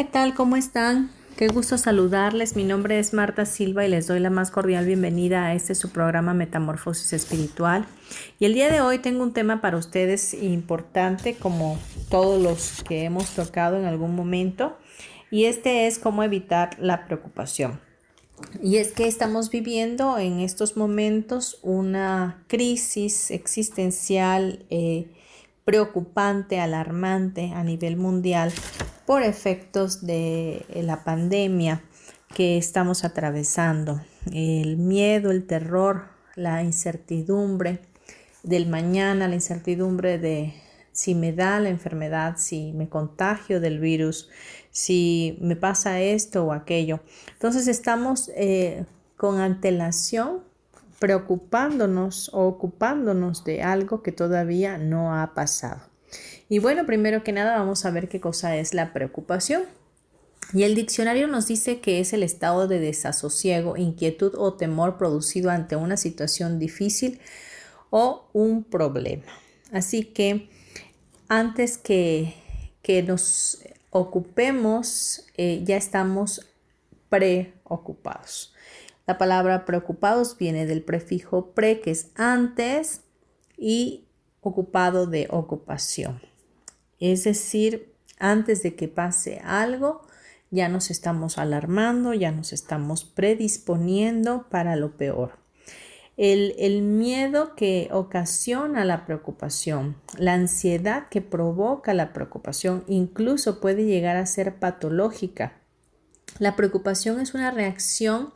¿Qué 0.00 0.04
tal? 0.04 0.32
¿Cómo 0.32 0.56
están? 0.56 1.10
Qué 1.36 1.48
gusto 1.48 1.76
saludarles. 1.76 2.56
Mi 2.56 2.64
nombre 2.64 2.98
es 2.98 3.12
Marta 3.12 3.44
Silva 3.44 3.84
y 3.84 3.90
les 3.90 4.06
doy 4.06 4.18
la 4.18 4.30
más 4.30 4.50
cordial 4.50 4.86
bienvenida 4.86 5.44
a 5.44 5.54
este 5.54 5.74
su 5.74 5.90
programa 5.90 6.32
Metamorfosis 6.32 7.12
Espiritual. 7.12 7.86
Y 8.38 8.46
el 8.46 8.54
día 8.54 8.72
de 8.72 8.80
hoy 8.80 9.00
tengo 9.00 9.22
un 9.22 9.34
tema 9.34 9.60
para 9.60 9.76
ustedes 9.76 10.32
importante 10.32 11.34
como 11.34 11.78
todos 12.08 12.42
los 12.42 12.82
que 12.82 13.04
hemos 13.04 13.28
tocado 13.34 13.76
en 13.76 13.84
algún 13.84 14.16
momento 14.16 14.78
y 15.30 15.44
este 15.44 15.86
es 15.86 15.98
cómo 15.98 16.22
evitar 16.22 16.78
la 16.78 17.04
preocupación. 17.04 17.78
Y 18.62 18.78
es 18.78 18.92
que 18.92 19.06
estamos 19.06 19.50
viviendo 19.50 20.16
en 20.16 20.40
estos 20.40 20.78
momentos 20.78 21.58
una 21.60 22.42
crisis 22.46 23.30
existencial 23.30 24.64
eh, 24.70 25.08
preocupante, 25.66 26.58
alarmante 26.58 27.52
a 27.54 27.62
nivel 27.64 27.98
mundial 27.98 28.50
por 29.10 29.24
efectos 29.24 30.06
de 30.06 30.64
eh, 30.68 30.84
la 30.84 31.02
pandemia 31.02 31.82
que 32.32 32.56
estamos 32.56 33.02
atravesando. 33.02 34.00
El 34.32 34.76
miedo, 34.76 35.32
el 35.32 35.48
terror, 35.48 36.04
la 36.36 36.62
incertidumbre 36.62 37.80
del 38.44 38.68
mañana, 38.68 39.26
la 39.26 39.34
incertidumbre 39.34 40.20
de 40.20 40.54
si 40.92 41.16
me 41.16 41.32
da 41.32 41.58
la 41.58 41.70
enfermedad, 41.70 42.36
si 42.36 42.70
me 42.72 42.88
contagio 42.88 43.58
del 43.58 43.80
virus, 43.80 44.28
si 44.70 45.36
me 45.40 45.56
pasa 45.56 46.00
esto 46.00 46.44
o 46.44 46.52
aquello. 46.52 47.00
Entonces 47.32 47.66
estamos 47.66 48.30
eh, 48.36 48.84
con 49.16 49.40
antelación 49.40 50.44
preocupándonos 51.00 52.30
o 52.32 52.46
ocupándonos 52.46 53.42
de 53.42 53.64
algo 53.64 54.04
que 54.04 54.12
todavía 54.12 54.78
no 54.78 55.20
ha 55.20 55.34
pasado. 55.34 55.89
Y 56.50 56.58
bueno, 56.58 56.84
primero 56.84 57.22
que 57.22 57.30
nada 57.30 57.56
vamos 57.56 57.84
a 57.84 57.92
ver 57.92 58.08
qué 58.08 58.20
cosa 58.20 58.56
es 58.56 58.74
la 58.74 58.92
preocupación. 58.92 59.62
Y 60.52 60.64
el 60.64 60.74
diccionario 60.74 61.28
nos 61.28 61.46
dice 61.46 61.80
que 61.80 62.00
es 62.00 62.12
el 62.12 62.24
estado 62.24 62.66
de 62.66 62.80
desasosiego, 62.80 63.76
inquietud 63.76 64.34
o 64.36 64.54
temor 64.54 64.98
producido 64.98 65.50
ante 65.50 65.76
una 65.76 65.96
situación 65.96 66.58
difícil 66.58 67.20
o 67.90 68.28
un 68.32 68.64
problema. 68.64 69.26
Así 69.70 70.02
que 70.02 70.50
antes 71.28 71.78
que, 71.78 72.34
que 72.82 73.04
nos 73.04 73.62
ocupemos, 73.90 75.26
eh, 75.36 75.62
ya 75.64 75.76
estamos 75.76 76.48
preocupados. 77.08 78.54
La 79.06 79.18
palabra 79.18 79.64
preocupados 79.64 80.36
viene 80.36 80.66
del 80.66 80.82
prefijo 80.82 81.52
pre, 81.52 81.80
que 81.80 81.92
es 81.92 82.08
antes, 82.16 83.02
y 83.56 84.08
ocupado 84.40 85.06
de 85.06 85.28
ocupación. 85.30 86.29
Es 87.00 87.24
decir, 87.24 87.92
antes 88.18 88.62
de 88.62 88.76
que 88.76 88.86
pase 88.86 89.40
algo, 89.42 90.02
ya 90.50 90.68
nos 90.68 90.90
estamos 90.90 91.38
alarmando, 91.38 92.12
ya 92.12 92.32
nos 92.32 92.52
estamos 92.52 93.04
predisponiendo 93.04 94.46
para 94.50 94.76
lo 94.76 94.96
peor. 94.96 95.38
El, 96.16 96.82
miedo 96.82 97.54
que 97.54 97.88
ocasiona 97.92 98.84
la 98.84 99.06
preocupación, 99.06 99.96
la 100.18 100.34
ansiedad 100.34 101.08
que 101.08 101.22
provoca 101.22 101.94
la 101.94 102.12
preocupación, 102.12 102.84
incluso 102.88 103.58
puede 103.58 103.86
llegar 103.86 104.18
a 104.18 104.26
ser 104.26 104.56
patológica. 104.56 105.54
La 106.38 106.56
preocupación 106.56 107.20
es 107.20 107.32
una 107.32 107.50
reacción 107.50 108.32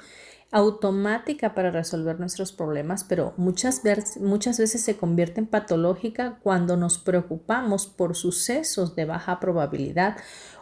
automática 0.55 1.53
para 1.53 1.73
resolver 1.73 2.21
nuestros 2.21 2.53
problemas, 2.53 3.03
pero 3.03 3.35
muchas, 3.37 3.83
veces, 3.83 4.23
muchas 4.23 4.57
veces 4.57 4.83
se 4.83 4.97
convierte 4.97 5.41
en 5.41 5.49
patológica 5.49 6.39
cuando 6.45 6.77
nos 6.77 6.97
preocupamos 6.99 7.89
por 7.89 8.15
sucesos 8.15 8.95
de 8.95 9.05
baja 9.05 9.41
probabilidad 9.41 10.17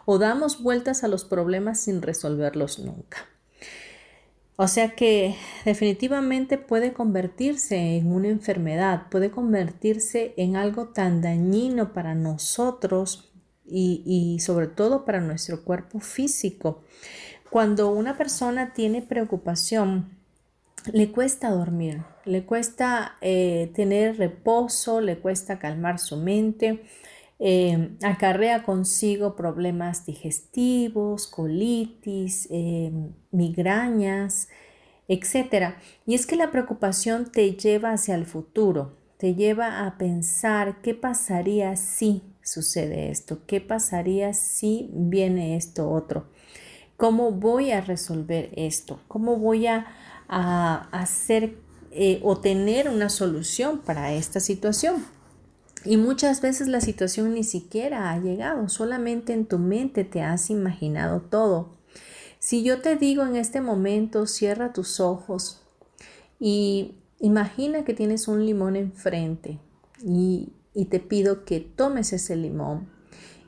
o 0.05 0.17
damos 0.17 0.63
vueltas 0.63 1.03
a 1.03 1.07
los 1.07 1.25
problemas 1.25 1.79
sin 1.81 2.01
resolverlos 2.01 2.79
nunca. 2.79 3.19
O 4.55 4.67
sea 4.67 4.95
que 4.95 5.35
definitivamente 5.63 6.57
puede 6.57 6.93
convertirse 6.93 7.77
en 7.97 8.11
una 8.11 8.29
enfermedad, 8.29 9.09
puede 9.11 9.29
convertirse 9.29 10.33
en 10.37 10.55
algo 10.55 10.87
tan 10.87 11.21
dañino 11.21 11.93
para 11.93 12.15
nosotros 12.15 13.31
y, 13.63 14.01
y 14.07 14.39
sobre 14.39 14.65
todo 14.65 15.05
para 15.05 15.21
nuestro 15.21 15.63
cuerpo 15.63 15.99
físico. 15.99 16.83
Cuando 17.53 17.91
una 17.91 18.17
persona 18.17 18.73
tiene 18.73 19.03
preocupación, 19.03 20.09
le 20.91 21.11
cuesta 21.11 21.51
dormir, 21.51 22.01
le 22.25 22.45
cuesta 22.45 23.15
eh, 23.21 23.69
tener 23.75 24.17
reposo, 24.17 25.01
le 25.01 25.19
cuesta 25.19 25.59
calmar 25.59 25.99
su 25.99 26.17
mente, 26.17 26.81
eh, 27.37 27.91
acarrea 28.01 28.63
consigo 28.63 29.35
problemas 29.35 30.03
digestivos, 30.07 31.27
colitis, 31.27 32.47
eh, 32.49 32.91
migrañas, 33.29 34.47
etc. 35.07 35.75
Y 36.07 36.15
es 36.15 36.25
que 36.25 36.37
la 36.37 36.49
preocupación 36.49 37.31
te 37.31 37.51
lleva 37.51 37.91
hacia 37.91 38.15
el 38.15 38.25
futuro, 38.25 38.97
te 39.17 39.35
lleva 39.35 39.85
a 39.85 39.99
pensar 39.99 40.81
qué 40.81 40.95
pasaría 40.95 41.75
si 41.75 42.23
sucede 42.41 43.11
esto, 43.11 43.45
qué 43.45 43.61
pasaría 43.61 44.33
si 44.33 44.89
viene 44.91 45.55
esto 45.55 45.91
otro. 45.91 46.32
¿Cómo 46.97 47.31
voy 47.31 47.71
a 47.71 47.81
resolver 47.81 48.51
esto? 48.55 48.99
¿Cómo 49.07 49.37
voy 49.37 49.67
a, 49.67 49.87
hacer 50.29 51.57
eh, 51.91 52.19
o 52.23 52.39
tener 52.39 52.89
una 52.89 53.09
solución 53.09 53.79
para 53.79 54.13
esta 54.13 54.39
situación? 54.39 55.05
Y 55.85 55.97
muchas 55.97 56.41
veces 56.41 56.67
la 56.67 56.81
situación 56.81 57.33
ni 57.33 57.43
siquiera 57.43 58.11
ha 58.11 58.19
llegado, 58.19 58.69
solamente 58.69 59.33
en 59.33 59.45
tu 59.45 59.59
mente 59.59 60.05
te 60.05 60.21
has 60.21 60.49
imaginado 60.49 61.21
todo. 61.21 61.77
Si 62.39 62.63
yo 62.63 62.81
te 62.81 62.95
digo 62.95 63.23
en 63.23 63.35
este 63.35 63.59
momento, 63.61 64.25
cierra 64.25 64.73
tus 64.73 64.99
ojos 64.99 65.61
y 66.39 66.95
imagina 67.19 67.83
que 67.83 67.93
tienes 67.93 68.27
un 68.27 68.45
limón 68.45 68.75
enfrente 68.75 69.59
y, 70.03 70.53
y 70.73 70.85
te 70.85 70.99
pido 70.99 71.43
que 71.45 71.59
tomes 71.59 72.13
ese 72.13 72.35
limón 72.35 72.89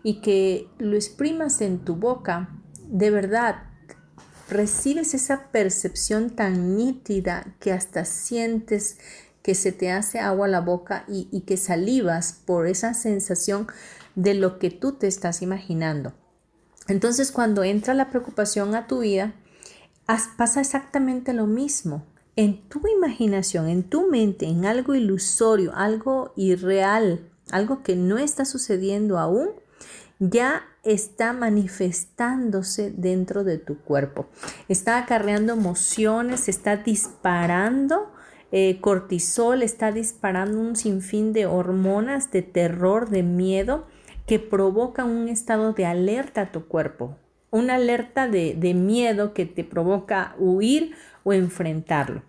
y 0.03 0.21
que 0.21 0.67
lo 0.77 0.95
exprimas 0.95 1.61
en 1.61 1.79
tu 1.79 1.95
boca 1.95 2.61
de 2.89 3.11
verdad 3.11 3.63
recibes 4.49 5.13
esa 5.13 5.47
percepción 5.51 6.29
tan 6.29 6.77
nítida 6.77 7.55
que 7.59 7.71
hasta 7.71 8.05
sientes 8.05 8.97
que 9.41 9.55
se 9.55 9.71
te 9.71 9.91
hace 9.91 10.19
agua 10.19 10.47
a 10.47 10.49
la 10.49 10.61
boca 10.61 11.05
y, 11.07 11.41
que 11.41 11.57
salivas 11.57 12.41
por 12.45 12.67
esa 12.67 12.93
sensación 12.93 13.67
de 14.15 14.33
lo 14.33 14.57
que 14.57 14.71
tú 14.71 14.93
te 14.93 15.07
estás 15.07 15.41
imaginando. 15.41 16.13
Entonces 16.87 17.31
cuando 17.31 17.63
entra 17.63 17.93
la 17.93 18.09
preocupación 18.09 18.73
a 18.75 18.87
tu 18.87 18.99
vida, 18.99 19.35
pasa 20.37 20.61
exactamente 20.61 21.33
lo 21.33 21.45
mismo. 21.45 22.05
En 22.35 22.67
tu 22.67 22.81
imaginación, 22.87 23.69
en 23.69 23.83
tu 23.83 24.09
mente, 24.09 24.47
en 24.47 24.65
algo 24.65 24.95
ilusorio, 24.95 25.75
algo 25.75 26.33
irreal, 26.35 27.29
algo 27.51 27.83
que 27.83 27.95
no 27.95 28.17
está 28.17 28.45
sucediendo 28.45 29.19
aún, 29.19 29.49
ya 30.19 30.63
está 30.85 31.33
manifestándose 31.33 32.91
dentro 32.91 33.43
de 33.43 33.57
tu 33.57 33.79
cuerpo. 33.79 34.27
Está 34.69 34.99
acarreando 34.99 35.53
emociones, 35.53 36.47
está 36.47 36.77
disparando 36.77 38.13
eh, 38.51 38.79
cortisol, 38.79 39.63
está 39.63 39.91
disparando 39.91 40.59
un 40.59 40.75
sinfín 40.75 41.33
de 41.33 41.47
hormonas 41.47 42.31
de 42.31 42.43
terror, 42.43 43.09
de 43.09 43.23
miedo, 43.23 43.87
que 44.27 44.39
provocan 44.39 45.09
un 45.09 45.27
estado 45.27 45.73
de 45.73 45.85
alerta 45.85 46.41
a 46.41 46.51
tu 46.51 46.65
cuerpo. 46.67 47.17
una 47.51 47.75
alerta 47.75 48.27
de 48.27 48.73
miedo 48.73 49.33
que 49.33 49.45
te 49.45 49.63
provoca 49.63 50.35
huir 50.37 50.93
o 51.23 51.31
enfrentarlo. 51.31 52.21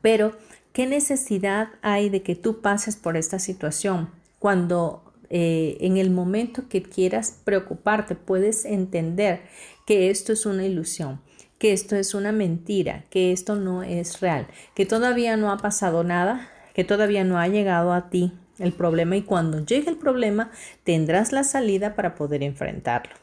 Pero, 0.00 0.32
¿qué 0.72 0.86
necesidad 0.86 1.68
hay 1.82 2.08
de 2.08 2.22
que 2.22 2.34
tú 2.34 2.62
pases 2.62 2.96
por 2.96 3.18
esta 3.18 3.38
situación 3.38 4.10
cuando 4.38 5.03
eh, 5.36 5.78
en 5.80 5.96
el 5.96 6.10
momento 6.10 6.68
que 6.68 6.80
quieras 6.80 7.40
preocuparte 7.42 8.14
puedes 8.14 8.64
entender 8.64 9.40
que 9.84 10.08
esto 10.08 10.32
es 10.32 10.46
una 10.46 10.64
ilusión? 10.64 11.20
que 11.58 11.72
esto 11.72 11.96
es 11.96 12.14
una 12.14 12.30
mentira, 12.30 13.04
que 13.08 13.32
esto 13.32 13.54
no 13.54 13.82
es 13.82 14.20
real, 14.20 14.48
que 14.74 14.84
todavía 14.84 15.38
no 15.38 15.50
ha 15.50 15.56
pasado 15.56 16.04
nada, 16.04 16.50
que 16.74 16.84
todavía 16.84 17.24
no 17.24 17.38
ha 17.38 17.48
llegado 17.48 17.94
a 17.94 18.10
ti 18.10 18.34
el 18.58 18.72
problema 18.72 19.16
y 19.16 19.22
cuando 19.22 19.64
llegue 19.64 19.88
el 19.88 19.96
problema 19.96 20.50
tendrás 20.82 21.32
la 21.32 21.42
salida 21.42 21.94
para 21.94 22.16
poder 22.16 22.42
enfrentarlo. 22.42 23.14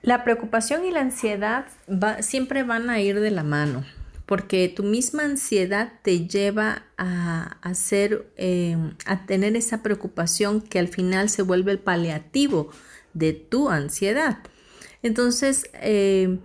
La 0.00 0.24
preocupación 0.24 0.84
y 0.86 0.92
la 0.92 1.00
ansiedad 1.00 1.66
siempre 2.20 2.62
van 2.62 2.88
a 2.88 3.00
ir 3.00 3.20
de 3.20 3.32
la 3.32 3.42
mano 3.42 3.84
porque 4.28 4.68
tu 4.68 4.82
misma 4.82 5.24
ansiedad 5.24 5.90
te 6.02 6.28
lleva 6.28 6.82
a, 6.98 7.56
hacer, 7.62 8.30
em, 8.36 8.94
a 9.06 9.24
tener 9.24 9.56
esa 9.56 9.82
preocupación 9.82 10.60
que 10.60 10.78
al 10.78 10.88
final 10.88 11.30
se 11.30 11.40
vuelve 11.40 11.72
el 11.72 11.78
paliativo 11.78 12.68
de 13.14 13.32
tu 13.32 13.70
ansiedad. 13.70 14.40
Entonces, 15.02 15.70
em, 15.72 16.40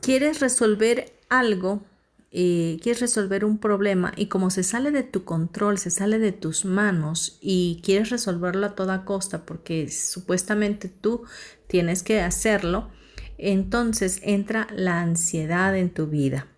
quieres 0.00 0.40
resolver 0.40 1.12
algo, 1.28 1.82
eh, 2.30 2.78
quieres 2.82 3.02
resolver 3.02 3.44
un 3.44 3.58
problema 3.58 4.14
y 4.16 4.28
como 4.28 4.48
se 4.48 4.62
sale 4.62 4.90
de 4.90 5.02
tu 5.02 5.24
control, 5.24 5.76
se 5.76 5.90
sale 5.90 6.18
de 6.18 6.32
tus 6.32 6.64
manos 6.64 7.36
y 7.42 7.82
quieres 7.84 8.08
resolverlo 8.08 8.64
a 8.64 8.74
toda 8.74 9.04
costa 9.04 9.44
porque 9.44 9.90
supuestamente 9.90 10.88
tú 10.88 11.24
tienes 11.66 12.02
que 12.02 12.22
hacerlo, 12.22 12.88
entonces 13.36 14.20
entra 14.22 14.68
la 14.74 15.02
ansiedad 15.02 15.76
en 15.76 15.90
tu 15.90 16.06
vida. 16.06 16.48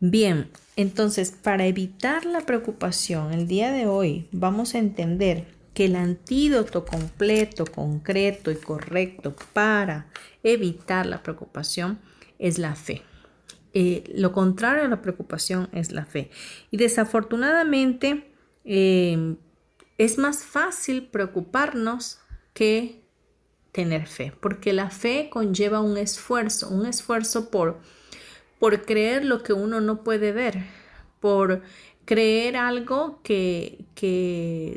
Bien, 0.00 0.50
entonces 0.76 1.32
para 1.32 1.66
evitar 1.66 2.24
la 2.24 2.42
preocupación, 2.42 3.32
el 3.32 3.48
día 3.48 3.72
de 3.72 3.86
hoy 3.86 4.28
vamos 4.30 4.74
a 4.74 4.78
entender 4.78 5.46
que 5.74 5.86
el 5.86 5.96
antídoto 5.96 6.84
completo, 6.84 7.64
concreto 7.66 8.52
y 8.52 8.56
correcto 8.56 9.34
para 9.52 10.06
evitar 10.44 11.04
la 11.06 11.22
preocupación 11.22 11.98
es 12.38 12.58
la 12.58 12.76
fe. 12.76 13.02
Eh, 13.74 14.04
lo 14.14 14.32
contrario 14.32 14.84
a 14.84 14.88
la 14.88 15.02
preocupación 15.02 15.68
es 15.72 15.90
la 15.90 16.06
fe. 16.06 16.30
Y 16.70 16.76
desafortunadamente 16.76 18.30
em, 18.64 19.36
es 19.98 20.16
más 20.16 20.44
fácil 20.44 21.08
preocuparnos 21.08 22.20
que 22.54 23.02
tener 23.72 24.06
fe, 24.06 24.32
porque 24.40 24.72
la 24.72 24.90
fe 24.90 25.28
conlleva 25.28 25.80
un 25.80 25.96
esfuerzo, 25.96 26.68
un 26.68 26.86
esfuerzo 26.86 27.50
por, 27.50 27.80
por 28.58 28.84
creer 28.84 29.24
lo 29.24 29.42
que 29.42 29.52
uno 29.52 29.80
no 29.80 30.02
puede 30.02 30.32
ver, 30.32 30.64
por 31.20 31.62
creer 32.04 32.56
algo 32.56 33.20
que, 33.22 33.84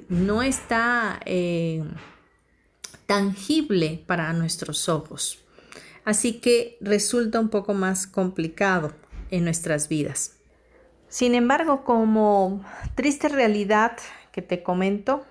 no 0.10 0.44
está 0.44 1.20
eh, 1.26 1.84
tangible 3.06 4.04
para 4.06 4.34
nuestros 4.34 4.90
ojos. 4.90 5.40
Así 6.04 6.40
que 6.40 6.78
resulta 6.82 7.40
un 7.40 7.50
poco 7.50 7.74
más 7.74 8.08
complicado 8.08 8.94
en 9.30 9.46
nuestras 9.46 9.88
vidas. 9.88 10.38
Sin 11.08 11.36
embargo, 11.36 11.84
como 11.84 12.64
triste 12.96 13.30
realidad 13.30 13.98
que 14.32 14.42
te 14.42 14.64
comento, 14.64 15.26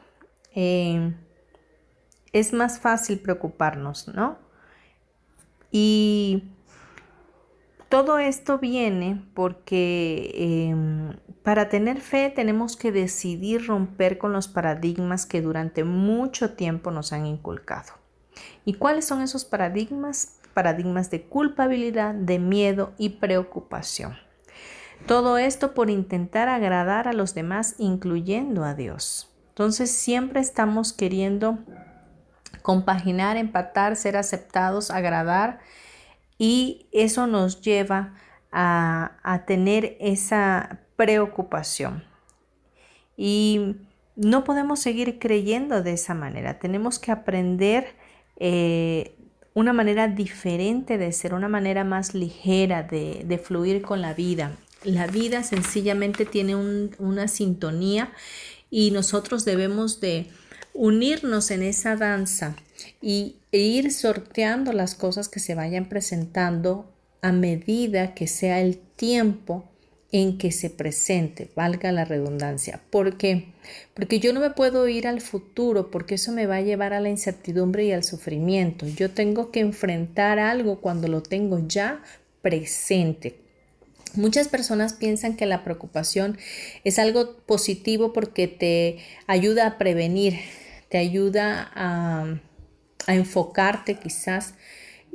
eh, 0.54 1.14
es 2.32 2.52
más 2.52 2.80
fácil 2.80 3.18
preocuparnos, 3.18 4.08
¿no? 4.08 4.38
Y 5.72 6.44
todo 7.90 8.20
esto 8.20 8.58
viene 8.58 9.20
porque 9.34 10.32
em, 10.70 11.16
para 11.42 11.68
tener 11.68 12.00
fe 12.00 12.30
tenemos 12.30 12.76
que 12.76 12.92
decidir 12.92 13.66
romper 13.66 14.16
con 14.16 14.32
los 14.32 14.46
paradigmas 14.46 15.26
que 15.26 15.42
durante 15.42 15.82
mucho 15.82 16.52
tiempo 16.52 16.92
nos 16.92 17.12
han 17.12 17.26
inculcado. 17.26 17.92
¿Y 18.64 18.74
cuáles 18.74 19.06
son 19.06 19.22
esos 19.22 19.44
paradigmas? 19.44 20.38
Paradigmas 20.54 21.10
de 21.10 21.24
culpabilidad, 21.24 22.14
de 22.14 22.38
miedo 22.38 22.92
y 22.96 23.08
preocupación. 23.10 24.16
Todo 25.06 25.36
esto 25.36 25.74
por 25.74 25.90
intentar 25.90 26.48
agradar 26.48 27.08
a 27.08 27.12
los 27.12 27.34
demás, 27.34 27.74
incluyendo 27.78 28.62
a 28.62 28.74
Dios. 28.74 29.34
Entonces 29.48 29.90
siempre 29.90 30.38
estamos 30.40 30.92
queriendo 30.92 31.58
compaginar, 32.62 33.36
empatar, 33.36 33.96
ser 33.96 34.16
aceptados, 34.16 34.92
agradar 34.92 35.58
y 36.40 36.86
eso 36.90 37.26
nos 37.26 37.60
lleva 37.60 38.14
a, 38.50 39.44
tener 39.46 39.98
esa 40.00 40.80
preocupación. 40.96 42.02
Y 43.14 43.76
no 44.16 44.42
podemos 44.44 44.80
seguir 44.80 45.18
creyendo 45.18 45.82
de 45.82 45.92
esa 45.92 46.14
manera. 46.14 46.58
Tenemos 46.58 46.98
que 46.98 47.12
aprender 47.12 47.94
eh, 48.38 49.18
una 49.52 49.74
manera 49.74 50.08
diferente 50.08 50.96
de 50.96 51.12
ser, 51.12 51.34
una 51.34 51.48
manera 51.48 51.84
más 51.84 52.14
ligera 52.14 52.84
de, 52.84 53.42
fluir 53.44 53.82
con 53.82 54.00
la 54.00 54.14
vida. 54.14 54.56
La 54.82 55.06
vida 55.06 55.42
sencillamente 55.42 56.24
tiene 56.24 56.56
una 56.56 57.28
sintonía 57.28 58.12
y 58.70 58.92
nosotros 58.92 59.44
debemos 59.44 60.00
de 60.00 60.30
unirnos 60.72 61.50
en 61.50 61.62
esa 61.62 61.96
danza 61.96 62.56
y 63.00 63.36
e 63.52 63.58
ir 63.58 63.92
sorteando 63.92 64.72
las 64.72 64.94
cosas 64.94 65.28
que 65.28 65.40
se 65.40 65.54
vayan 65.54 65.88
presentando 65.88 66.92
a 67.22 67.32
medida 67.32 68.14
que 68.14 68.26
sea 68.26 68.60
el 68.60 68.78
tiempo 68.78 69.64
en 70.12 70.38
que 70.38 70.50
se 70.50 70.70
presente, 70.70 71.50
valga 71.54 71.92
la 71.92 72.04
redundancia. 72.04 72.80
¿Por 72.90 73.16
qué? 73.16 73.52
Porque 73.94 74.18
yo 74.18 74.32
no 74.32 74.40
me 74.40 74.50
puedo 74.50 74.88
ir 74.88 75.06
al 75.06 75.20
futuro 75.20 75.90
porque 75.90 76.16
eso 76.16 76.32
me 76.32 76.46
va 76.46 76.56
a 76.56 76.62
llevar 76.62 76.92
a 76.92 77.00
la 77.00 77.10
incertidumbre 77.10 77.84
y 77.84 77.92
al 77.92 78.02
sufrimiento. 78.02 78.86
Yo 78.88 79.10
tengo 79.10 79.52
que 79.52 79.60
enfrentar 79.60 80.38
algo 80.38 80.80
cuando 80.80 81.06
lo 81.06 81.22
tengo 81.22 81.60
ya 81.66 82.02
presente. 82.42 83.38
Muchas 84.14 84.48
personas 84.48 84.94
piensan 84.94 85.36
que 85.36 85.46
la 85.46 85.62
preocupación 85.62 86.36
es 86.82 86.98
algo 86.98 87.36
positivo 87.46 88.12
porque 88.12 88.48
te 88.48 88.98
ayuda 89.28 89.66
a 89.68 89.78
prevenir, 89.78 90.40
te 90.88 90.98
ayuda 90.98 91.70
a 91.72 92.40
a 93.10 93.14
enfocarte 93.16 93.96
quizás 93.96 94.54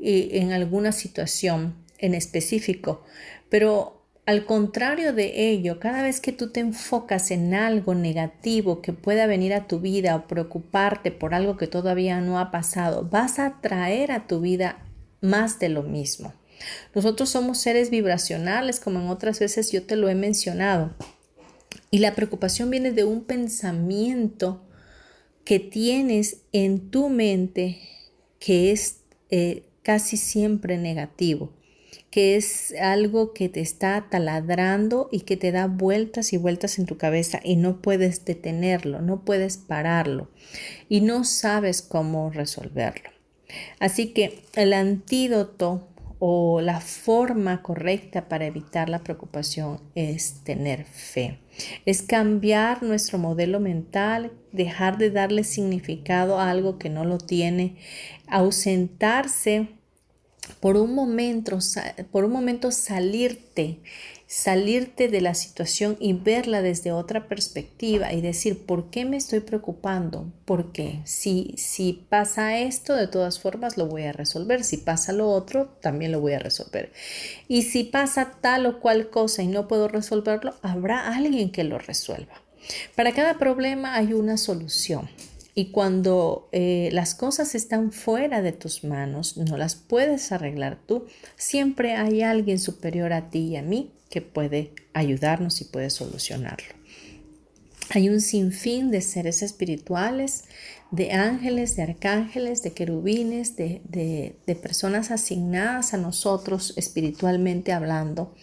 eh, 0.02 0.30
en 0.34 0.52
alguna 0.52 0.92
situación 0.92 1.76
en 1.98 2.14
específico. 2.14 3.04
Pero 3.50 4.04
al 4.26 4.46
contrario 4.46 5.14
de 5.14 5.50
ello, 5.50 5.80
cada 5.80 6.04
vez 6.04 6.20
que 6.20 6.34
tú 6.34 6.50
te 6.50 6.60
enfocas 6.60 7.32
en 7.32 7.54
algo 7.54 7.96
negativo 7.96 8.82
que 8.82 8.92
pueda 8.92 9.28
venir 9.28 9.54
a 9.54 9.68
tu 9.68 9.80
vida 9.80 10.14
o 10.16 10.28
preocuparte 10.28 11.12
por 11.12 11.34
algo 11.34 11.56
que 11.56 11.68
todavía 11.68 12.20
no 12.20 12.38
ha 12.38 12.52
pasado, 12.52 13.08
vas 13.10 13.40
a 13.40 13.62
traer 13.62 14.12
a 14.12 14.28
tu 14.28 14.42
vida 14.42 14.80
más 15.22 15.58
de 15.60 15.70
lo 15.70 15.84
mismo. 15.84 16.34
Nosotros 16.94 17.30
somos 17.30 17.60
seres 17.60 17.90
vibracionales, 17.92 18.82
como 18.82 19.00
en 19.00 19.08
otras 19.08 19.40
veces 19.40 19.72
yo 19.72 19.84
te 19.84 19.96
lo 19.96 20.10
he 20.10 20.16
mencionado. 20.16 20.94
Y 21.92 22.00
la 22.00 22.14
preocupación 22.14 22.70
viene 22.70 22.92
de 22.92 23.06
un 23.06 23.24
pensamiento 23.24 24.66
que 25.46 25.60
tienes 25.60 26.42
en 26.52 26.90
tu 26.90 27.08
mente 27.10 27.80
que 28.40 28.72
es 28.72 28.98
eh, 29.30 29.64
casi 29.84 30.18
siempre 30.18 30.78
negativo, 30.78 31.54
que 32.10 32.36
es 32.36 32.74
algo 32.82 33.34
que 33.34 33.48
te 33.48 33.62
está 33.62 34.08
taladrando 34.10 35.08
y 35.12 35.22
que 35.22 35.38
te 35.38 35.52
da 35.52 35.68
vueltas 35.68 36.34
y 36.34 36.38
vueltas 36.38 36.80
en 36.80 36.88
tu 36.88 36.98
cabeza 36.98 37.40
y 37.44 37.56
no 37.56 37.82
puedes 37.82 38.26
detenerlo, 38.26 39.02
no 39.02 39.24
puedes 39.24 39.58
pararlo 39.58 40.30
y 40.90 41.02
no 41.02 41.24
sabes 41.24 41.82
cómo 41.82 42.32
resolverlo. 42.32 43.10
Así 43.80 44.08
que 44.08 44.42
el 44.56 44.74
antídoto 44.74 45.88
o 46.20 46.62
la 46.62 46.80
forma 46.80 47.62
correcta 47.62 48.30
para 48.30 48.46
evitar 48.46 48.90
la 48.90 49.04
preocupación 49.04 49.82
es 49.96 50.44
tener 50.44 50.86
fe. 50.86 51.40
Es 51.86 52.02
cambiar 52.02 52.84
nuestro 52.84 53.18
modelo 53.18 53.60
mental, 53.60 54.32
dejar 54.52 54.98
de 54.98 55.12
darle 55.12 55.44
significado 55.44 56.40
a 56.40 56.50
algo 56.50 56.78
que 56.78 56.90
no 56.90 57.06
lo 57.06 57.18
tiene, 57.18 57.78
ausentarse 58.28 59.70
por 60.60 60.78
un 60.78 60.94
momento, 60.94 61.58
por 62.12 62.26
un 62.26 62.32
momento 62.32 62.72
salirte 62.72 63.80
salirte 64.28 65.08
de 65.08 65.22
la 65.22 65.36
situación 65.36 65.98
y 66.00 66.14
verla 66.14 66.62
desde 66.62 66.92
otra 66.92 67.28
perspectiva 67.28 68.12
y 68.12 68.22
decir, 68.22 68.66
¿por 68.66 68.90
qué 68.90 69.06
me 69.06 69.18
estoy 69.18 69.42
preocupando? 69.42 70.32
Porque 70.46 71.02
si, 71.06 71.54
si 71.58 72.06
pasa 72.10 72.58
esto, 72.58 72.96
de 72.96 73.08
todas 73.08 73.40
formas 73.40 73.78
lo 73.78 73.86
voy 73.88 74.04
a 74.04 74.14
resolver. 74.14 74.64
Si 74.64 74.78
pasa 74.78 75.14
lo 75.14 75.30
otro, 75.30 75.68
también 75.82 76.12
lo 76.12 76.22
voy 76.22 76.34
a 76.34 76.40
resolver. 76.40 76.92
Y 77.48 77.64
si 77.64 77.84
pasa 77.84 78.32
tal 78.42 78.66
o 78.66 78.80
cual 78.80 79.10
cosa 79.10 79.44
y 79.44 79.48
no 79.48 79.68
puedo 79.68 79.88
resolverlo, 79.88 80.56
habrá 80.62 81.16
alguien 81.16 81.52
que 81.52 81.64
lo 81.64 81.78
resuelva. 81.78 82.42
Para 82.96 83.14
cada 83.14 83.38
problema 83.38 83.96
hay 83.96 84.14
una 84.14 84.38
solución. 84.38 85.08
Y 85.58 85.68
cuando 85.68 86.50
eh, 86.52 86.90
las 86.92 87.16
cosas 87.16 87.56
están 87.56 87.94
fuera 87.94 88.42
de 88.42 88.52
tus 88.52 88.84
manos, 88.84 89.38
no 89.38 89.56
las 89.56 89.76
puedes 89.76 90.34
arreglar 90.34 90.78
tú, 90.86 91.06
siempre 91.38 91.96
hay 91.96 92.24
alguien 92.24 92.60
superior 92.60 93.14
a 93.14 93.30
ti 93.30 93.40
y 93.40 93.56
a 93.56 93.62
mí 93.62 93.95
que 94.10 94.22
puede 94.22 94.72
ayudarnos 94.94 95.62
y 95.62 95.66
puede 95.66 95.90
solucionarlo. 95.90 96.74
Hay 97.92 98.10
un 98.10 98.20
sinfín 98.20 98.90
de 98.90 99.02
seres 99.02 99.42
espirituales, 99.42 100.46
de 100.92 101.12
ángeles, 101.12 101.76
de 101.76 101.84
arcángeles, 101.84 102.64
de 102.64 102.72
querubines, 102.72 103.56
de, 103.56 103.82
de 103.88 104.56
personas 104.56 105.12
asignadas 105.12 105.94
a 105.94 105.98
nosotros 105.98 106.74
espiritualmente 106.78 107.74
hablando, 107.74 108.34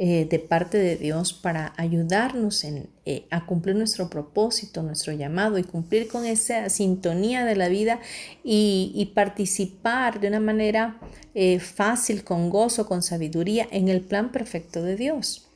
eh, 0.00 0.28
de 0.30 0.38
parte 0.38 0.78
de 0.78 0.94
Dios 0.94 1.32
para 1.32 1.72
ayudarnos 1.76 2.62
en, 2.62 2.88
eh, 3.04 3.26
a 3.32 3.46
cumplir 3.46 3.74
nuestro 3.74 4.08
propósito, 4.08 4.84
nuestro 4.84 5.12
llamado 5.12 5.58
y 5.58 5.64
cumplir 5.64 6.06
con 6.06 6.24
esa 6.24 6.68
sintonía 6.68 7.44
de 7.44 7.56
la 7.56 7.68
vida 7.68 7.98
y, 8.44 9.10
participar 9.16 10.20
de 10.20 10.28
una 10.28 10.38
manera 10.38 11.00
eh, 11.34 11.58
fácil, 11.58 12.22
con 12.22 12.48
gozo, 12.48 12.86
con 12.86 13.02
sabiduría 13.02 13.66
en 13.72 13.88
el 13.88 14.00
plan 14.00 14.30
perfecto 14.30 14.84
de 14.84 14.94
Dios. 14.94 15.48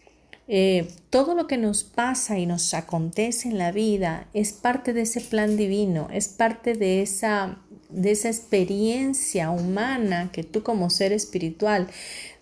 todo 1.11 1.37
lo 1.37 1.47
que 1.47 1.57
nos 1.57 1.85
pasa 1.85 2.37
y 2.37 2.47
nos 2.47 2.75
acontece 2.75 3.49
en 3.49 3.59
la 3.59 3.71
vida 3.71 4.27
es 4.35 4.53
parte 4.53 4.93
de 4.93 5.03
ese 5.03 5.21
plan 5.21 5.57
divino, 5.57 6.09
es 6.13 6.27
parte 6.27 6.75
de 6.75 7.01
esa, 7.03 7.62
de 7.93 8.13
esa 8.13 8.29
experiencia 8.29 9.51
humana 9.51 10.31
que 10.33 10.45
tú 10.45 10.63
como 10.63 10.91
ser 10.91 11.13
espiritual 11.13 11.89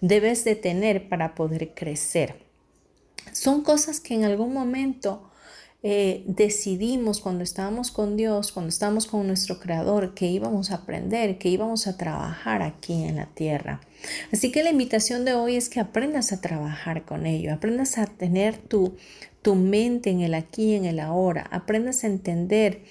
debes 0.00 0.44
de 0.44 0.54
tener 0.54 1.08
para 1.08 1.34
poder 1.34 1.74
crecer. 1.74 2.36
Son 3.32 3.62
cosas 3.62 4.00
que 4.00 4.14
en 4.14 4.24
algún 4.24 4.52
momento 4.52 5.30
eh, 5.82 6.24
decidimos 6.26 7.20
cuando 7.20 7.42
estábamos 7.42 7.90
con 7.90 8.16
Dios, 8.18 8.52
cuando 8.52 8.68
estábamos 8.68 9.06
con 9.06 9.26
nuestro 9.26 9.58
Creador, 9.58 10.12
que 10.12 10.26
íbamos 10.26 10.70
a 10.70 10.76
aprender, 10.76 11.38
que 11.38 11.48
íbamos 11.48 11.86
a 11.86 11.96
trabajar 11.96 12.60
aquí 12.60 13.04
en 13.04 13.16
la 13.16 13.26
tierra. 13.26 13.80
Así 14.30 14.52
que 14.52 14.62
la 14.62 14.70
invitación 14.70 15.24
de 15.24 15.32
hoy 15.32 15.56
es 15.56 15.70
que 15.70 15.80
aprendas 15.80 16.32
a 16.32 16.40
trabajar 16.42 17.06
con 17.06 17.24
ello, 17.24 17.54
aprendas 17.54 17.96
a 17.96 18.06
tener 18.06 18.58
tu, 18.58 18.96
tu 19.40 19.54
mente 19.54 20.10
en 20.10 20.20
el 20.20 20.34
aquí, 20.34 20.74
en 20.74 20.84
el 20.84 21.00
ahora, 21.00 21.46
aprendas 21.50 22.04
a 22.04 22.08
entender 22.08 22.82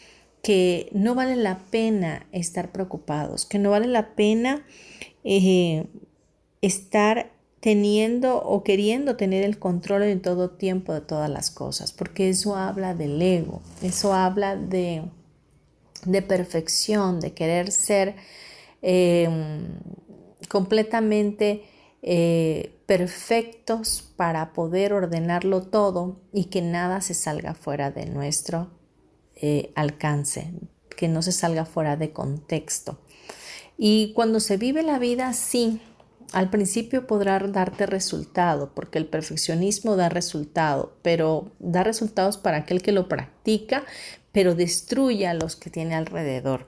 que 0.42 0.90
no 0.94 1.16
vale 1.16 1.36
la 1.36 1.60
pena 1.60 2.26
estar 2.32 2.72
preocupados, 2.72 3.46
que 3.46 3.60
no 3.60 3.72
vale 3.72 3.88
la 3.88 4.16
pena 4.16 4.66
eh, 5.24 5.86
estar 6.62 7.32
teniendo 7.60 8.38
o 8.38 8.64
queriendo 8.64 9.18
tener 9.18 9.44
el 9.44 9.60
control 9.60 10.04
en 10.04 10.22
todo 10.22 10.52
tiempo 10.52 10.94
de 10.94 11.02
todas 11.02 11.30
las 11.30 11.52
cosas, 11.52 11.92
porque 11.92 12.30
eso 12.30 12.56
habla 12.56 12.94
del 12.94 13.22
ego, 13.22 13.62
eso 13.82 14.14
habla 14.14 14.56
de, 14.56 15.04
de 16.06 16.22
perfección, 16.22 17.20
de 17.20 17.34
querer 17.34 17.72
ser 17.72 18.16
em, 18.82 19.68
completamente 20.48 21.64
eh, 22.02 22.80
perfectos 22.86 24.10
para 24.16 24.54
poder 24.54 24.94
ordenarlo 24.94 25.64
todo 25.64 26.22
y 26.32 26.46
que 26.46 26.62
nada 26.62 27.02
se 27.02 27.14
salga 27.14 27.54
fuera 27.54 27.92
de 27.92 28.06
nuestro 28.06 28.79
eh, 29.42 29.72
alcance, 29.76 30.52
que 30.96 31.08
no 31.08 31.22
se 31.22 31.32
salga 31.32 31.66
fuera 31.66 31.96
de 31.96 32.12
contexto. 32.12 33.00
Y 33.78 34.12
cuando 34.14 34.40
se 34.40 34.58
vive 34.58 34.84
la 34.84 35.00
vida 35.00 35.30
así, 35.30 35.82
al 36.34 36.50
principio 36.50 37.08
podrá 37.08 37.40
darte 37.40 37.86
resultado, 37.86 38.72
porque 38.76 38.98
el 38.98 39.08
perfeccionismo 39.08 39.96
da 39.96 40.10
resultado, 40.10 40.94
pero 41.02 41.52
da 41.60 41.84
resultados 41.84 42.38
para 42.38 42.58
aquel 42.58 42.82
que 42.82 42.92
lo 42.92 43.08
practica, 43.08 43.84
pero 44.32 44.54
destruye 44.56 45.26
a 45.28 45.34
los 45.34 45.56
que 45.56 45.70
tiene 45.70 45.96
alrededor. 45.96 46.68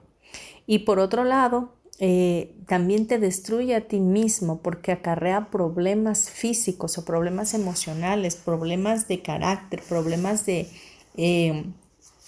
Y 0.66 0.80
por 0.80 1.00
otro 1.00 1.24
lado, 1.24 1.74
eh, 2.00 2.56
también 2.66 3.06
te 3.06 3.20
destruye 3.20 3.76
a 3.76 3.88
ti 3.88 4.00
mismo 4.00 4.62
porque 4.64 4.92
acarrea 4.92 5.52
problemas 5.52 6.32
físicos 6.32 6.98
o 6.98 7.06
problemas 7.06 7.54
emocionales, 7.54 8.36
problemas 8.36 9.08
de 9.08 9.22
carácter, 9.22 9.84
problemas 9.88 10.46
de 10.48 10.68
eh, 11.18 11.66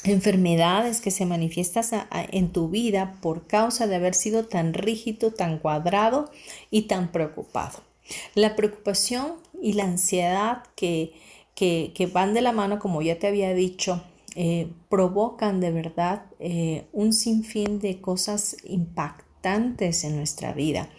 enfermedades 0.03 1.01
que 1.01 1.11
se 1.11 1.25
manifiestan 1.25 2.07
en 2.11 2.51
tu 2.51 2.69
vida 2.69 3.17
por 3.21 3.47
causa 3.47 3.87
de 3.87 3.95
haber 3.95 4.15
sido 4.15 4.45
tan 4.45 4.73
rígido, 4.73 5.31
tan 5.31 5.59
cuadrado 5.59 6.29
y 6.69 6.83
tan 6.83 7.11
preocupado. 7.11 7.79
La 8.35 8.55
preocupación 8.55 9.33
y 9.61 9.73
la 9.73 9.85
ansiedad 9.85 10.63
que, 10.75 11.13
que, 11.55 12.09
van 12.11 12.33
de 12.33 12.41
la 12.41 12.51
mano, 12.51 12.79
como 12.79 13.01
ya 13.01 13.17
te 13.17 13.27
había 13.27 13.53
dicho, 13.53 14.03
eh, 14.35 14.67
provocan 14.89 15.61
de 15.61 15.71
verdad 15.71 16.25
eh, 16.39 16.85
un 16.91 17.13
sinfín 17.13 17.79
de 17.79 18.01
cosas 18.01 18.57
impactantes 18.65 20.03
en 20.03 20.17
nuestra 20.17 20.53
vida. 20.53 20.89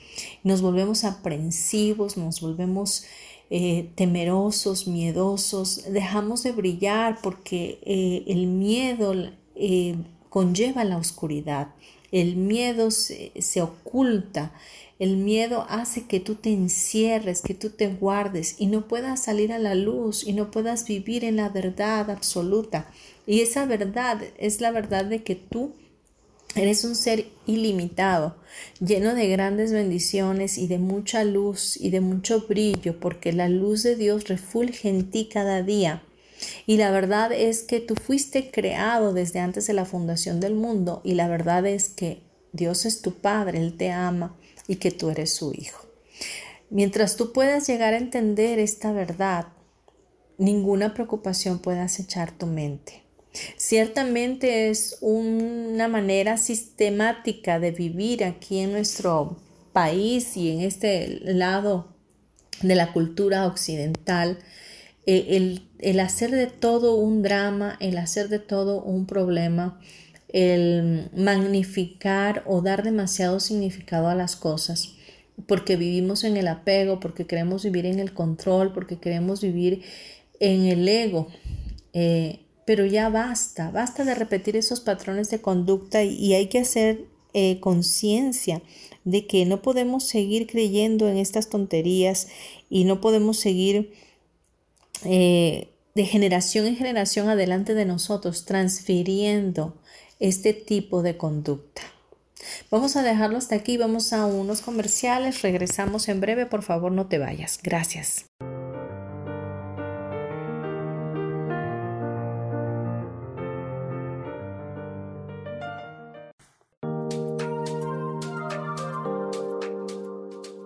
Nos 0.43 0.63
volvemos 0.63 1.05
aprensivos, 1.05 2.17
nos 2.17 2.41
volvemos 2.41 3.05
eh, 3.57 3.93
temerosos, 3.95 4.89
miedosos, 4.89 5.85
dejamos 5.89 6.43
de 6.43 6.51
brillar 6.51 7.21
porque 7.23 7.79
eh, 7.83 8.25
el 8.27 8.49
miedo 8.49 9.15
eh, 9.55 9.95
conlleva 10.29 10.83
la 10.83 10.97
oscuridad, 10.97 11.69
el 12.11 12.35
miedo 12.35 12.91
se, 12.91 13.31
se 13.41 13.63
oculta, 13.63 14.53
el 14.99 15.19
miedo 15.19 15.67
hace 15.69 16.05
que 16.07 16.19
tú 16.19 16.35
te 16.35 16.53
encierres, 16.53 17.43
que 17.43 17.55
tú 17.55 17.71
te 17.71 17.87
guardes 17.87 18.57
y 18.59 18.67
no 18.67 18.89
puedas 18.89 19.23
salir 19.23 19.53
a 19.53 19.61
la 19.61 19.77
luz 19.77 20.27
y 20.27 20.33
no 20.33 20.51
puedas 20.51 20.85
vivir 20.85 21.25
en 21.25 21.37
la 21.37 21.49
verdad 21.49 22.11
absoluta. 22.11 22.91
Y 23.25 23.39
esa 23.41 23.67
verdad 23.67 24.21
es 24.37 24.61
la 24.61 24.73
verdad 24.73 25.05
de 25.05 25.23
que 25.23 25.37
tú 25.37 25.75
Eres 26.57 26.85
un 26.85 26.95
ser 26.95 27.27
ilimitado, 27.47 28.37
lleno 28.79 29.15
de 29.15 29.29
grandes 29.29 29.73
bendiciones 29.73 30.57
y 30.57 30.69
de 30.69 30.79
mucha 30.79 31.25
luz 31.25 31.77
y 31.77 31.91
de 31.91 32.01
mucho 32.01 32.47
brillo, 32.47 33.01
porque 33.01 33.33
la 33.33 33.49
luz 33.49 33.83
de 33.83 33.97
Dios 33.97 34.29
refulge 34.29 34.89
en 34.89 35.11
ti 35.11 35.29
cada 35.33 35.63
día. 35.63 36.05
Y 36.67 36.77
la 36.77 36.93
verdad 36.93 37.33
es 37.33 37.65
que 37.65 37.81
tú 37.81 37.97
fuiste 37.97 38.53
creado 38.53 39.13
desde 39.13 39.41
antes 39.41 39.67
de 39.67 39.73
la 39.73 39.85
fundación 39.85 40.39
del 40.39 40.55
mundo 40.55 41.01
y 41.05 41.15
la 41.15 41.27
verdad 41.27 41.67
es 41.67 41.89
que 41.89 42.23
Dios 42.53 42.87
es 42.87 43.03
tu 43.03 43.15
Padre, 43.15 43.59
Él 43.59 43.77
te 43.77 43.91
ama 43.91 44.37
y 44.69 44.77
que 44.77 44.93
tú 44.93 45.11
eres 45.11 45.35
su 45.35 45.53
Hijo. 45.53 45.87
Mientras 46.71 47.17
tú 47.17 47.33
puedas 47.33 47.67
llegar 47.67 47.95
a 47.95 47.99
entender 47.99 48.59
esta 48.59 48.93
verdad, 48.93 49.49
ninguna 50.39 50.95
preocupación 50.95 51.59
puede 51.59 51.81
acechar 51.81 52.31
tu 52.31 52.47
mente. 52.47 53.04
Ciertamente 53.57 54.71
es 54.71 54.99
una 55.01 55.89
manera 55.89 56.37
sistemática 56.37 57.59
de 57.59 57.73
vivir 57.73 58.25
aquí 58.25 58.61
en 58.61 58.73
nuestro 58.73 59.37
país 59.73 60.37
y 60.37 60.53
en 60.53 60.61
este 60.61 61.21
lado 61.25 61.95
de 62.63 62.75
la 62.77 62.93
cultura 62.93 63.47
occidental, 63.47 64.39
eh, 65.07 65.61
el, 65.81 66.01
hacer 66.01 66.31
de 66.31 66.47
todo 66.47 66.95
un 66.95 67.23
drama, 67.23 67.77
el 67.81 67.99
hacer 67.99 68.29
de 68.29 68.39
todo 68.39 68.83
un 68.83 69.07
problema, 69.07 69.81
el 70.29 71.11
magnificar 71.15 72.43
o 72.47 72.63
dar 72.63 72.83
demasiado 72.83 73.41
significado 73.41 74.09
a 74.09 74.15
las 74.15 74.37
cosas, 74.37 74.95
porque 75.47 75.77
vivimos 75.77 76.25
en 76.25 76.37
el 76.37 76.49
apego, 76.49 77.01
porque 77.01 77.27
queremos 77.27 77.65
vivir 77.65 77.87
en 77.87 77.99
el 77.99 78.15
control, 78.15 78.73
porque 78.73 78.99
queremos 78.99 79.41
vivir 79.41 79.83
en 80.41 80.67
el 80.67 80.89
ego. 80.89 81.29
Eh, 81.93 82.44
pero 82.65 82.87
ya 82.87 83.09
basta, 83.09 83.71
basta 83.71 84.05
de 84.05 84.15
repetir 84.15 84.57
esos 84.57 84.81
patrones 84.81 85.31
de 85.31 85.41
conducta 85.41 86.03
y, 86.03 86.35
hay 86.35 86.49
que 86.49 86.59
hacer 86.59 87.07
eh, 87.33 87.61
conciencia 87.61 88.63
de 89.05 89.27
que 89.27 89.45
no 89.45 89.63
podemos 89.63 90.05
seguir 90.05 90.47
creyendo 90.47 91.09
en 91.09 91.19
estas 91.19 91.49
tonterías 91.51 92.29
y 92.71 92.85
no 92.85 93.01
podemos 93.01 93.39
seguir 93.39 93.93
eh, 95.05 95.69
de 95.95 96.05
generación 96.07 96.67
en 96.67 96.77
generación 96.77 97.29
adelante 97.29 97.75
de 97.75 97.85
nosotros 97.85 98.45
transfiriendo 98.45 99.77
este 100.21 100.53
tipo 100.53 101.03
de 101.03 101.17
conducta. 101.17 101.83
Vamos 102.71 102.97
a 102.97 103.03
dejarlo 103.03 103.39
hasta 103.39 103.55
aquí, 103.55 103.77
vamos 103.77 104.13
a 104.13 104.27
unos 104.27 104.61
comerciales, 104.61 105.43
regresamos 105.43 106.09
en 106.09 106.21
breve, 106.21 106.47
por 106.47 106.63
favor 106.63 106.93
no 106.93 107.07
te 107.07 107.19
vayas. 107.19 107.59
Gracias. 107.63 108.27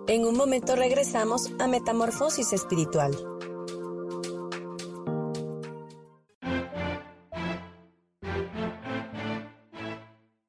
En 0.09 0.25
un 0.25 0.35
momento 0.35 0.75
regresamos 0.75 1.51
a 1.59 1.67
Metamorfosis 1.67 2.51
Espiritual. 2.51 3.15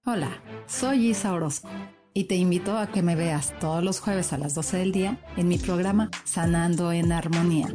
Hola, 0.06 0.42
soy 0.66 1.08
Isa 1.10 1.34
Orozco 1.34 1.68
y 2.14 2.24
te 2.24 2.36
invito 2.36 2.78
a 2.78 2.86
que 2.86 3.02
me 3.02 3.16
veas 3.16 3.52
todos 3.60 3.84
los 3.84 4.00
jueves 4.00 4.32
a 4.32 4.38
las 4.38 4.54
12 4.54 4.78
del 4.78 4.92
día 4.92 5.22
en 5.36 5.48
mi 5.48 5.58
programa 5.58 6.10
Sanando 6.24 6.90
en 6.90 7.12
Armonía. 7.12 7.68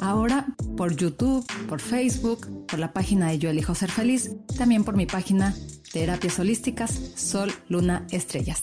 Ahora 0.00 0.46
por 0.74 0.96
YouTube, 0.96 1.44
por 1.68 1.82
Facebook, 1.82 2.66
por 2.66 2.78
la 2.78 2.94
página 2.94 3.28
de 3.28 3.38
Yo 3.38 3.50
Elijo 3.50 3.74
Ser 3.74 3.90
Feliz, 3.90 4.34
también 4.56 4.84
por 4.84 4.96
mi 4.96 5.04
página 5.04 5.54
Terapias 5.92 6.38
Holísticas 6.38 6.98
Sol, 7.14 7.52
Luna, 7.68 8.06
Estrellas. 8.10 8.62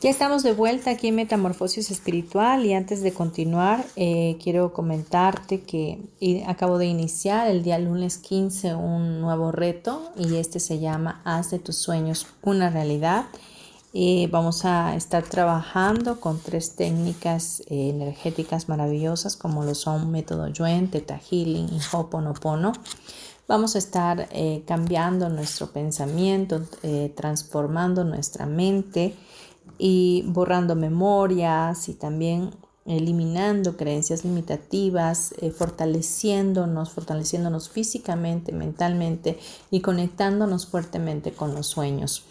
Ya 0.00 0.08
estamos 0.08 0.42
de 0.42 0.54
vuelta 0.54 0.92
aquí 0.92 1.08
en 1.08 1.16
Metamorfosis 1.16 1.90
Espiritual 1.90 2.64
y 2.64 2.72
antes 2.72 3.02
de 3.02 3.12
continuar 3.12 3.84
eh, 3.96 4.38
quiero 4.42 4.72
comentarte 4.72 5.60
que 5.60 5.98
acabo 6.46 6.78
de 6.78 6.86
iniciar 6.86 7.48
el 7.48 7.62
día 7.62 7.78
lunes 7.78 8.16
15 8.16 8.74
un 8.76 9.20
nuevo 9.20 9.52
reto 9.52 10.10
y 10.16 10.36
este 10.36 10.58
se 10.58 10.78
llama 10.78 11.20
Haz 11.24 11.50
de 11.50 11.58
tus 11.58 11.76
sueños 11.76 12.26
una 12.42 12.70
realidad 12.70 13.26
vamos 14.30 14.64
a 14.64 14.94
estar 14.94 15.24
trabajando 15.24 16.20
con 16.20 16.40
tres 16.40 16.76
técnicas 16.76 17.60
eh, 17.66 17.90
energéticas 17.90 18.68
maravillosas 18.68 19.36
como 19.36 19.64
lo 19.64 19.74
son 19.74 20.10
método 20.10 20.48
Yuen, 20.48 20.90
Theta 20.90 21.18
Healing 21.18 21.68
y 21.72 21.80
Ho'oponopono. 21.92 22.72
Vamos 23.48 23.74
a 23.74 23.78
estar 23.78 24.28
eh, 24.30 24.62
cambiando 24.64 25.28
nuestro 25.28 25.72
pensamiento, 25.72 26.62
eh, 26.84 27.12
transformando 27.16 28.04
nuestra 28.04 28.46
mente 28.46 29.16
y 29.82 30.24
borrando 30.26 30.76
memorias 30.76 31.88
y 31.88 31.94
también 31.94 32.50
eliminando 32.84 33.76
creencias 33.76 34.24
limitativas, 34.24 35.34
fortaleciéndonos, 35.56 36.90
fortaleciéndonos 36.90 37.70
físicamente, 37.70 38.52
mentalmente 38.52 39.38
y 39.70 39.80
conectándonos 39.80 40.66
fuertemente 40.66 41.32
con 41.32 41.54
los 41.54 41.66
sueños. 41.66 42.24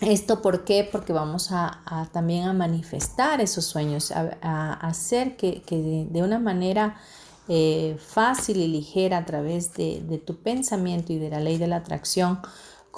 ¿Esto 0.00 0.42
por 0.42 0.64
qué? 0.64 0.88
Porque 0.90 1.12
vamos 1.12 1.48
a, 1.50 2.08
también 2.12 2.44
a 2.44 2.52
manifestar 2.52 3.40
esos 3.40 3.64
sueños, 3.64 4.12
a, 4.12 4.74
hacer 4.74 5.36
que, 5.36 5.62
de, 6.10 6.22
una 6.22 6.38
manera 6.38 6.96
eh, 7.48 7.96
fácil 7.98 8.58
y 8.58 8.68
ligera 8.68 9.18
a 9.18 9.24
través 9.24 9.74
de, 9.74 10.22
tu 10.24 10.36
pensamiento 10.36 11.12
y 11.12 11.18
de 11.18 11.30
la 11.30 11.40
ley 11.40 11.58
de 11.58 11.66
la 11.66 11.76
atracción, 11.76 12.40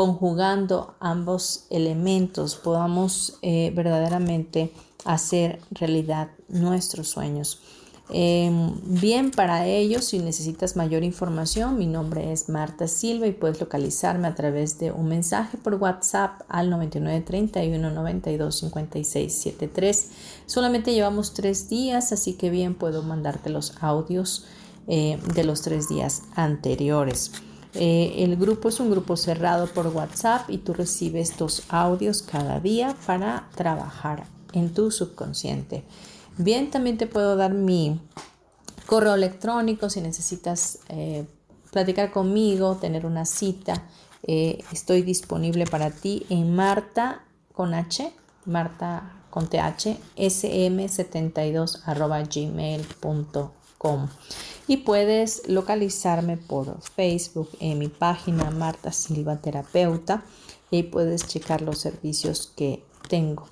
conjugando 0.01 0.95
ambos 0.99 1.67
elementos, 1.69 2.57
podamos 2.57 3.37
eh, 3.43 3.71
verdaderamente 3.77 4.73
hacer 5.05 5.61
realidad 5.73 6.31
nuestros 6.49 7.09
sueños. 7.09 7.61
Em, 8.09 8.73
bien, 8.99 9.31
para 9.31 9.67
ello, 9.67 10.01
si 10.01 10.19
necesitas 10.19 10.75
mayor 10.75 11.05
información, 11.05 11.77
mi 11.77 11.87
nombre 11.87 12.33
es 12.33 12.49
Marta 12.49 12.89
Silva 12.89 13.27
y 13.27 13.33
puedes 13.33 13.61
localizarme 13.61 14.27
a 14.27 14.35
través 14.35 14.79
de 14.79 14.91
un 14.91 15.07
mensaje 15.07 15.59
por 15.59 15.75
WhatsApp 15.75 16.45
al 16.49 16.71
9931 16.71 17.91
92 17.91 18.55
56 18.57 19.35
73. 19.35 20.09
Solamente 20.47 20.95
llevamos 20.95 21.35
tres 21.35 21.69
días, 21.69 22.11
así 22.13 22.33
que 22.33 22.49
bien 22.49 22.75
puedo 22.75 23.03
mandarte 23.03 23.51
los 23.51 23.75
audios 23.83 24.47
eh, 24.89 25.19
de 25.35 25.45
los 25.45 25.61
tres 25.61 25.91
días 25.91 26.23
anteriores. 26.37 27.33
Eh, 27.75 28.25
el 28.25 28.37
grupo 28.37 28.69
es 28.69 28.81
un 28.81 28.91
grupo 28.91 29.17
cerrado 29.17 29.67
por 29.69 29.87
WhatsApp 29.89 30.51
y 30.51 30.59
tú 30.59 30.73
recibes 30.73 31.31
estos 31.31 31.63
audios 31.69 32.23
cada 32.23 32.59
día 32.61 32.97
para 33.07 33.49
trabajar 33.55 34.27
en 34.53 34.75
tu 34.75 34.91
subconsciente. 34.91 35.85
Bien, 36.37 36.71
también 36.71 36.99
te 36.99 37.07
puedo 37.07 37.37
dar 37.37 37.53
mi 37.53 38.01
correo 38.87 39.15
electrónico 39.15 39.89
si 39.89 40.01
necesitas 40.01 40.81
eh, 40.89 41.25
platicar 41.71 42.11
conmigo, 42.11 42.77
tener 42.77 43.07
una 43.07 43.25
cita. 43.25 43.85
Eh, 44.23 44.63
estoy 44.73 45.03
disponible 45.03 45.67
para 45.67 45.91
ti 45.91 46.27
en 46.29 46.55
Marta 46.55 47.23
con 47.53 47.75
H, 47.75 48.13
Marta 48.47 49.13
con 49.31 49.49
TH, 49.49 49.97
sm72 50.17 51.83
arroba 51.85 52.23
Y 54.67 54.79
puedes 54.79 55.49
localizarme 55.49 56.37
por 56.37 56.81
Facebook 56.83 57.49
en 57.61 57.79
mi 57.79 57.89
página 57.89 58.51
Marta 58.51 58.93
Silva 58.93 59.37
Terapeuta 59.37 60.23
y 60.71 60.85
puedes 60.85 61.27
checar 61.27 61.63
los 61.63 61.79
servicios 61.79 62.53
que 62.57 62.83
tengo. 63.09 63.49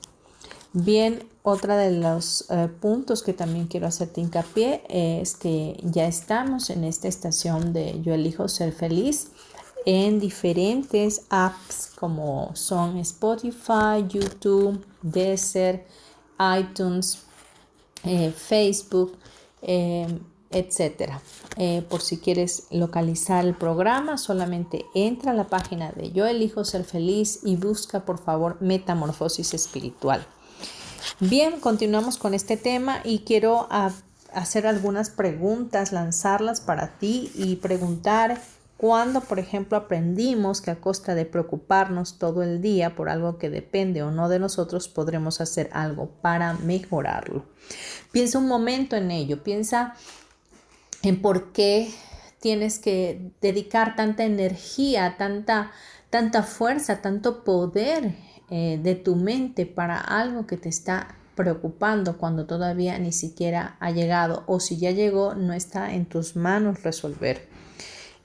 Bien, 0.72 1.26
otra 1.42 1.76
de 1.78 1.98
los 1.98 2.44
eh, 2.50 2.68
puntos 2.80 3.22
que 3.22 3.32
también 3.32 3.66
quiero 3.66 3.86
hacerte 3.86 4.20
hincapié 4.20 4.82
es 4.88 5.34
que 5.34 5.80
ya 5.82 6.06
estamos 6.06 6.68
en 6.68 6.84
esta 6.84 7.08
estación 7.08 7.72
de 7.72 8.00
Yo 8.02 8.12
elijo 8.12 8.48
ser 8.48 8.72
feliz 8.72 9.28
en 9.86 10.20
diferentes 10.20 11.22
apps 11.30 11.92
como 11.98 12.54
son 12.54 12.98
Spotify, 12.98 14.06
YouTube, 14.06 14.84
Deezer, 15.00 15.86
iTunes, 16.38 17.20
eh, 18.04 18.30
Facebook, 18.30 19.16
em, 19.62 20.20
etcétera. 20.50 21.20
Eh, 21.56 21.82
por 21.88 22.00
si 22.00 22.18
quieres 22.18 22.64
localizar 22.70 23.44
el 23.44 23.54
programa, 23.54 24.16
solamente 24.18 24.86
entra 24.94 25.32
a 25.32 25.34
la 25.34 25.48
página 25.48 25.92
de 25.92 26.12
Yo 26.12 26.26
elijo 26.26 26.64
ser 26.64 26.84
feliz 26.84 27.40
y 27.42 27.56
busca 27.56 28.04
por 28.04 28.18
favor 28.18 28.56
Metamorfosis 28.60 29.54
Espiritual. 29.54 30.26
Bien, 31.20 31.60
continuamos 31.60 32.16
con 32.16 32.34
este 32.34 32.56
tema 32.56 33.00
y 33.04 33.20
quiero 33.20 33.68
hacer 34.32 34.66
algunas 34.66 35.10
preguntas, 35.10 35.92
lanzarlas 35.92 36.60
para 36.60 36.98
ti 36.98 37.30
y 37.34 37.56
preguntar 37.56 38.40
cuándo, 38.78 39.20
por 39.20 39.38
ejemplo, 39.38 39.76
aprendimos 39.76 40.62
que 40.62 40.70
a 40.70 40.80
costa 40.80 41.14
de 41.14 41.26
preocuparnos 41.26 42.18
todo 42.18 42.42
el 42.42 42.62
día 42.62 42.94
por 42.94 43.10
algo 43.10 43.36
que 43.36 43.50
depende 43.50 44.02
o 44.02 44.10
no 44.10 44.30
de 44.30 44.38
nosotros, 44.38 44.88
podremos 44.88 45.42
hacer 45.42 45.68
algo 45.72 46.08
para 46.22 46.54
mejorarlo. 46.54 47.44
Piensa 48.12 48.38
un 48.38 48.46
momento 48.46 48.96
en 48.96 49.10
ello, 49.10 49.42
piensa 49.42 49.94
en 51.02 51.20
por 51.20 51.52
qué 51.52 51.90
tienes 52.40 52.78
que 52.78 53.32
dedicar 53.40 53.96
tanta 53.96 54.24
energía, 54.24 55.16
tanta, 55.18 55.72
tanta 56.08 56.44
fuerza, 56.44 57.02
tanto 57.02 57.42
poder 57.42 58.14
eh, 58.48 58.78
de 58.80 58.94
tu 58.94 59.16
mente 59.16 59.66
para 59.66 59.98
algo 59.98 60.46
que 60.46 60.56
te 60.56 60.68
está 60.68 61.16
preocupando 61.34 62.16
cuando 62.16 62.46
todavía 62.46 62.98
ni 62.98 63.12
siquiera 63.12 63.76
ha 63.80 63.90
llegado 63.90 64.44
o 64.46 64.60
si 64.60 64.78
ya 64.78 64.92
llegó 64.92 65.34
no 65.34 65.52
está 65.52 65.94
en 65.94 66.06
tus 66.06 66.36
manos 66.36 66.82
resolver. 66.84 67.57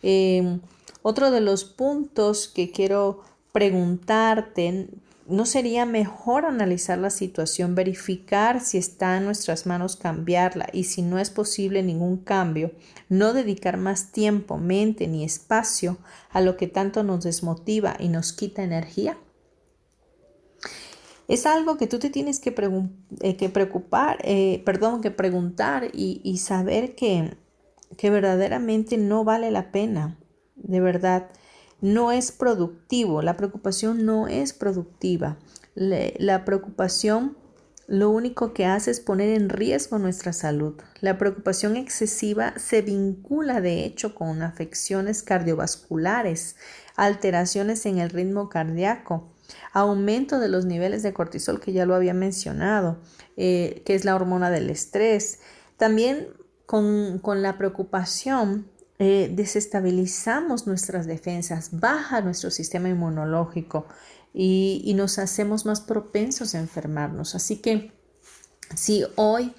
Em, 0.03 0.59
otro 1.01 1.31
de 1.31 1.41
los 1.41 1.65
puntos 1.65 2.47
que 2.47 2.71
quiero 2.71 3.21
preguntarte, 3.51 4.89
¿no 5.27 5.45
sería 5.45 5.85
mejor 5.85 6.45
analizar 6.45 6.97
la 6.97 7.09
situación, 7.09 7.73
verificar 7.73 8.59
si 8.59 8.77
está 8.77 9.17
en 9.17 9.25
nuestras 9.25 9.65
manos 9.65 9.95
cambiarla 9.95 10.67
y 10.73 10.83
si 10.83 11.01
no 11.01 11.17
es 11.17 11.29
posible 11.29 11.81
ningún 11.81 12.17
cambio, 12.17 12.71
no 13.09 13.33
dedicar 13.33 13.77
más 13.77 14.11
tiempo, 14.11 14.57
mente 14.57 15.07
ni 15.07 15.23
espacio 15.23 15.97
a 16.29 16.41
lo 16.41 16.57
que 16.57 16.67
tanto 16.67 17.03
nos 17.03 17.23
desmotiva 17.23 17.95
y 17.99 18.09
nos 18.09 18.33
quita 18.33 18.63
energía? 18.63 19.17
Es 21.27 21.45
algo 21.45 21.77
que 21.77 21.87
tú 21.87 21.99
te 21.99 22.09
tienes 22.09 22.39
que, 22.39 22.53
eh, 23.21 23.49
preocupar, 23.49 24.19
eh, 24.23 24.61
perdón, 24.65 25.01
que 25.01 25.09
preguntar 25.09 25.89
y, 25.93 26.37
saber 26.37 26.95
que, 26.95 27.37
que, 27.97 28.09
verdaderamente 28.09 28.97
no 28.97 29.23
vale 29.23 29.51
la 29.51 29.71
pena, 29.71 30.17
de 30.55 30.79
verdad. 30.79 31.29
no 31.81 32.11
es 32.11 32.31
productivo, 32.31 33.21
la 33.21 33.35
preocupación 33.35 34.05
no 34.05 34.27
es 34.27 34.53
productiva. 34.53 35.37
la 35.75 36.45
preocupación 36.45 37.35
lo 37.87 38.09
único 38.09 38.53
que 38.53 38.65
hace 38.65 38.91
es 38.91 39.01
poner 39.01 39.29
en 39.29 39.49
riesgo 39.49 39.99
nuestra 39.99 40.31
salud. 40.31 40.75
La 41.01 41.17
preocupación 41.17 41.75
excesiva 41.75 42.53
se 42.57 42.81
vincula 42.81 43.59
de 43.59 43.83
hecho 43.83 44.15
con 44.15 44.41
afecciones 44.41 45.21
cardiovasculares, 45.21 46.55
alteraciones 46.95 47.85
en 47.85 47.97
el 47.99 48.09
ritmo 48.09 48.47
cardíaco, 48.47 49.33
aumento 49.73 50.39
de 50.39 50.47
los 50.47 50.65
niveles 50.65 51.03
de 51.03 51.13
cortisol 51.13 51.59
que 51.59 51.73
ya 51.73 51.85
lo 51.85 51.93
había 51.93 52.13
mencionado, 52.13 53.01
eh, 53.35 53.83
que 53.85 53.95
es 53.95 54.05
la 54.05 54.15
hormona 54.15 54.49
del 54.49 54.69
estrés. 54.69 55.39
También 55.75 56.29
con, 56.65 57.21
la 57.41 57.57
preocupación 57.57 58.67
eh, 58.99 59.31
desestabilizamos 59.33 60.67
nuestras 60.67 61.05
defensas, 61.05 61.69
baja 61.79 62.21
nuestro 62.21 62.51
sistema 62.51 62.89
inmunológico 62.89 63.85
y, 64.33 64.93
nos 64.95 65.19
hacemos 65.19 65.65
más 65.65 65.81
propensos 65.81 66.55
a 66.55 66.59
enfermarnos. 66.59 67.35
Así 67.35 67.57
que 67.57 67.91
si 68.75 69.05
hoy 69.15 69.53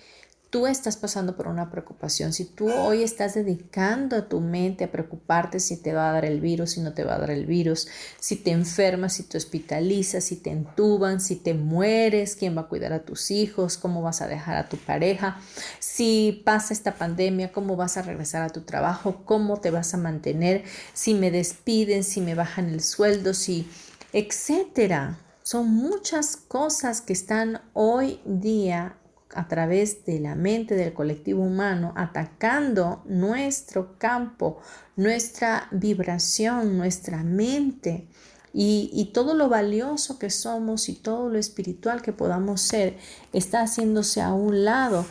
tú 0.55 0.69
estás 0.69 0.97
pasando 0.97 1.35
por 1.35 1.49
una 1.49 1.69
preocupación, 1.69 2.33
si 2.33 2.45
tú 2.45 2.71
hoy 2.71 3.03
estás 3.03 3.35
dedicando 3.35 4.15
a 4.15 4.29
tu 4.29 4.41
mente 4.41 4.85
a 4.85 4.93
preocuparte 4.93 5.59
si 5.59 5.83
te 5.83 5.93
va 5.93 6.09
a 6.09 6.13
dar 6.13 6.25
el 6.25 6.41
virus, 6.41 6.71
si 6.71 6.81
no 6.81 6.95
te 6.95 7.03
va 7.03 7.17
a 7.17 7.19
dar 7.19 7.33
el 7.33 7.45
virus, 7.45 7.89
si 8.21 8.37
te 8.37 8.53
enfermas, 8.53 9.15
si 9.15 9.25
te 9.25 9.37
hospitalizas, 9.37 10.23
si 10.23 10.37
te 10.37 10.51
entuban, 10.51 11.21
si 11.21 11.35
te 11.35 11.55
mueres, 11.55 12.37
quién 12.37 12.57
va 12.57 12.61
a 12.61 12.69
cuidar 12.69 12.93
a 12.93 13.05
tus 13.05 13.33
hijos, 13.33 13.77
cómo 13.77 14.01
vas 14.01 14.23
a 14.23 14.29
dejar 14.29 14.57
a 14.57 14.69
tu 14.69 14.77
pareja, 14.77 15.41
si 15.81 16.41
pasa 16.45 16.73
esta 16.73 16.95
pandemia, 16.95 17.51
cómo 17.51 17.75
vas 17.75 17.97
a 17.97 18.03
regresar 18.03 18.43
a 18.43 18.51
tu 18.51 18.61
trabajo, 18.61 19.23
cómo 19.25 19.59
te 19.59 19.73
vas 19.73 19.93
a 19.93 19.97
mantener, 19.97 20.63
si 20.93 21.15
me 21.15 21.33
despiden, 21.33 22.05
si 22.05 22.21
me 22.21 22.37
bajan 22.37 22.69
el 22.69 22.81
sueldo, 22.81 23.35
si 23.35 23.69
etcétera. 24.13 25.19
Son 25.43 25.69
muchas 25.69 26.37
cosas 26.37 27.01
que 27.01 27.13
están 27.13 27.61
hoy 27.73 28.21
día 28.25 28.99
a 29.35 29.49
través 29.49 30.05
de 30.05 30.21
la 30.21 30.35
mente 30.35 30.75
del 30.75 30.93
colectivo 30.93 31.43
humano 31.43 31.93
atacando 31.97 33.03
nuestro 33.07 33.99
campo, 33.99 34.61
nuestra 34.97 35.69
vibración, 35.71 36.77
nuestra 36.79 37.23
mente 37.23 38.09
y, 38.57 39.11
todo 39.13 39.35
lo 39.35 39.49
valioso 39.49 40.19
que 40.19 40.31
somos 40.31 40.89
y 40.89 40.95
todo 40.95 41.29
lo 41.29 41.39
espiritual 41.39 42.03
que 42.03 42.13
podamos 42.13 42.61
ser 42.61 42.97
está 43.33 43.63
haciéndose 43.63 44.21
a 44.21 44.33
un 44.33 44.65
lado, 44.65 45.05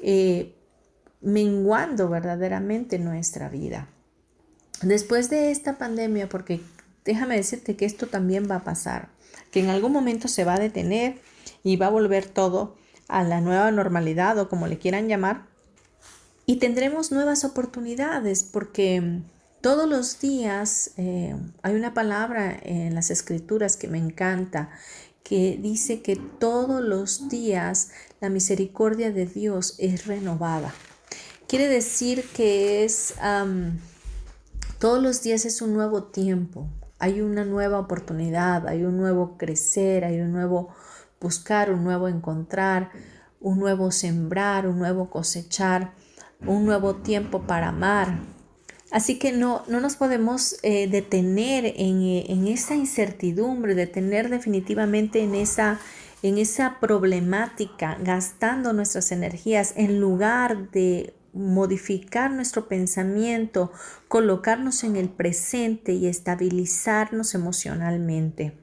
eh, 0.00 0.54
menguando 1.22 2.10
verdaderamente 2.10 2.98
nuestra 2.98 3.48
vida. 3.48 3.88
Después 4.82 5.30
de 5.30 5.50
esta 5.50 5.78
pandemia, 5.78 6.28
porque 6.28 6.60
déjame 7.06 7.36
decirte 7.36 7.74
que 7.74 7.86
esto 7.86 8.06
también 8.06 8.50
va 8.50 8.56
a 8.56 8.64
pasar, 8.64 9.08
que 9.50 9.60
en 9.60 9.70
algún 9.70 9.92
momento 9.92 10.28
se 10.28 10.44
va 10.44 10.54
a 10.54 10.60
detener 10.60 11.20
y 11.62 11.76
va 11.76 11.86
a 11.86 11.90
volver 11.90 12.26
todo 12.26 12.76
a 13.10 13.24
la 13.24 13.40
nueva 13.40 13.70
normalidad 13.70 14.38
o 14.38 14.48
como 14.48 14.66
le 14.66 14.78
quieran 14.78 15.08
llamar. 15.08 15.46
Y 16.46 16.56
tendremos 16.56 17.12
nuevas 17.12 17.44
oportunidades 17.44 18.44
porque 18.44 19.20
todos 19.60 19.88
los 19.88 20.20
días 20.20 20.92
eh, 20.96 21.36
hay 21.62 21.74
una 21.74 21.94
palabra 21.94 22.58
en 22.62 22.94
las 22.94 23.10
escrituras 23.10 23.76
que 23.76 23.88
me 23.88 23.98
encanta 23.98 24.70
que 25.22 25.58
dice 25.60 26.02
que 26.02 26.16
todos 26.16 26.82
los 26.82 27.28
días 27.28 27.90
la 28.20 28.30
misericordia 28.30 29.12
de 29.12 29.26
Dios 29.26 29.76
es 29.78 30.06
renovada. 30.06 30.74
Quiere 31.46 31.68
decir 31.68 32.24
que 32.34 32.84
es 32.84 33.14
todos 34.78 35.02
los 35.02 35.22
días 35.22 35.44
es 35.44 35.62
un 35.62 35.74
nuevo 35.74 36.04
tiempo, 36.04 36.68
hay 36.98 37.20
una 37.20 37.44
nueva 37.44 37.78
oportunidad, 37.78 38.66
hay 38.66 38.82
un 38.84 38.96
nuevo 38.96 39.36
crecer, 39.36 40.04
hay 40.04 40.20
un 40.20 40.32
nuevo 40.32 40.70
buscar, 41.20 41.70
un 41.70 41.84
nuevo 41.84 42.08
encontrar, 42.08 42.90
un 43.40 43.58
nuevo 43.58 43.90
sembrar, 43.90 44.66
un 44.66 44.78
nuevo 44.78 45.10
cosechar, 45.10 45.92
un 46.46 46.64
nuevo 46.64 46.96
tiempo 46.96 47.42
para 47.42 47.68
amar. 47.68 48.20
Así 48.90 49.18
que 49.18 49.32
no, 49.32 49.62
no 49.68 49.80
nos 49.80 49.96
podemos 49.96 50.56
eh, 50.62 50.88
detener 50.88 51.74
en, 51.76 52.02
en, 52.02 52.48
esa 52.48 52.74
incertidumbre, 52.74 53.74
detener 53.74 54.30
definitivamente 54.30 55.20
en 55.20 55.34
esa, 55.34 55.78
en 56.22 56.38
esa 56.38 56.80
problemática, 56.80 57.96
gastando 58.02 58.72
nuestras 58.72 59.12
energías 59.12 59.74
en 59.76 60.00
lugar 60.00 60.70
de 60.72 61.14
modificar 61.32 62.32
nuestro 62.32 62.66
pensamiento, 62.66 63.70
colocarnos 64.08 64.82
en 64.82 64.96
el 64.96 65.08
presente 65.08 65.92
y 65.92 66.08
estabilizarnos 66.08 67.34
emocionalmente. 67.34 68.54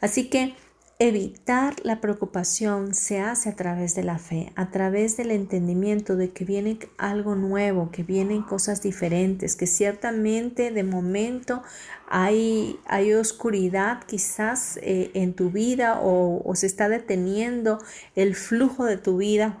Así 0.00 0.28
que 0.28 0.54
evitar 0.98 1.74
la 1.82 2.00
preocupación 2.00 2.94
se 2.94 3.20
hace 3.20 3.50
a 3.50 3.56
través 3.56 3.94
de 3.94 4.02
la 4.02 4.18
fe, 4.18 4.52
a 4.56 4.70
través 4.70 5.18
del 5.18 5.30
entendimiento 5.30 6.16
de 6.16 6.30
que 6.30 6.46
viene 6.46 6.78
algo 6.96 7.34
nuevo, 7.34 7.90
que 7.90 8.02
vienen 8.02 8.40
cosas 8.42 8.82
diferentes, 8.82 9.56
que 9.56 9.66
ciertamente 9.66 10.70
de 10.70 10.84
momento 10.84 11.62
hay, 12.08 12.78
hay 12.86 13.12
oscuridad 13.12 14.04
quizás 14.06 14.78
eh, 14.82 15.10
en 15.12 15.34
tu 15.34 15.50
vida 15.50 16.00
o, 16.00 16.42
o 16.42 16.54
se 16.54 16.66
está 16.66 16.88
deteniendo 16.88 17.78
el 18.14 18.34
flujo 18.34 18.86
de 18.86 18.96
tu 18.96 19.18
vida 19.18 19.58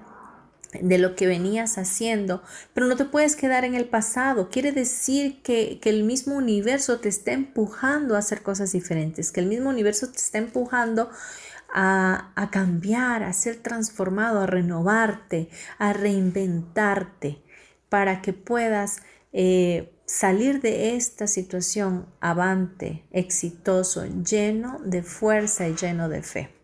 de 0.82 0.98
lo 0.98 1.14
que 1.14 1.26
venías 1.26 1.78
haciendo, 1.78 2.42
pero 2.74 2.86
no 2.86 2.96
te 2.96 3.04
puedes 3.04 3.36
quedar 3.36 3.64
en 3.64 3.74
el 3.74 3.86
pasado. 3.86 4.50
Quiere 4.50 4.72
decir 4.72 5.42
que, 5.42 5.80
el 5.84 6.02
mismo 6.02 6.36
universo 6.36 6.98
te 6.98 7.08
está 7.08 7.32
empujando 7.32 8.16
a 8.16 8.18
hacer 8.18 8.42
cosas 8.42 8.72
diferentes, 8.72 9.30
que 9.30 9.40
el 9.40 9.46
mismo 9.46 9.70
universo 9.70 10.10
te 10.10 10.18
está 10.18 10.38
empujando 10.38 11.10
a, 11.72 12.48
cambiar, 12.50 13.22
a 13.22 13.32
ser 13.32 13.56
transformado, 13.56 14.40
a 14.40 14.46
renovarte, 14.46 15.48
a 15.78 15.92
reinventarte, 15.92 17.42
para 17.88 18.22
que 18.22 18.32
puedas 18.32 19.02
eh, 19.32 19.92
salir 20.06 20.60
de 20.60 20.96
esta 20.96 21.26
situación 21.26 22.06
avante, 22.20 23.04
exitoso, 23.10 24.04
lleno 24.06 24.80
de 24.84 25.02
fuerza 25.02 25.68
y 25.68 25.74
lleno 25.74 26.08
de 26.08 26.22
fe. 26.22 26.55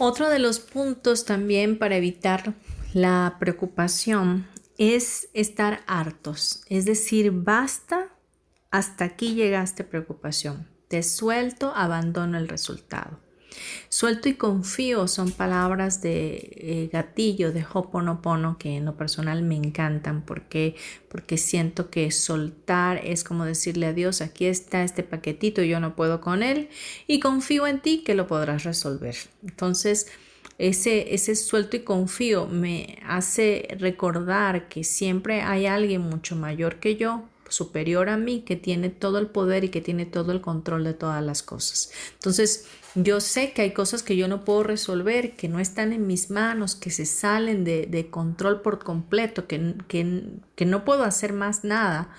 Otro 0.00 0.28
de 0.28 0.38
los 0.38 0.60
puntos 0.60 1.24
también 1.24 1.76
para 1.76 1.96
evitar 1.96 2.54
la 2.94 3.36
preocupación 3.40 4.46
es 4.78 5.28
estar 5.34 5.80
hartos, 5.88 6.62
es 6.68 6.84
decir, 6.84 7.32
basta, 7.32 8.14
hasta 8.70 9.04
aquí 9.04 9.34
llegaste 9.34 9.82
preocupación, 9.82 10.68
te 10.86 11.02
suelto, 11.02 11.72
abandono 11.74 12.38
el 12.38 12.46
resultado. 12.46 13.18
Suelto 13.88 14.28
y 14.28 14.34
confío 14.34 15.08
son 15.08 15.32
palabras 15.32 16.02
de 16.02 16.50
eh, 16.56 16.90
gatillo, 16.92 17.52
de 17.52 17.64
Hoponopono, 17.72 18.58
que 18.58 18.76
en 18.76 18.84
lo 18.84 18.96
personal 18.96 19.42
me 19.42 19.56
encantan 19.56 20.22
porque, 20.22 20.76
porque 21.08 21.36
siento 21.38 21.90
que 21.90 22.10
soltar 22.10 23.00
es 23.04 23.24
como 23.24 23.44
decirle 23.44 23.86
a 23.86 23.92
Dios, 23.92 24.20
aquí 24.20 24.46
está 24.46 24.82
este 24.82 25.02
paquetito, 25.02 25.62
yo 25.62 25.80
no 25.80 25.96
puedo 25.96 26.20
con 26.20 26.42
él 26.42 26.68
y 27.06 27.20
confío 27.20 27.66
en 27.66 27.80
ti 27.80 28.02
que 28.04 28.14
lo 28.14 28.26
podrás 28.26 28.64
resolver. 28.64 29.16
Entonces, 29.42 30.08
ese, 30.58 31.14
ese 31.14 31.36
suelto 31.36 31.76
y 31.76 31.80
confío 31.80 32.46
me 32.46 32.98
hace 33.06 33.68
recordar 33.78 34.68
que 34.68 34.82
siempre 34.82 35.42
hay 35.42 35.66
alguien 35.66 36.02
mucho 36.02 36.34
mayor 36.34 36.76
que 36.76 36.96
yo, 36.96 37.24
superior 37.48 38.08
a 38.08 38.16
mí, 38.16 38.42
que 38.42 38.56
tiene 38.56 38.90
todo 38.90 39.18
el 39.18 39.28
poder 39.28 39.64
y 39.64 39.68
que 39.68 39.80
tiene 39.80 40.06
todo 40.06 40.32
el 40.32 40.40
control 40.40 40.84
de 40.84 40.94
todas 40.94 41.22
las 41.22 41.42
cosas. 41.42 41.90
Entonces, 42.14 42.66
yo 42.94 43.20
sé 43.20 43.52
que 43.52 43.62
hay 43.62 43.72
cosas 43.72 44.02
que 44.02 44.16
yo 44.16 44.28
no 44.28 44.44
puedo 44.44 44.62
resolver, 44.62 45.36
que 45.36 45.48
no 45.48 45.60
están 45.60 45.92
en 45.92 46.06
mis 46.06 46.30
manos, 46.30 46.74
que 46.74 46.90
se 46.90 47.06
salen 47.06 47.64
de, 47.64 48.08
control 48.10 48.62
por 48.62 48.78
completo, 48.82 49.46
que, 49.46 49.74
que, 49.88 50.64
no 50.66 50.84
puedo 50.84 51.04
hacer 51.04 51.32
más 51.32 51.64
nada. 51.64 52.10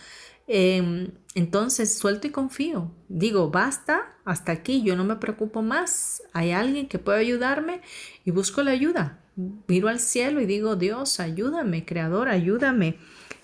Em, 0.47 1.11
entonces 1.35 1.97
suelto 1.97 2.27
y 2.27 2.31
confío. 2.31 2.91
Digo, 3.07 3.49
basta, 3.49 4.15
hasta 4.25 4.51
aquí, 4.51 4.81
yo 4.83 4.95
no 4.95 5.03
me 5.03 5.17
preocupo 5.17 5.61
más. 5.61 6.23
Hay 6.33 6.51
alguien 6.51 6.87
que 6.87 6.99
puede 6.99 7.19
ayudarme 7.19 7.81
y 8.25 8.31
busco 8.31 8.63
la 8.63 8.71
ayuda. 8.71 9.19
Miro 9.67 9.87
al 9.87 9.99
cielo 9.99 10.41
y 10.41 10.45
digo, 10.45 10.75
Dios, 10.75 11.19
ayúdame, 11.19 11.85
Creador, 11.85 12.27
ayúdame. 12.29 12.97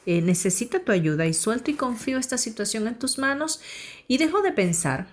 Eh, 0.05 0.21
necesita 0.21 0.79
tu 0.79 0.91
ayuda 0.91 1.25
y 1.25 1.33
suelto 1.33 1.71
y 1.71 1.75
confío 1.75 2.17
esta 2.17 2.37
situación 2.37 2.87
en 2.87 2.99
tus 2.99 3.17
manos 3.17 3.59
y 4.07 4.17
dejo 4.17 4.41
de 4.41 4.51
pensar 4.51 5.07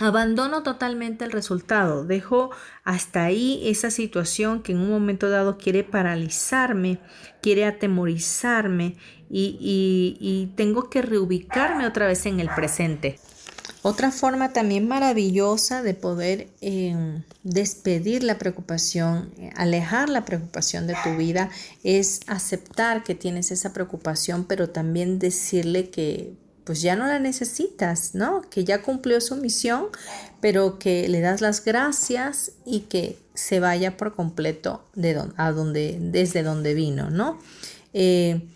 Abandono 0.00 0.62
totalmente 0.62 1.26
el 1.26 1.30
resultado, 1.30 2.06
dejo 2.06 2.50
hasta 2.84 3.24
ahí 3.24 3.60
esa 3.68 3.90
situación 3.90 4.62
que 4.62 4.72
en 4.72 4.78
un 4.78 4.88
momento 4.88 5.28
dado 5.28 5.58
quiere 5.58 5.84
paralizarme, 5.84 6.98
quiere 7.42 7.66
atemorizarme 7.66 8.96
y, 9.28 10.52
tengo 10.56 10.88
que 10.88 11.02
reubicarme 11.02 11.86
otra 11.86 12.06
vez 12.06 12.24
en 12.24 12.40
el 12.40 12.48
presente. 12.48 13.20
Otra 13.82 14.10
forma 14.10 14.52
también 14.52 14.86
maravillosa 14.88 15.82
de 15.82 15.94
poder 15.94 16.48
em, 16.60 17.22
despedir 17.44 18.22
la 18.22 18.36
preocupación, 18.36 19.32
alejar 19.56 20.10
la 20.10 20.26
preocupación 20.26 20.86
de 20.86 20.94
tu 21.02 21.16
vida, 21.16 21.48
es 21.82 22.20
aceptar 22.26 23.04
que 23.04 23.14
tienes 23.14 23.50
esa 23.50 23.72
preocupación, 23.72 24.44
pero 24.44 24.68
también 24.68 25.18
decirle 25.18 25.88
que 25.88 26.34
pues 26.64 26.82
ya 26.82 26.94
no 26.94 27.06
la 27.06 27.18
necesitas, 27.18 28.14
¿no? 28.14 28.42
Que 28.42 28.64
ya 28.64 28.82
cumplió 28.82 29.20
su 29.20 29.34
misión, 29.36 29.86
pero 30.40 30.78
que 30.78 31.08
le 31.08 31.20
das 31.20 31.40
las 31.40 31.64
gracias 31.64 32.52
y 32.66 32.80
que 32.80 33.18
se 33.34 33.60
vaya 33.60 33.96
por 33.96 34.14
completo 34.14 34.84
de 34.94 35.20
a 35.36 35.52
donde, 35.52 35.98
desde 36.00 36.42
donde 36.42 36.74
vino, 36.74 37.10
¿no? 37.10 37.40
Eh, 37.92 38.46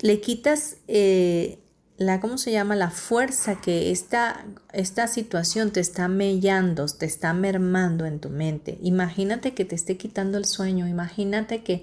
le 0.00 0.20
quitas 0.20 0.76
eh, 0.88 1.58
la, 1.98 2.20
¿cómo 2.20 2.38
se 2.38 2.52
llama? 2.52 2.76
La 2.76 2.90
fuerza 2.90 3.60
que 3.60 3.90
esta, 3.90 4.44
esta 4.72 5.08
situación 5.08 5.72
te 5.72 5.80
está 5.80 6.06
mellando, 6.06 6.86
te 6.86 7.06
está 7.06 7.34
mermando 7.34 8.06
en 8.06 8.20
tu 8.20 8.30
mente. 8.30 8.78
Imagínate 8.80 9.52
que 9.52 9.64
te 9.64 9.74
esté 9.74 9.96
quitando 9.96 10.38
el 10.38 10.44
sueño, 10.44 10.86
imagínate 10.86 11.64
que, 11.64 11.82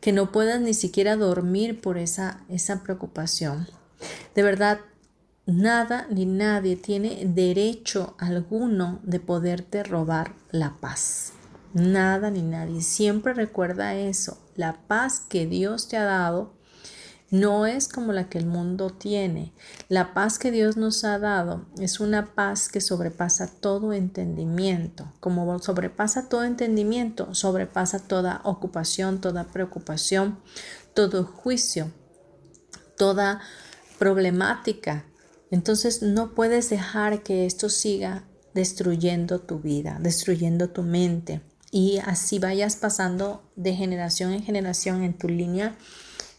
que 0.00 0.12
no 0.12 0.30
puedas 0.30 0.60
ni 0.60 0.72
siquiera 0.72 1.16
dormir 1.16 1.80
por 1.80 1.98
esa, 1.98 2.44
esa 2.48 2.84
preocupación. 2.84 3.66
De 4.36 4.44
verdad, 4.44 4.80
nada 5.46 6.06
ni 6.10 6.26
nadie 6.26 6.76
tiene 6.76 7.24
derecho 7.26 8.14
alguno 8.18 9.00
de 9.02 9.18
poderte 9.18 9.82
robar 9.82 10.36
la 10.52 10.76
paz. 10.80 11.32
Nada 11.74 12.30
ni 12.30 12.42
nadie. 12.42 12.82
Siempre 12.82 13.34
recuerda 13.34 13.96
eso. 13.96 14.38
La 14.54 14.76
paz 14.86 15.18
que 15.28 15.46
Dios 15.46 15.88
te 15.88 15.96
ha 15.96 16.04
dado 16.04 16.52
no 17.30 17.66
es 17.66 17.86
como 17.86 18.12
la 18.12 18.28
que 18.28 18.38
el 18.38 18.46
mundo 18.46 18.90
tiene. 18.90 19.52
La 19.88 20.14
paz 20.14 20.38
que 20.38 20.50
Dios 20.50 20.76
nos 20.76 21.04
ha 21.04 21.18
dado 21.18 21.66
es 21.78 22.00
una 22.00 22.34
paz 22.34 22.68
que 22.68 22.80
sobrepasa 22.80 23.46
todo 23.46 23.92
entendimiento. 23.92 25.12
Como 25.20 25.58
sobrepasa 25.60 26.28
todo 26.28 26.44
entendimiento, 26.44 27.34
sobrepasa 27.34 28.00
toda 28.00 28.40
ocupación, 28.44 29.20
toda 29.20 29.44
preocupación, 29.44 30.40
todo 30.92 31.24
juicio, 31.24 31.92
toda 32.98 33.40
problemática. 33.98 35.04
Entonces 35.52 36.02
no 36.02 36.34
puedes 36.34 36.68
dejar 36.68 37.22
que 37.22 37.46
esto 37.46 37.68
siga 37.68 38.24
destruyendo 38.54 39.40
tu 39.40 39.60
vida, 39.60 39.98
destruyendo 40.00 40.70
tu 40.70 40.82
mente 40.82 41.40
y 41.70 41.98
así 41.98 42.40
vayas 42.40 42.74
pasando 42.74 43.44
de 43.54 43.74
generación 43.74 44.32
en 44.32 44.42
generación 44.42 45.04
en 45.04 45.16
tu 45.16 45.28
línea 45.28 45.76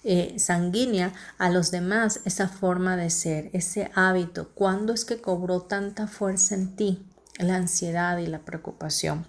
eh, 0.03 0.35
sanguínea 0.37 1.13
a 1.37 1.49
los 1.49 1.71
demás 1.71 2.21
esa 2.25 2.47
forma 2.47 2.97
de 2.97 3.09
ser, 3.09 3.49
ese 3.53 3.91
hábito. 3.93 4.49
¿Cuándo 4.49 4.93
es 4.93 5.05
que 5.05 5.21
cobró 5.21 5.61
tanta 5.61 6.07
fuerza 6.07 6.55
en 6.55 6.75
ti 6.75 7.05
la 7.37 7.55
ansiedad 7.55 8.17
y 8.17 8.27
la 8.27 8.39
preocupación? 8.39 9.25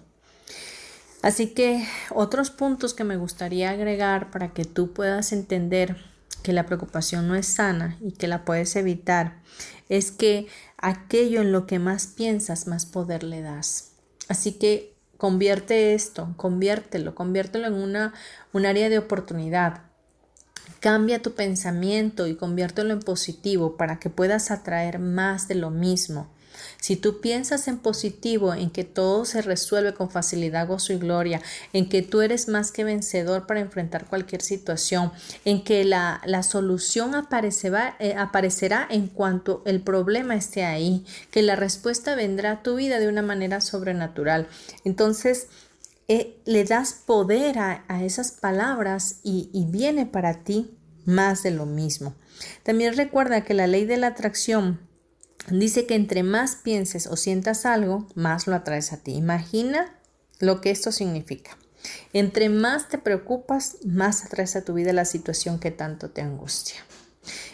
Así 1.21 1.47
que 1.47 1.87
otros 2.09 2.49
puntos 2.49 2.93
que 2.93 3.05
me 3.05 3.15
gustaría 3.15 3.69
agregar 3.69 4.29
para 4.31 4.49
que 4.49 4.65
tú 4.65 4.91
puedas 4.91 5.31
entender 5.31 5.95
que 6.43 6.53
la 6.53 6.65
preocupación 6.65 7.27
no 7.27 7.35
es 7.35 7.47
sana 7.47 7.97
y 8.01 8.11
que 8.11 8.27
la 8.27 8.43
puedes 8.43 8.75
evitar 8.75 9.37
es 9.89 10.11
que 10.11 10.47
aquello 10.77 11.41
en 11.41 11.51
lo 11.51 11.65
que 11.65 11.79
más 11.79 12.07
piensas, 12.07 12.67
más 12.67 12.85
poder 12.85 13.23
le 13.23 13.41
das. 13.41 13.91
Así 14.27 14.53
que 14.53 14.93
convierte 15.17 15.93
esto, 15.93 16.33
conviértelo, 16.35 17.15
conviértelo 17.15 17.67
en 17.67 17.75
una, 17.75 18.13
un 18.51 18.65
área 18.65 18.89
de 18.89 18.97
oportunidad. 18.97 19.83
Cambia 20.79 21.21
tu 21.21 21.33
pensamiento 21.33 22.27
y 22.27 22.35
conviértelo 22.35 22.93
en 22.93 22.99
positivo 22.99 23.77
para 23.77 23.99
que 23.99 24.09
puedas 24.09 24.51
atraer 24.51 24.99
más 24.99 25.47
de 25.47 25.55
lo 25.55 25.69
mismo. 25.69 26.27
Si 26.79 26.95
tú 26.95 27.21
piensas 27.21 27.67
en 27.67 27.79
positivo, 27.79 28.53
en 28.53 28.69
que 28.69 28.83
todo 28.83 29.25
se 29.25 29.41
resuelve 29.41 29.93
con 29.93 30.09
facilidad, 30.09 30.67
gozo 30.67 30.93
y 30.93 30.97
gloria, 30.97 31.41
en 31.71 31.87
que 31.87 32.01
tú 32.01 32.21
eres 32.21 32.47
más 32.47 32.71
que 32.71 32.83
vencedor 32.83 33.47
para 33.47 33.59
enfrentar 33.59 34.05
cualquier 34.05 34.41
situación, 34.41 35.11
en 35.45 35.63
que 35.63 35.85
la, 35.85 36.21
solución 36.43 37.15
aparecerá, 37.15 37.95
eh, 37.99 38.15
aparecerá 38.17 38.85
en 38.89 39.07
cuanto 39.07 39.61
el 39.65 39.81
problema 39.81 40.35
esté 40.35 40.65
ahí, 40.65 41.05
que 41.31 41.41
la 41.41 41.55
respuesta 41.55 42.15
vendrá 42.15 42.51
a 42.51 42.63
tu 42.63 42.75
vida 42.75 42.99
de 42.99 43.07
una 43.07 43.21
manera 43.21 43.61
sobrenatural. 43.61 44.47
Entonces, 44.83 45.47
eh, 46.07 46.41
le 46.45 46.63
das 46.63 46.93
poder 46.93 47.59
a, 47.59 48.03
esas 48.03 48.31
palabras 48.31 49.19
y, 49.23 49.49
y 49.53 49.65
viene 49.65 50.05
para 50.05 50.43
ti 50.43 50.77
más 51.05 51.43
de 51.43 51.51
lo 51.51 51.65
mismo. 51.65 52.15
También 52.63 52.95
recuerda 52.95 53.43
que 53.43 53.53
la 53.53 53.67
ley 53.67 53.85
de 53.85 53.97
la 53.97 54.07
atracción 54.07 54.79
dice 55.49 55.85
que 55.85 55.95
entre 55.95 56.23
más 56.23 56.55
pienses 56.55 57.07
o 57.07 57.15
sientas 57.15 57.65
algo, 57.65 58.07
más 58.15 58.47
lo 58.47 58.55
atraes 58.55 58.93
a 58.93 58.97
ti. 58.97 59.13
Imagina 59.13 59.97
lo 60.39 60.61
que 60.61 60.71
esto 60.71 60.91
significa. 60.91 61.57
Entre 62.13 62.49
más 62.49 62.89
te 62.89 62.97
preocupas, 62.97 63.77
más 63.85 64.25
atraes 64.25 64.55
a 64.55 64.63
tu 64.63 64.73
vida 64.73 64.93
la 64.93 65.05
situación 65.05 65.59
que 65.59 65.71
tanto 65.71 66.09
te 66.09 66.21
angustia. 66.21 66.77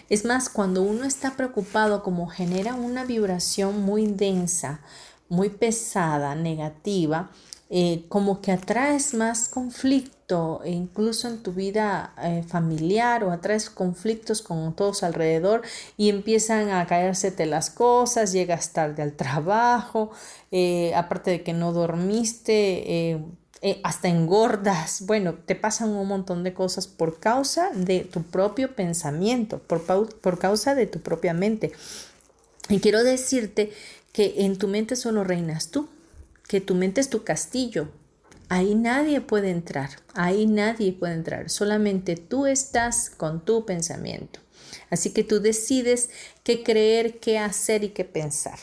Es 0.09 0.25
más, 0.25 0.49
cuando 0.49 0.81
uno 0.81 1.05
está 1.05 1.35
preocupado, 1.35 2.03
como 2.03 2.27
genera 2.27 2.73
una 2.73 3.05
vibración 3.05 3.81
muy 3.81 4.07
densa, 4.07 4.81
muy 5.29 5.49
pesada, 5.49 6.35
negativa, 6.35 7.31
eh, 7.71 8.05
como 8.09 8.41
que 8.41 8.51
atraes 8.51 9.13
más 9.13 9.47
conflicto, 9.47 10.61
e 10.63 10.71
incluso 10.71 11.27
en 11.27 11.43
tu 11.43 11.53
vida 11.53 12.13
eh, 12.21 12.43
familiar 12.47 13.23
o 13.23 13.31
atraes 13.31 13.69
conflictos 13.69 14.41
con 14.41 14.75
todos 14.75 15.03
alrededor 15.03 15.61
y 15.95 16.09
empiezan 16.09 16.71
a 16.71 16.87
caérsete 16.87 17.45
las 17.45 17.69
cosas, 17.69 18.31
llegas 18.31 18.73
tarde 18.73 19.03
al 19.03 19.13
trabajo, 19.13 20.09
eh, 20.51 20.93
aparte 20.95 21.29
de 21.29 21.43
que 21.43 21.53
no 21.53 21.71
dormiste, 21.71 23.21
hasta 23.83 24.07
engordas, 24.07 25.01
bueno, 25.05 25.33
te 25.33 25.53
pasan 25.53 25.89
un 25.89 26.07
montón 26.07 26.43
de 26.43 26.53
cosas 26.53 26.87
por 26.87 27.19
causa 27.19 27.69
de 27.75 27.99
tu 27.99 28.23
propio 28.23 28.73
pensamiento, 28.73 29.59
por, 29.59 29.83
por 29.83 30.39
causa 30.39 30.75
de 30.75 30.87
tu 30.87 31.01
propia 31.01 31.33
mente. 31.33 31.73
Y 32.69 32.79
quiero 32.79 33.03
decirte 33.03 33.73
que 34.13 34.45
en 34.45 34.57
tu 34.57 34.67
mente 34.67 34.95
solo 34.95 35.23
reinas 35.23 35.69
tú 35.69 35.89
que 36.49 36.61
tu 36.61 36.73
mente 36.73 36.99
es 36.99 37.11
tu 37.11 37.23
castillo. 37.23 37.89
Ahí 38.49 38.73
nadie 38.73 39.21
puede 39.21 39.51
entrar, 39.51 39.91
ahí 40.15 40.47
nadie 40.47 40.91
puede 40.91 41.13
entrar, 41.13 41.51
solamente 41.51 42.15
tú 42.15 42.47
estás 42.47 43.11
con 43.11 43.45
tu 43.45 43.67
pensamiento. 43.67 44.39
Así 44.89 45.11
que 45.11 45.23
tú 45.23 45.39
decides 45.39 46.09
qué 46.43 46.63
creer, 46.63 47.19
qué 47.19 47.37
hacer 47.37 47.83
y 47.83 47.89
qué 47.89 48.03
pensar. 48.03 48.57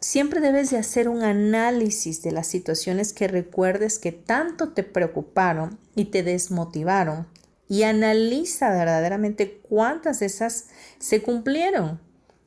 Siempre 0.00 0.40
debes 0.40 0.70
de 0.70 0.78
hacer 0.78 1.08
un 1.08 1.22
análisis 1.22 2.22
de 2.22 2.32
las 2.32 2.48
situaciones 2.48 3.12
que 3.12 3.28
recuerdes 3.28 4.00
que 4.00 4.10
tanto 4.10 4.70
te 4.70 4.82
preocuparon 4.82 5.78
y 5.94 6.06
te 6.06 6.24
desmotivaron 6.24 7.28
y 7.68 7.84
analiza 7.84 8.70
verdaderamente 8.70 9.60
cuántas 9.62 10.18
de 10.18 10.26
esas 10.26 10.66
se 10.98 11.22
cumplieron. 11.22 12.00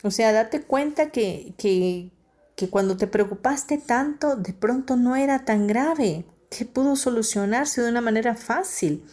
O 0.03 0.11
sea, 0.11 0.33
date 0.33 0.61
cuenta 0.63 1.11
que, 1.11 1.53
que, 1.57 2.11
que 2.57 2.71
cuando 2.71 2.97
te 2.97 3.05
preocupaste 3.05 3.77
tanto, 3.77 4.35
de 4.35 4.51
pronto 4.51 4.97
no 4.97 5.15
era 5.15 5.45
tan 5.45 5.67
grave, 5.67 6.25
que 6.49 6.65
pudo 6.65 6.95
solucionarse 6.95 7.83
de 7.83 7.89
una 7.89 8.01
manera 8.01 8.33
fácil. 8.33 9.03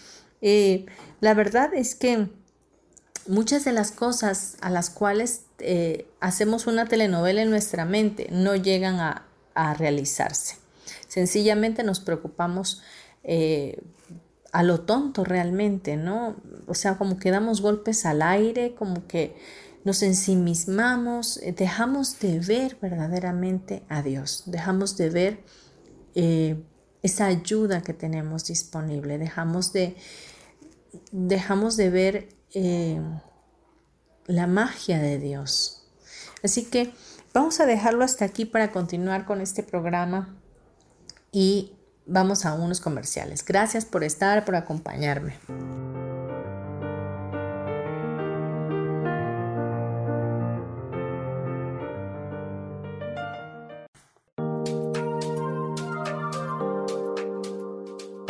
Eh, 0.41 0.87
la 1.21 1.35
verdad 1.35 1.75
es 1.75 1.95
que 1.95 2.29
muchas 3.27 3.67
de 3.67 3.73
las 3.73 3.93
cosas 3.93 4.57
a 4.63 4.71
las 4.71 4.89
cuales 4.89 5.43
eh, 5.59 6.09
hacemos 6.21 6.67
una 6.67 6.87
telenovela 6.87 7.43
en 7.43 7.51
nuestra 7.51 7.85
mente 7.85 8.29
no 8.31 8.57
llegan 8.57 8.99
a, 8.99 9.27
realizarse. 9.79 10.57
Sencillamente 11.07 11.85
nos 11.85 12.01
preocupamos 12.01 12.83
eh, 13.23 13.81
a 14.53 14.65
lo 14.65 14.81
tonto 14.81 15.23
realmente, 15.23 15.97
¿no? 15.97 16.35
O 16.67 16.75
sea, 16.75 16.99
como 16.99 17.19
que 17.19 17.31
damos 17.31 17.61
golpes 17.61 18.05
al 18.05 18.21
aire, 18.21 18.75
como 18.75 19.07
que 19.07 19.37
nos 19.85 20.03
ensimismamos, 20.03 21.37
eh, 21.43 21.53
dejamos 21.53 22.19
de 22.19 22.41
ver 22.41 22.79
verdaderamente 22.81 23.85
a 23.89 24.03
Dios, 24.03 24.45
dejamos 24.47 24.97
de 24.97 25.11
ver 25.11 25.45
eh, 26.15 26.57
esa 27.03 27.27
ayuda 27.27 27.83
que 27.83 27.93
tenemos 27.93 28.47
disponible, 28.47 29.19
dejamos 29.19 29.73
de, 29.73 29.97
dejamos 31.13 31.77
de 31.77 31.91
ver 31.91 32.29
eh, 32.55 33.01
la 34.27 34.47
magia 34.47 34.99
de 34.99 35.19
Dios. 35.19 35.87
Así 36.43 36.65
que 36.65 36.93
vamos 37.35 37.61
a 37.61 37.67
dejarlo 37.67 38.05
hasta 38.05 38.25
aquí 38.25 38.47
para 38.47 38.73
continuar 38.73 39.27
con 39.27 39.43
este 39.43 39.63
programa 39.63 40.35
y 41.31 41.73
vamos 42.07 42.47
a 42.47 42.55
unos 42.55 42.81
comerciales. 42.81 43.45
Gracias 43.45 43.85
por 43.85 44.03
estar, 44.03 44.47
por 44.47 44.57
acompañarme. 44.57 45.35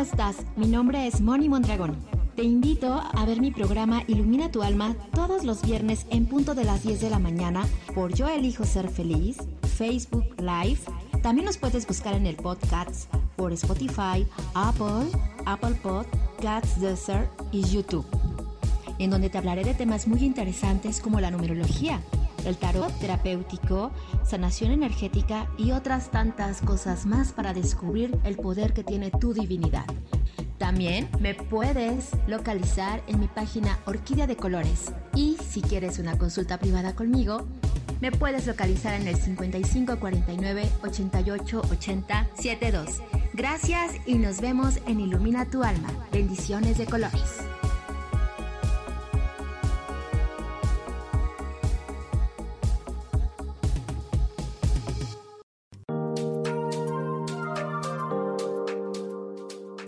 ¿Cómo 0.00 0.12
estás? 0.12 0.36
Mi 0.56 0.66
nombre 0.66 1.06
es 1.06 1.20
Moni 1.20 1.50
Mondragón. 1.50 1.94
Te 2.34 2.42
invito 2.42 2.90
a 2.90 3.24
ver 3.26 3.38
mi 3.38 3.50
programa 3.50 4.02
Ilumina 4.06 4.50
tu 4.50 4.62
alma 4.62 4.96
todos 5.12 5.44
los 5.44 5.60
viernes 5.60 6.06
en 6.08 6.24
punto 6.24 6.54
de 6.54 6.64
las 6.64 6.84
10 6.84 7.02
de 7.02 7.10
la 7.10 7.18
mañana 7.18 7.68
por 7.94 8.14
Yo 8.14 8.26
elijo 8.26 8.64
ser 8.64 8.88
feliz, 8.88 9.36
Facebook 9.76 10.24
Live. 10.38 10.80
También 11.22 11.44
nos 11.44 11.58
puedes 11.58 11.86
buscar 11.86 12.14
en 12.14 12.26
el 12.26 12.36
podcast 12.36 13.12
por 13.36 13.52
Spotify, 13.52 14.26
Apple, 14.54 15.10
Apple 15.44 15.74
Podcasts, 15.82 16.80
Desert 16.80 17.28
y 17.52 17.62
YouTube, 17.64 18.06
en 18.98 19.10
donde 19.10 19.28
te 19.28 19.36
hablaré 19.36 19.64
de 19.64 19.74
temas 19.74 20.08
muy 20.08 20.24
interesantes 20.24 21.00
como 21.00 21.20
la 21.20 21.30
numerología, 21.30 22.00
el 22.44 22.56
tarot 22.56 22.92
terapéutico, 22.98 23.90
sanación 24.24 24.72
energética 24.72 25.48
y 25.58 25.72
otras 25.72 26.10
tantas 26.10 26.60
cosas 26.60 27.06
más 27.06 27.32
para 27.32 27.52
descubrir 27.52 28.18
el 28.24 28.36
poder 28.36 28.72
que 28.72 28.84
tiene 28.84 29.10
tu 29.10 29.32
divinidad. 29.34 29.86
También 30.58 31.08
me 31.20 31.34
puedes 31.34 32.10
localizar 32.26 33.02
en 33.06 33.18
mi 33.18 33.28
página 33.28 33.78
Orquídea 33.86 34.26
de 34.26 34.36
Colores. 34.36 34.92
Y 35.14 35.36
si 35.36 35.62
quieres 35.62 35.98
una 35.98 36.18
consulta 36.18 36.58
privada 36.58 36.94
conmigo, 36.94 37.46
me 38.00 38.12
puedes 38.12 38.46
localizar 38.46 38.94
en 38.94 39.08
el 39.08 39.16
55 39.16 39.98
49 39.98 40.68
88 40.82 41.62
80 41.70 42.28
72. 42.34 43.02
Gracias 43.32 43.92
y 44.06 44.14
nos 44.14 44.40
vemos 44.40 44.78
en 44.86 45.00
Ilumina 45.00 45.48
tu 45.48 45.62
alma. 45.62 45.88
Bendiciones 46.12 46.78
de 46.78 46.86
colores. 46.86 47.49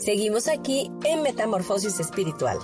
Seguimos 0.05 0.49
aquí 0.49 0.91
en 1.05 1.23
Metamorfosis 1.23 2.01
Espiritual. 2.01 2.59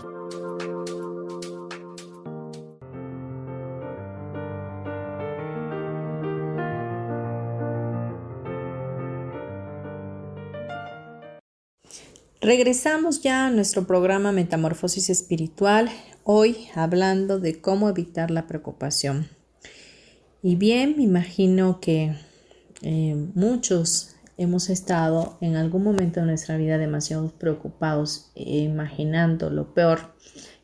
Regresamos 12.40 13.22
ya 13.22 13.46
a 13.46 13.50
nuestro 13.50 13.86
programa 13.86 14.32
Metamorfosis 14.32 15.08
Espiritual, 15.08 15.90
hoy 16.24 16.66
hablando 16.74 17.38
de 17.38 17.60
cómo 17.60 17.88
evitar 17.88 18.32
la 18.32 18.48
preocupación. 18.48 19.28
Y 20.42 20.56
bien, 20.56 20.96
me 20.96 21.04
imagino 21.04 21.78
que 21.78 22.16
eh, 22.82 23.14
muchos 23.36 24.16
hemos 24.38 24.70
estado 24.70 25.36
en 25.40 25.56
algún 25.56 25.82
momento 25.82 26.20
de 26.20 26.26
nuestra 26.26 26.56
vida 26.56 26.78
demasiado 26.78 27.28
preocupados 27.38 28.30
e 28.34 28.58
imaginando 28.58 29.50
lo 29.50 29.74
peor 29.74 30.14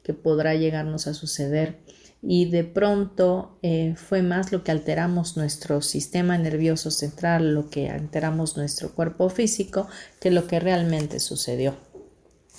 que 0.03 0.15
podrá 0.15 0.55
llegarnos 0.55 1.07
a 1.07 1.15
suceder 1.15 1.81
y 2.27 2.47
de 2.47 2.65
pronto 2.65 3.59
eh, 3.63 3.95
fue 3.97 4.23
más 4.23 4.51
lo 4.53 4.65
que 4.65 4.71
alteramos 4.71 5.37
nuestro 5.37 5.83
sistema 5.83 6.39
nervioso 6.39 6.91
central, 6.91 7.53
lo 7.53 7.69
que 7.69 7.91
alteramos 7.91 8.57
nuestro 8.57 8.95
cuerpo 8.95 9.29
físico, 9.29 9.89
que 10.21 10.31
lo 10.31 10.47
que 10.47 10.59
realmente 10.59 11.21
sucedió. 11.21 11.75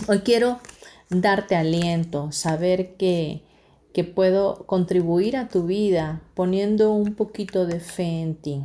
Hoy 0.08 0.20
quiero 0.20 0.60
darte 1.10 1.56
aliento, 1.56 2.32
saber 2.32 2.96
que, 2.96 3.42
que 3.94 4.04
puedo 4.04 4.66
contribuir 4.68 5.38
a 5.38 5.48
tu 5.48 5.66
vida 5.66 6.22
poniendo 6.36 6.92
un 6.92 7.16
poquito 7.16 7.66
de 7.66 7.80
fe 7.80 8.22
en 8.22 8.36
ti, 8.36 8.64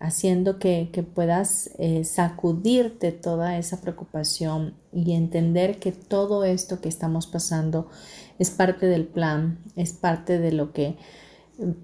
haciendo 0.00 0.58
que, 0.58 1.06
puedas 1.14 1.70
eh, 1.78 2.04
sacudirte 2.04 3.12
toda 3.12 3.58
esa 3.58 3.82
preocupación 3.82 4.74
y 4.92 5.12
entender 5.12 5.78
que 5.78 5.92
todo 5.92 6.44
esto 6.44 6.80
que 6.80 6.88
estamos 6.88 7.26
pasando 7.26 7.88
es 8.38 8.50
parte 8.50 8.86
del 8.86 9.06
plan, 9.06 9.62
es 9.76 9.92
parte 9.92 10.38
de 10.38 10.52
lo 10.52 10.72
que 10.72 10.96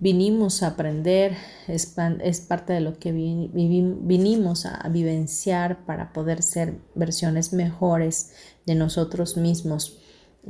vinimos 0.00 0.62
a 0.62 0.68
aprender, 0.68 1.36
es, 1.68 1.94
es 2.22 2.40
parte 2.40 2.72
de 2.72 2.80
lo 2.80 2.98
que 2.98 3.12
vinimos 3.12 4.64
a 4.64 4.88
vivenciar 4.88 5.84
para 5.84 6.14
poder 6.14 6.42
ser 6.42 6.78
versiones 6.94 7.52
mejores 7.52 8.32
de 8.64 8.74
nosotros 8.74 9.36
mismos, 9.36 9.98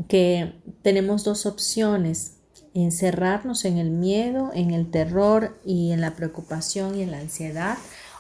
que 0.09 0.62
tenemos 0.83 1.24
dos 1.24 1.46
opciones, 1.46 2.36
encerrarnos 2.84 3.64
en 3.64 3.78
el 3.78 3.90
miedo, 3.90 4.50
en 4.52 4.70
el 4.70 4.90
terror 4.90 5.56
y 5.64 5.92
en 5.92 6.00
la 6.00 6.14
preocupación 6.14 6.94
y 6.94 7.02
en 7.02 7.10
la 7.10 7.18
ansiedad 7.18 7.78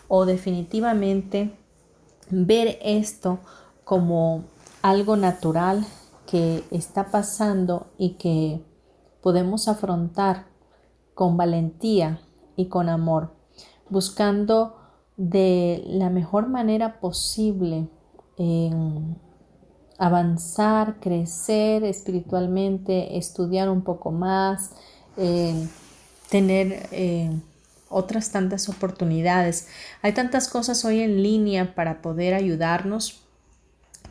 o 0.08 0.24
definitivamente 0.24 1.52
ver 2.30 2.78
esto 2.82 3.40
como 3.84 4.44
algo 4.82 5.16
natural 5.16 5.84
que 6.26 6.64
está 6.70 7.10
pasando 7.10 7.86
y 7.98 8.14
que 8.14 8.64
podemos 9.22 9.68
afrontar 9.68 10.46
con 11.14 11.36
valentía 11.36 12.20
y 12.56 12.66
con 12.66 12.88
amor, 12.88 13.32
buscando 13.88 14.76
de 15.16 15.82
la 15.86 16.10
mejor 16.10 16.48
manera 16.48 17.00
posible 17.00 17.88
en 18.36 19.18
avanzar, 19.98 20.96
crecer 21.00 21.84
espiritualmente, 21.84 23.16
estudiar 23.16 23.68
un 23.68 23.82
poco 23.82 24.10
más, 24.10 24.70
eh, 25.16 25.66
tener 26.28 26.88
eh, 26.92 27.30
otras 27.88 28.30
tantas 28.30 28.68
oportunidades. 28.68 29.68
Hay 30.02 30.12
tantas 30.12 30.48
cosas 30.48 30.84
hoy 30.84 31.00
en 31.00 31.22
línea 31.22 31.74
para 31.74 32.02
poder 32.02 32.34
ayudarnos, 32.34 33.22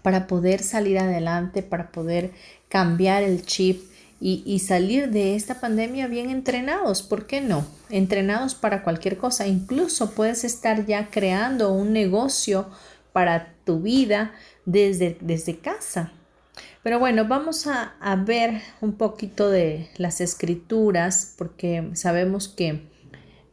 para 0.02 0.28
poder 0.28 0.63
salir 0.63 0.98
adelante, 0.98 1.62
para 1.62 1.91
poder 1.91 2.32
cambiar 2.69 3.24
el 3.24 3.45
chip 3.45 3.84
y, 4.19 4.43
y, 4.45 4.60
salir 4.60 5.12
de 5.12 5.36
esta 5.36 5.60
pandemia 5.60 6.08
bien 6.08 6.30
entrenados. 6.30 7.04
¿Por 7.04 7.28
qué 7.28 7.41
no? 7.41 7.65
Entrenados 7.89 8.56
para 8.56 8.82
cualquier 8.82 9.17
cosa. 9.17 9.45
Incluso 9.45 10.12
puedes 10.12 10.45
estar 10.45 10.86
ya 10.86 11.10
creando 11.10 11.74
un 11.74 11.91
negocio 11.91 12.67
para 13.12 13.54
tu 13.65 13.82
vida 13.82 14.34
desde, 14.65 15.17
desde 15.21 15.58
casa. 15.58 16.12
Pero 16.84 16.99
bueno, 16.99 17.28
vamos 17.28 17.67
a, 17.67 17.95
ver 18.25 18.62
un 18.82 18.93
poquito 18.93 19.49
de 19.49 19.89
las 19.97 20.21
escrituras 20.21 21.34
porque 21.38 21.89
sabemos 21.93 22.47
que, 22.47 22.88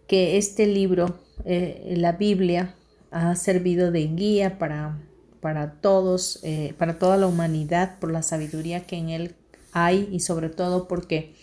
que 0.07 0.37
este 0.37 0.66
libro, 0.66 1.18
eh, 1.44 1.94
la 1.96 2.12
Biblia, 2.12 2.75
ha 3.11 3.35
servido 3.37 3.90
de 3.90 4.07
guía 4.07 4.59
para, 4.59 4.98
para 5.40 5.81
todos, 5.81 6.40
eh, 6.42 6.75
para 6.79 6.98
toda 6.98 7.17
la 7.17 7.27
humanidad, 7.27 7.98
por 7.98 8.13
la 8.13 8.23
sabiduría 8.23 8.87
que 8.87 8.96
en 8.96 9.10
él 9.10 9.35
hay 9.73 10.08
y 10.13 10.21
sobre 10.21 10.48
todo 10.48 10.87
porque 10.87 11.35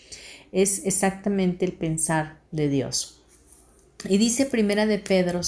es 0.52 0.84
exactamente 0.86 1.64
el 1.64 1.72
pensar 1.72 2.40
de 2.50 2.68
Dios. 2.68 3.22
Y 4.08 4.18
dice 4.18 4.46
Primera 4.46 4.86
de 4.86 4.98
Pedro, 4.98 5.40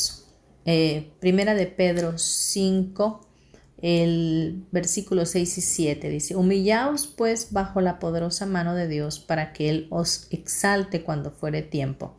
eh, 0.64 1.11
Primera 1.20 1.55
de 1.55 1.66
Pedro 1.66 2.18
5, 2.18 3.27
el 3.83 4.64
versículo 4.70 5.26
6 5.26 5.59
y 5.59 5.61
7 5.61 6.09
dice, 6.09 6.37
humillaos 6.37 7.09
pues 7.09 7.49
bajo 7.51 7.80
la 7.80 7.99
poderosa 7.99 8.47
mano 8.47 8.76
de 8.76 8.87
Dios 8.87 9.18
para 9.18 9.53
que 9.53 9.68
Él 9.68 9.89
os 9.91 10.28
exalte 10.30 11.03
cuando 11.03 11.33
fuere 11.33 11.62
tiempo, 11.62 12.14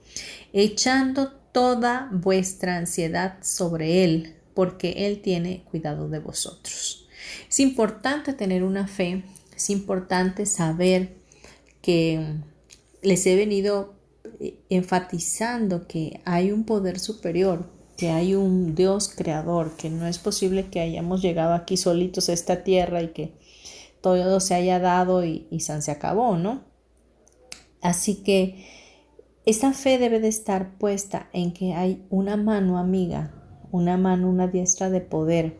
echando 0.52 1.32
toda 1.54 2.10
vuestra 2.12 2.78
ansiedad 2.78 3.38
sobre 3.42 4.04
Él, 4.04 4.36
porque 4.54 5.08
Él 5.08 5.22
tiene 5.22 5.64
cuidado 5.64 6.10
de 6.10 6.20
vosotros. 6.20 7.08
Es 7.50 7.62
importante 7.62 8.34
tener 8.34 8.64
una 8.64 8.88
fe, 8.88 9.24
es 9.56 9.70
importante 9.70 10.46
saber 10.46 11.16
que 11.82 12.36
les 13.02 13.26
he 13.26 13.36
venido 13.38 13.94
eh, 14.40 14.58
enfatizando 14.70 15.88
que 15.88 16.22
hay 16.26 16.52
un 16.52 16.66
poder 16.66 17.00
superior, 17.00 17.70
que 17.98 18.10
hay 18.10 18.36
un 18.36 18.76
Dios 18.76 19.10
creador, 19.10 19.76
que 19.76 19.90
no 19.90 20.08
es 20.08 20.18
posible 20.18 20.68
que 20.68 20.80
hayamos 20.80 21.22
llegado 21.22 21.54
aquí 21.54 21.78
solitos 21.78 22.30
a 22.30 22.34
esta 22.34 22.64
tierra 22.64 23.02
y 23.02 23.10
que 23.10 23.34
todo 24.02 24.40
se 24.40 24.56
haya 24.56 24.80
dado 24.80 25.24
y, 25.24 25.48
y 25.50 25.62
se 25.62 25.92
acabó, 25.92 26.36
¿no? 26.38 26.62
Así 27.82 28.24
que 28.24 28.66
esa 29.46 29.74
fe 29.74 29.98
debe 29.98 30.20
de 30.20 30.30
estar 30.30 30.78
puesta 30.78 31.28
en 31.34 31.52
que 31.52 31.74
hay 31.74 32.06
una 32.10 32.38
mano 32.38 32.78
amiga, 32.78 33.34
una 33.72 33.98
mano, 33.98 34.30
una 34.30 34.48
diestra 34.48 34.90
de 34.90 35.02
poder 35.02 35.58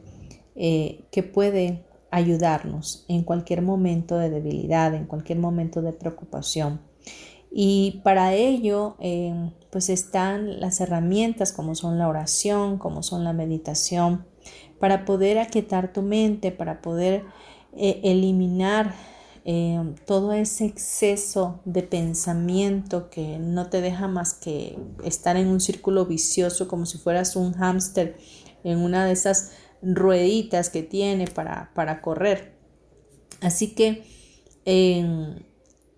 eh, 0.56 1.04
que 1.12 1.24
puede 1.24 1.84
ayudarnos 2.12 3.06
en 3.08 3.24
cualquier 3.24 3.62
momento 3.62 4.18
de 4.18 4.30
debilidad, 4.30 4.94
en 4.94 5.06
cualquier 5.06 5.40
momento 5.40 5.82
de 5.82 5.94
preocupación. 5.94 6.80
Y 7.56 8.02
para 8.04 8.34
ello, 8.34 8.96
eh, 9.00 9.52
pues 9.72 9.90
están 9.90 10.60
las 10.60 10.82
herramientas 10.82 11.54
como 11.54 11.76
son 11.76 12.00
la 12.00 12.08
oración, 12.08 12.80
como 12.80 13.04
son 13.04 13.24
la 13.24 13.32
meditación, 13.32 14.26
para 14.80 15.06
poder 15.06 15.38
aquietar 15.38 15.94
tu 15.94 16.02
mente, 16.02 16.52
para 16.52 16.82
poder 16.82 17.24
eh, 17.78 18.02
eliminar 18.04 18.96
eh, 19.46 19.80
todo 20.08 20.34
ese 20.34 20.66
exceso 20.66 21.60
de 21.64 21.84
pensamiento 21.84 23.12
que 23.12 23.38
no 23.38 23.70
te 23.70 23.82
deja 23.82 24.08
más 24.08 24.34
que 24.34 24.80
estar 25.04 25.38
en 25.38 25.48
un 25.48 25.60
círculo 25.60 26.08
vicioso 26.08 26.68
como 26.68 26.88
si 26.88 26.98
fueras 26.98 27.36
un 27.36 27.54
hámster 27.54 28.18
en 28.64 28.80
una 28.80 29.06
de 29.06 29.12
esas 29.12 29.52
rueditas 29.84 30.72
que 30.72 30.82
tiene 30.82 31.28
para, 31.28 31.72
para 31.76 32.02
correr. 32.02 32.56
Así 33.42 33.76
que 33.76 34.04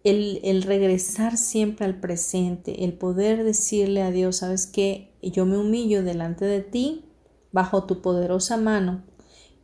el, 0.06 0.62
regresar 0.62 1.36
siempre 1.36 1.86
al 1.86 2.00
presente, 2.00 2.86
el 2.86 2.94
poder 2.94 3.44
decirle 3.44 4.04
a 4.04 4.12
Dios, 4.12 4.38
sabes 4.38 4.68
que 4.68 5.12
yo 5.24 5.48
me 5.48 5.58
humillo 5.58 6.04
delante 6.04 6.46
de 6.46 6.62
ti 6.62 7.06
bajo 7.52 7.86
tu 7.86 8.02
poderosa 8.04 8.56
mano 8.58 9.04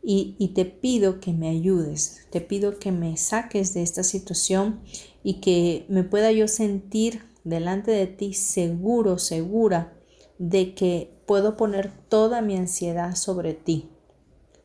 y, 0.02 0.50
te 0.56 0.64
pido 0.64 1.20
que 1.20 1.32
me 1.32 1.48
ayudes, 1.48 2.26
te 2.30 2.40
pido 2.40 2.80
que 2.80 2.90
me 2.90 3.16
saques 3.16 3.72
de 3.72 3.82
esta 3.82 4.02
situación 4.02 4.80
y 5.22 5.34
que 5.34 5.86
me 5.88 6.02
pueda 6.02 6.32
yo 6.32 6.48
sentir 6.48 7.22
delante 7.44 7.92
de 7.92 8.08
ti 8.08 8.34
seguro, 8.34 9.18
segura 9.18 9.92
de 10.38 10.74
que 10.74 11.14
puedo 11.24 11.56
poner 11.56 11.92
toda 12.08 12.42
mi 12.42 12.56
ansiedad 12.56 13.14
sobre 13.14 13.54
ti, 13.54 13.90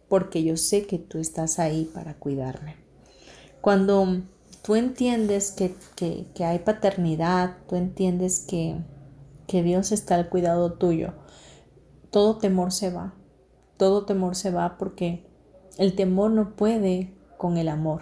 porque 0.09 0.43
yo 0.43 0.57
sé 0.57 0.87
que 0.87 0.97
tú 0.97 1.19
estás 1.19 1.59
ahí 1.59 1.85
para 1.93 2.17
cuidarme. 2.17 2.77
Cuando 3.61 4.23
tú 4.67 4.75
entiendes 4.75 5.51
que, 5.51 5.73
que, 6.35 6.43
hay 6.43 6.59
paternidad, 6.59 7.55
tú 7.69 7.77
entiendes 7.77 8.41
que, 8.41 8.75
que 9.47 9.63
Dios 9.63 9.93
está 9.93 10.15
al 10.15 10.27
cuidado 10.27 10.73
tuyo, 10.73 11.13
todo 12.11 12.37
temor 12.37 12.73
se 12.73 12.89
va, 12.89 13.13
todo 13.77 14.03
temor 14.03 14.35
se 14.35 14.51
va 14.51 14.77
porque 14.77 15.25
el 15.77 15.95
temor 15.95 16.31
no 16.31 16.57
puede 16.57 17.13
con 17.37 17.55
el 17.55 17.69
amor. 17.69 18.01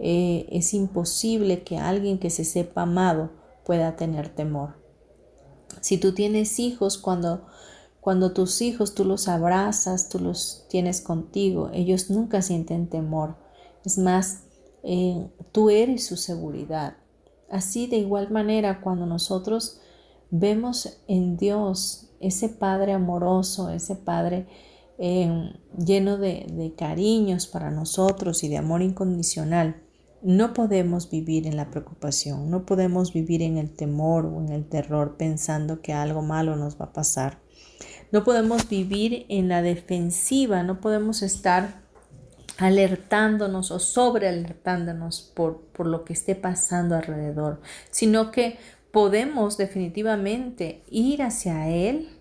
Eh, 0.00 0.48
es 0.50 0.74
imposible 0.74 1.62
que 1.62 1.78
alguien 1.78 2.18
que 2.18 2.30
se 2.30 2.44
sepa 2.44 2.82
amado 2.82 3.30
pueda 3.64 3.94
tener 3.94 4.30
temor. 4.30 4.74
Si 5.80 5.96
tú 5.96 6.12
tienes 6.12 6.58
hijos, 6.58 6.98
cuando, 6.98 7.46
cuando 8.00 8.32
tus 8.32 8.62
hijos 8.62 8.96
tú 8.96 9.04
los 9.04 9.28
abrazas, 9.28 10.08
tú 10.08 10.18
los 10.18 10.66
tienes 10.68 11.00
contigo, 11.02 11.70
ellos 11.72 12.10
nunca 12.10 12.42
sienten 12.42 12.88
temor. 12.88 13.36
Es 13.84 13.96
más, 13.96 14.42
tú 15.52 15.70
eres 15.70 16.06
su 16.06 16.16
seguridad. 16.16 16.96
Así 17.50 17.86
de 17.86 17.98
igual 17.98 18.30
manera, 18.30 18.80
cuando 18.80 19.06
nosotros 19.06 19.80
vemos 20.30 20.98
en 21.06 21.36
Dios 21.36 22.08
ese 22.20 22.48
Padre 22.48 22.92
amoroso, 22.92 23.68
ese 23.70 23.94
Padre 23.96 24.46
Em, 25.04 25.54
lleno 25.76 26.16
de, 26.16 26.74
cariños 26.78 27.48
para 27.48 27.72
nosotros 27.72 28.44
y 28.44 28.48
de 28.48 28.58
amor 28.58 28.82
incondicional, 28.82 29.82
no 30.22 30.52
podemos 30.52 31.10
vivir 31.10 31.48
en 31.48 31.56
la 31.56 31.70
preocupación, 31.70 32.50
no 32.50 32.64
podemos 32.66 33.12
vivir 33.12 33.42
en 33.42 33.58
el 33.58 33.74
temor 33.74 34.26
o 34.26 34.40
en 34.40 34.50
el 34.50 34.64
terror 34.68 35.16
pensando 35.16 35.80
que 35.82 35.92
algo 35.92 36.22
malo 36.22 36.54
nos 36.54 36.80
va 36.80 36.84
a 36.86 36.92
pasar. 36.92 37.40
No 38.12 38.22
podemos 38.22 38.68
vivir 38.68 39.26
en 39.28 39.48
la 39.48 39.60
defensiva, 39.62 40.62
no 40.62 40.80
podemos 40.80 41.22
estar 41.22 41.81
alertándonos 42.62 43.72
o 43.72 43.80
sobrealertándonos 43.80 45.32
por, 45.34 45.62
por 45.72 45.88
lo 45.88 46.04
que 46.04 46.12
esté 46.12 46.36
pasando 46.36 46.94
alrededor, 46.94 47.60
sino 47.90 48.30
que 48.30 48.56
podemos 48.92 49.56
definitivamente 49.56 50.84
ir 50.88 51.22
hacia 51.22 51.68
Él 51.68 52.20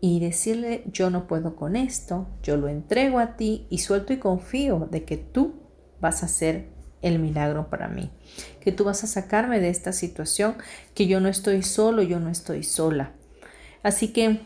y 0.00 0.18
decirle 0.18 0.82
yo 0.86 1.08
no 1.10 1.28
puedo 1.28 1.54
con 1.54 1.76
esto, 1.76 2.26
yo 2.42 2.56
lo 2.56 2.66
entrego 2.66 3.20
a 3.20 3.36
ti 3.36 3.68
y 3.70 3.78
suelto 3.78 4.12
y 4.12 4.18
confío 4.18 4.88
de 4.90 5.04
que 5.04 5.18
tú 5.18 5.54
vas 6.00 6.24
a 6.24 6.26
hacer 6.26 6.66
el 7.00 7.20
milagro 7.20 7.70
para 7.70 7.86
mí, 7.86 8.10
que 8.60 8.72
tú 8.72 8.82
vas 8.82 9.04
a 9.04 9.06
sacarme 9.06 9.60
de 9.60 9.68
esta 9.68 9.92
situación, 9.92 10.56
que 10.94 11.06
yo 11.06 11.20
no 11.20 11.28
estoy 11.28 11.62
solo, 11.62 12.02
yo 12.02 12.18
no 12.18 12.28
estoy 12.28 12.64
sola. 12.64 13.12
Así 13.84 14.12
que 14.12 14.40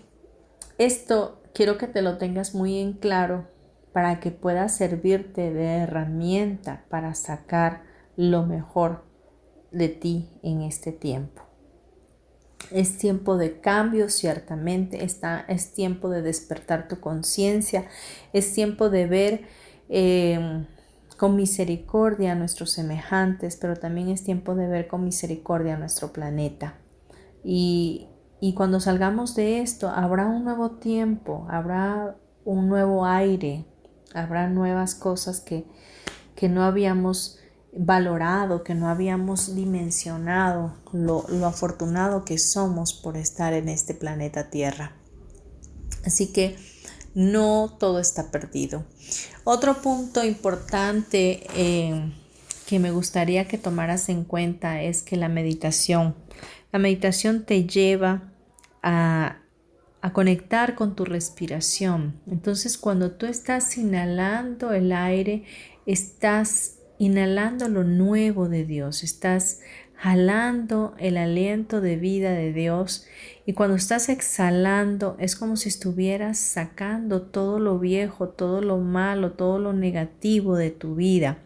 esto 0.76 1.40
quiero 1.54 1.78
que 1.78 1.86
te 1.86 2.02
lo 2.02 2.18
tengas 2.18 2.54
muy 2.54 2.78
en 2.78 2.92
claro 2.92 3.48
para 3.92 4.20
que 4.20 4.30
pueda 4.30 4.68
servirte 4.68 5.52
de 5.52 5.78
herramienta 5.78 6.84
para 6.88 7.14
sacar 7.14 7.82
lo 8.16 8.44
mejor 8.44 9.04
de 9.70 9.88
ti 9.88 10.28
en 10.42 10.62
este 10.62 10.92
tiempo. 10.92 11.42
Es 12.70 12.98
tiempo 12.98 13.36
de 13.36 13.60
cambio, 13.60 14.08
ciertamente. 14.10 15.04
Está, 15.04 15.44
es 15.48 15.72
tiempo 15.72 16.08
de 16.08 16.22
despertar 16.22 16.86
tu 16.88 17.00
conciencia. 17.00 17.86
Es 18.32 18.52
tiempo 18.52 18.90
de 18.90 19.06
ver 19.06 19.42
em, 19.88 20.66
con 21.16 21.34
misericordia 21.34 22.32
a 22.32 22.34
nuestros 22.36 22.70
semejantes, 22.70 23.56
pero 23.56 23.76
también 23.76 24.08
es 24.08 24.22
tiempo 24.22 24.54
de 24.54 24.68
ver 24.68 24.86
con 24.86 25.04
misericordia 25.04 25.74
a 25.74 25.78
nuestro 25.78 26.12
planeta. 26.12 26.74
Y, 27.42 28.08
y 28.40 28.54
cuando 28.54 28.78
salgamos 28.78 29.34
de 29.34 29.62
esto, 29.62 29.88
habrá 29.88 30.26
un 30.26 30.44
nuevo 30.44 30.72
tiempo, 30.72 31.46
habrá 31.50 32.16
un 32.44 32.68
nuevo 32.68 33.04
aire, 33.04 33.64
habrá 34.14 34.48
nuevas 34.48 34.94
cosas 34.94 35.40
que, 35.40 35.64
que 36.34 36.48
no 36.48 36.64
habíamos 36.64 37.40
valorado, 37.72 38.64
que 38.64 38.74
no 38.74 38.88
habíamos 38.88 39.54
dimensionado 39.54 40.74
lo, 40.92 41.24
afortunado 41.46 42.24
que 42.24 42.38
somos 42.38 42.92
por 42.92 43.16
estar 43.16 43.52
en 43.52 43.68
este 43.68 43.94
planeta 43.94 44.50
Tierra. 44.50 44.92
Así 46.04 46.32
que 46.32 46.56
no 47.14 47.76
todo 47.78 48.00
está 48.00 48.30
perdido. 48.30 48.84
Otro 49.44 49.80
punto 49.82 50.24
importante 50.24 51.46
eh, 51.54 52.12
que 52.66 52.78
me 52.78 52.90
gustaría 52.90 53.46
que 53.46 53.58
tomaras 53.58 54.08
en 54.08 54.24
cuenta 54.24 54.82
es 54.82 55.02
que 55.02 55.16
la 55.16 55.28
meditación, 55.28 56.14
la 56.72 56.78
meditación 56.78 57.44
te 57.44 57.66
lleva 57.66 58.32
a, 58.82 59.36
a 60.02 60.12
conectar 60.12 60.74
con 60.74 60.96
tu 60.96 61.04
respiración. 61.04 62.20
Entonces 62.30 62.78
cuando 62.78 63.12
tú 63.12 63.26
estás 63.26 63.76
inhalando 63.76 64.72
el 64.72 64.92
aire, 64.92 65.44
estás 65.86 66.78
inhalando 66.98 67.68
lo 67.68 67.84
nuevo 67.84 68.48
de 68.48 68.64
Dios, 68.64 69.02
estás 69.02 69.60
jalando 69.94 70.94
el 70.98 71.18
aliento 71.18 71.82
de 71.82 71.96
vida 71.96 72.32
de 72.32 72.54
Dios 72.54 73.06
y 73.44 73.52
cuando 73.52 73.76
estás 73.76 74.08
exhalando 74.08 75.16
es 75.18 75.36
como 75.36 75.56
si 75.56 75.68
estuvieras 75.68 76.38
sacando 76.38 77.20
todo 77.22 77.58
lo 77.58 77.78
viejo, 77.78 78.30
todo 78.30 78.62
lo 78.62 78.78
malo, 78.78 79.32
todo 79.32 79.58
lo 79.58 79.74
negativo 79.74 80.56
de 80.56 80.70
tu 80.70 80.94
vida. 80.94 81.38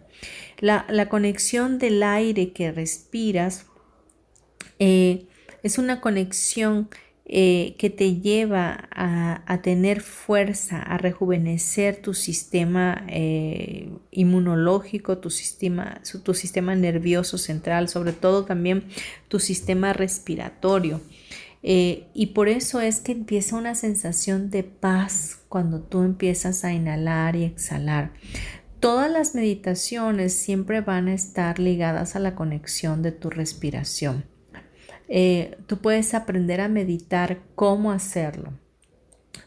La, 0.60 1.08
conexión 1.08 1.78
del 1.78 2.02
aire 2.02 2.52
que 2.52 2.70
respiras 2.70 3.66
eh, 4.78 5.26
es 5.64 5.78
una 5.78 6.00
conexión 6.00 6.88
eh, 7.26 7.74
que 7.78 7.88
te 7.88 8.16
lleva 8.16 8.86
a, 8.90 9.60
tener 9.62 10.02
fuerza, 10.02 10.82
a 10.82 10.98
rejuvenecer 10.98 12.02
tu 12.02 12.12
sistema 12.12 13.06
eh, 13.08 13.90
inmunológico, 14.10 15.16
tu 15.16 15.30
sistema, 15.30 16.02
tu 16.22 16.34
sistema 16.34 16.74
nervioso 16.74 17.38
central, 17.38 17.88
sobre 17.88 18.12
todo 18.12 18.44
también 18.44 18.84
tu 19.28 19.40
sistema 19.40 19.94
respiratorio. 19.94 21.00
Eh, 21.62 22.08
y 22.12 22.26
por 22.26 22.50
eso 22.50 22.82
es 22.82 23.00
que 23.00 23.12
empieza 23.12 23.56
una 23.56 23.74
sensación 23.74 24.50
de 24.50 24.62
paz 24.62 25.40
cuando 25.48 25.80
tú 25.80 26.02
empiezas 26.02 26.62
a 26.62 26.74
inhalar 26.74 27.36
y 27.36 27.44
exhalar. 27.44 28.12
Todas 28.80 29.10
las 29.10 29.34
meditaciones 29.34 30.34
siempre 30.34 30.82
van 30.82 31.08
a 31.08 31.14
estar 31.14 31.58
ligadas 31.58 32.16
a 32.16 32.18
la 32.18 32.34
conexión 32.34 33.00
de 33.00 33.12
tu 33.12 33.30
respiración. 33.30 34.26
Eh, 35.08 35.56
tú 35.66 35.78
puedes 35.78 36.14
aprender 36.14 36.60
a 36.60 36.68
meditar 36.68 37.40
cómo 37.54 37.92
hacerlo. 37.92 38.52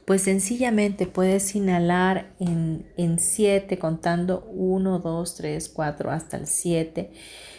Pues 0.05 0.21
sencillamente 0.21 1.05
puedes 1.05 1.55
inhalar 1.55 2.33
en 2.39 3.19
7, 3.19 3.77
contando 3.77 4.45
1, 4.53 4.99
2, 4.99 5.35
3, 5.35 5.69
4 5.69 6.11
hasta 6.11 6.37
el 6.37 6.47
7. 6.47 7.11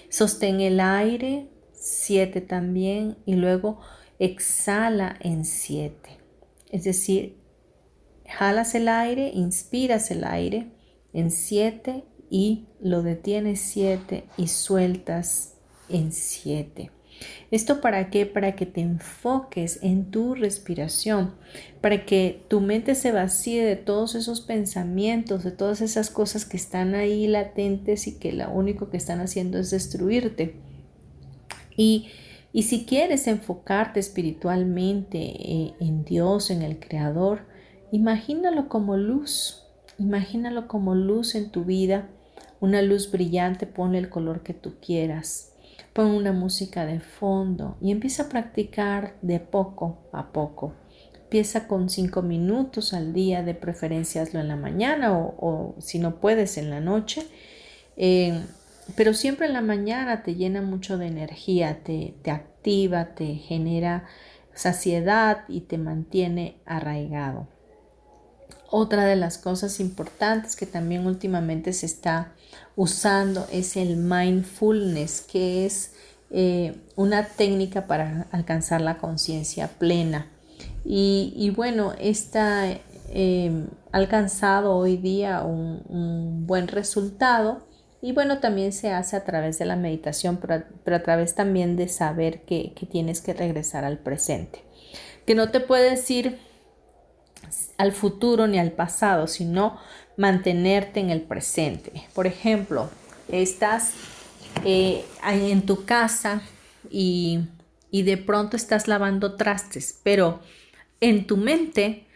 Sostén 0.09 0.61
el 0.61 0.81
aire 0.81 1.49
7 1.79 2.41
también 2.41 3.17
y 3.25 3.35
luego 3.35 3.81
exhala 4.19 5.17
en 5.21 5.45
7. 5.45 5.97
Es 6.71 6.85
decir, 6.85 7.37
jalas 8.27 8.75
el 8.75 8.89
aire, 8.89 9.31
inspiras 9.33 10.11
el 10.11 10.25
aire 10.25 10.73
en 11.13 11.31
7 11.31 12.05
y 12.31 12.67
lo 12.81 13.03
detienes 13.03 13.61
7 13.61 14.25
y 14.37 14.49
sueltas 14.49 15.55
en 15.89 16.13
7. 16.13 16.91
¿Esto 17.51 17.81
para 17.81 18.11
qué? 18.11 18.27
Para 18.27 18.55
que 18.55 18.67
te 18.67 18.81
enfoques 18.81 19.79
en 19.83 20.11
tu 20.11 20.35
respiración, 20.35 21.35
para 21.81 22.05
que 22.05 22.45
tu 22.49 22.61
mente 22.61 22.95
se 22.95 23.13
vacíe 23.13 23.65
de 23.65 23.77
todos 23.77 24.15
esos 24.15 24.41
pensamientos, 24.41 25.45
de 25.45 25.51
todas 25.51 25.81
esas 25.81 26.11
cosas 26.11 26.45
que 26.45 26.57
están 26.57 26.95
ahí 26.95 27.27
latentes 27.27 28.07
y 28.07 28.19
que 28.19 28.33
lo 28.33 28.51
único 28.51 28.91
que 28.91 28.99
están 28.99 29.21
haciendo 29.21 29.59
es 29.59 29.71
destruirte. 29.71 30.57
Y, 31.77 32.09
y 32.53 32.65
si 32.65 32.85
quieres 32.85 33.27
enfocarte 33.27 33.99
espiritualmente 34.01 35.19
eh, 35.19 35.75
en 35.81 36.05
Dios, 36.05 36.51
en 36.51 36.63
el 36.63 36.79
Creador, 36.79 37.47
imagínalo 37.93 38.69
como 38.69 38.97
luz, 38.97 39.65
imagínalo 39.99 40.69
como 40.69 40.95
luz 40.95 41.35
en 41.35 41.51
tu 41.51 41.65
vida, 41.65 42.11
una 42.61 42.83
luz 42.83 43.11
brillante, 43.11 43.67
ponle 43.67 43.99
el 43.99 44.11
color 44.11 44.43
que 44.43 44.53
tú 44.53 44.75
quieras 44.85 45.53
Pon 45.93 46.07
una 46.07 46.33
música 46.33 46.87
de 46.87 47.01
fondo 47.01 47.77
y 47.81 47.91
empieza 47.91 48.25
a 48.25 48.29
practicar 48.29 49.17
de 49.23 49.41
poco 49.41 49.99
a 50.13 50.33
poco. 50.33 50.75
Empieza 51.15 51.69
con 51.69 51.91
cinco 51.91 52.23
minutos 52.23 52.95
al 52.95 53.13
día, 53.13 53.43
de 53.43 53.55
preferencia 53.55 54.23
hazlo 54.23 54.41
en 54.41 54.49
la 54.49 54.57
mañana 54.57 55.17
o, 55.17 55.75
si 55.79 55.99
no 55.99 56.21
puedes 56.21 56.57
en 56.57 56.71
la 56.71 56.81
noche. 56.81 57.27
Eh, 57.97 58.43
pero 58.97 59.13
siempre 59.13 59.47
en 59.47 59.53
la 59.53 59.61
mañana 59.61 60.23
te 60.23 60.35
llena 60.35 60.63
mucho 60.63 60.97
de 60.97 61.07
energía, 61.09 61.83
te, 61.85 62.15
te 62.23 62.31
activa, 62.31 63.15
te 63.15 63.35
genera 63.35 64.07
saciedad 64.55 65.45
y 65.49 65.61
te 65.63 65.79
mantiene 65.79 66.61
arraigado. 66.65 67.47
Otra 68.71 69.05
de 69.05 69.17
las 69.17 69.39
cosas 69.39 69.81
importantes 69.81 70.57
que 70.57 70.67
también 70.67 71.07
últimamente 71.07 71.73
se 71.73 71.87
está 71.87 72.35
usando 72.79 73.45
es 73.51 73.77
el 73.77 73.97
mindfulness, 73.97 75.23
que 75.23 75.67
es 75.67 75.95
eh, 76.31 76.77
una 76.95 77.27
técnica 77.27 77.89
para 77.89 78.29
alcanzar 78.31 78.81
la 78.81 78.99
conciencia 78.99 79.67
plena. 79.67 80.29
Y, 80.85 81.53
bueno, 81.57 81.93
está 81.99 82.71
eh, 83.09 83.67
alcanzado 83.91 84.77
hoy 84.77 84.97
día 84.97 85.43
un, 85.43 86.47
buen 86.47 86.69
resultado. 86.69 87.67
Y 88.01 88.13
bueno, 88.13 88.39
también 88.39 88.73
se 88.73 88.93
hace 88.93 89.17
a 89.17 89.25
través 89.25 89.59
de 89.59 89.67
la 89.67 89.75
meditación, 89.75 90.37
pero, 90.37 90.97
a 90.97 91.03
través 91.03 91.35
también 91.35 91.75
de 91.75 91.89
saber 91.89 92.43
que, 92.43 92.75
que 92.75 92.87
tienes 92.87 93.21
que 93.21 93.35
regresar 93.35 93.85
al 93.85 93.99
presente. 93.99 94.63
Que 95.27 95.35
no 95.35 95.51
te 95.51 95.59
puedes 95.59 96.09
ir 96.13 96.39
al 97.77 97.91
futuro 97.91 98.47
ni 98.47 98.61
al 98.61 98.71
pasado, 98.71 99.27
sino 99.27 99.79
mantenerte 100.19 101.01
en 101.01 101.09
el 101.09 101.23
presente. 101.23 102.07
Por 102.13 102.27
ejemplo, 102.27 102.91
estás 103.29 103.93
eh, 104.65 105.05
en 105.25 105.63
tu 105.63 105.87
casa 105.87 106.43
y, 106.91 107.41
y 107.91 108.03
de 108.03 108.19
pronto 108.19 108.57
estás 108.57 108.89
lavando 108.89 109.37
trastes, 109.37 109.99
pero 110.03 110.41
en 111.01 111.27
tu 111.27 111.37
mente 111.37 112.07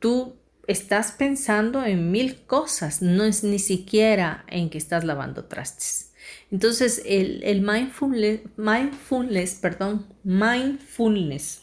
tú 0.00 0.34
estás 0.66 1.12
pensando 1.12 1.84
en 1.84 2.10
mil 2.10 2.42
cosas, 2.46 3.00
no 3.00 3.22
es 3.24 3.44
ni 3.44 3.60
siquiera 3.60 4.44
en 4.48 4.68
que 4.68 4.78
estás 4.78 5.04
lavando 5.04 5.44
trastes. 5.44 6.12
Entonces, 6.50 7.02
el, 7.06 7.44
el 7.44 7.60
mindfulness, 7.60 8.40
mindfulness, 8.56 9.54
perdón, 9.54 10.06
mindfulness 10.24 11.62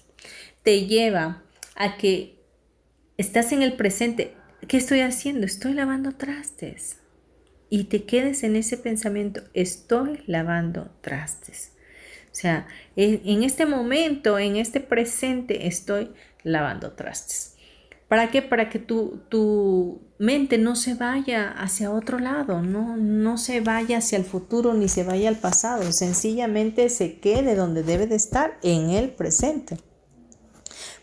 te 0.63 0.85
lleva 0.85 1.43
a 1.75 1.97
que 1.97 2.39
estás 3.17 3.51
en 3.51 3.61
el 3.61 3.73
presente. 3.73 4.35
¿Qué 4.67 4.77
estoy 4.77 5.01
haciendo? 5.01 5.45
Estoy 5.45 5.73
lavando 5.73 6.13
trastes. 6.13 6.97
Y 7.69 7.85
te 7.85 8.03
quedes 8.03 8.43
en 8.43 8.55
ese 8.55 8.77
pensamiento, 8.77 9.41
estoy 9.53 10.23
lavando 10.27 10.91
trastes. 11.01 11.71
O 12.31 12.35
sea, 12.35 12.67
en 12.95 13.43
este 13.43 13.65
momento, 13.65 14.37
en 14.37 14.55
este 14.57 14.79
presente, 14.79 15.67
estoy 15.67 16.11
lavando 16.43 16.91
trastes. 16.91 17.55
¿Para 18.07 18.29
qué? 18.29 18.43
Para 18.43 18.69
que 18.69 18.77
tu, 18.77 19.23
tu 19.29 20.01
mente 20.19 20.59
no 20.59 20.75
se 20.75 20.93
vaya 20.93 21.49
hacia 21.49 21.91
otro 21.91 22.19
lado, 22.19 22.61
no, 22.61 22.95
no 22.95 23.39
se 23.39 23.59
vaya 23.59 23.97
hacia 23.97 24.17
el 24.17 24.23
futuro 24.23 24.75
ni 24.75 24.87
se 24.87 25.03
vaya 25.03 25.29
al 25.29 25.37
pasado, 25.37 25.91
sencillamente 25.91 26.89
se 26.89 27.19
quede 27.19 27.55
donde 27.55 27.81
debe 27.81 28.05
de 28.05 28.15
estar, 28.15 28.59
en 28.61 28.91
el 28.91 29.09
presente. 29.09 29.77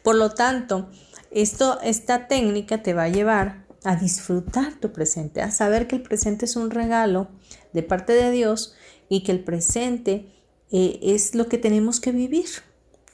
Por 0.03 0.15
lo 0.15 0.31
tanto, 0.31 0.89
esto, 1.31 1.81
esta 1.83 2.29
técnica 2.29 2.83
te 2.83 2.95
va 2.95 3.05
a 3.05 3.09
llevar 3.09 3.67
a 3.85 3.97
disfrutar 3.97 4.75
tu 4.75 4.93
presente, 4.93 5.41
a 5.43 5.51
saber 5.51 5.87
que 5.87 5.97
el 5.97 6.03
presente 6.03 6.45
es 6.45 6.57
un 6.57 6.71
regalo 6.71 7.29
de 7.73 7.83
parte 7.83 8.13
de 8.13 8.31
Dios 8.31 8.75
y 9.09 9.23
que 9.23 9.33
el 9.33 9.43
presente 9.43 10.27
eh, 10.71 10.99
es 11.03 11.35
lo 11.35 11.49
que 11.49 11.59
tenemos 11.59 12.01
que 12.01 12.13
vivir, 12.13 12.47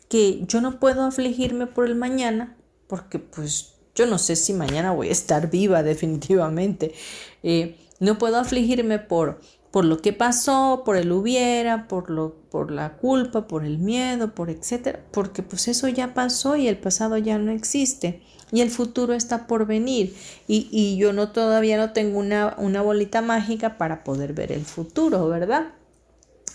que 0.09 0.45
yo 0.47 0.61
no 0.61 0.81
puedo 0.81 1.05
afligirme 1.05 1.67
por 1.67 1.87
el 1.87 1.95
mañana 1.95 2.57
porque 2.87 3.19
pues 3.19 3.75
yo 3.95 4.07
no 4.07 4.19
sé 4.19 4.37
si 4.37 4.53
mañana 4.53 4.93
voy 4.93 5.09
a 5.09 5.13
estar 5.13 5.51
viva 5.51 5.83
definitivamente, 5.83 6.95
eh, 7.43 7.77
no 7.99 8.19
puedo 8.19 8.37
afligirme 8.37 8.99
por 8.99 9.41
por 9.77 9.85
lo 9.85 9.99
que 9.99 10.15
pasó, 10.15 10.85
por 10.87 10.97
el 10.97 11.13
hubiera, 11.13 11.87
por, 11.87 12.09
lo, 12.09 12.35
por 12.51 12.71
la 12.71 12.97
culpa, 12.97 13.47
por 13.47 13.63
el 13.63 13.77
miedo, 13.77 14.35
por 14.35 14.49
etcétera, 14.49 15.05
porque 15.11 15.43
pues 15.43 15.69
eso 15.69 15.87
ya 15.87 16.15
pasó 16.15 16.57
y 16.57 16.67
el 16.67 16.79
pasado 16.79 17.19
ya 17.19 17.39
no 17.39 17.53
existe 17.53 18.23
y 18.51 18.63
el 18.63 18.71
futuro 18.71 19.13
está 19.13 19.47
por 19.47 19.67
venir 19.67 20.17
y, 20.49 20.71
y 20.73 20.97
yo 20.97 21.13
no 21.13 21.31
todavía 21.31 21.77
no 21.77 21.93
tengo 21.93 22.19
una, 22.19 22.55
una 22.57 22.81
bolita 22.81 23.21
mágica 23.21 23.77
para 23.77 24.03
poder 24.03 24.33
ver 24.33 24.51
el 24.51 24.65
futuro, 24.65 25.29
¿verdad? 25.29 25.75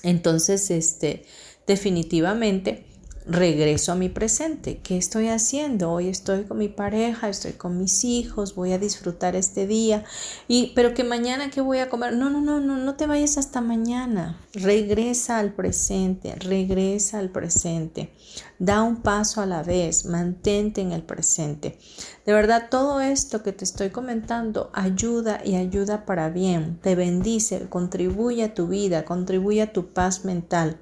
Entonces, 0.01 0.72
este, 0.72 1.24
definitivamente 1.67 2.88
regreso 3.26 3.91
a 3.91 3.95
mi 3.95 4.09
presente. 4.09 4.80
¿Qué 4.84 4.97
estoy 4.97 5.28
haciendo? 5.28 5.91
Hoy 5.91 6.07
estoy 6.07 6.43
con 6.43 6.57
mi 6.57 6.69
pareja, 6.69 7.30
estoy 7.30 7.53
con 7.53 7.78
mis 7.78 8.03
hijos, 8.03 8.55
voy 8.55 8.72
a 8.72 8.78
disfrutar 8.78 9.36
este 9.36 9.67
día. 9.67 10.03
Y 10.47 10.74
pero 10.76 10.93
que 10.93 11.03
mañana 11.03 11.49
qué 11.49 11.61
voy 11.61 11.80
a 11.80 11.89
comer? 11.89 12.13
No, 12.13 12.30
no, 12.30 12.41
no, 12.41 12.59
no, 12.59 12.78
no 12.78 12.95
te 12.95 13.07
vayas 13.07 13.38
hasta 13.38 13.61
mañana. 13.61 14.39
Regresa 14.53 15.39
al 15.39 15.53
presente, 15.53 16.36
regresa 16.36 17.19
al 17.19 17.30
presente. 17.30 18.13
Da 18.59 18.82
un 18.82 19.01
paso 19.01 19.41
a 19.41 19.45
la 19.45 19.63
vez, 19.63 20.05
mantente 20.05 20.82
en 20.82 20.91
el 20.91 21.03
presente. 21.03 21.78
De 22.26 22.34
verdad, 22.34 22.67
todo 22.69 23.01
esto 23.01 23.43
que 23.43 23.51
te 23.51 23.65
estoy 23.65 23.89
comentando 23.89 24.69
ayuda 24.74 25.41
y 25.43 25.55
ayuda 25.55 26.05
para 26.05 26.30
bien, 26.30 26.80
te 26.82 26.95
bendice, 26.95 27.67
contribuye 27.69 28.43
a 28.43 28.53
tu 28.53 28.67
vida, 28.67 29.03
contribuye 29.03 29.61
a 29.61 29.74
tu 29.74 29.88
paz 29.93 30.26
mental. 30.26 30.78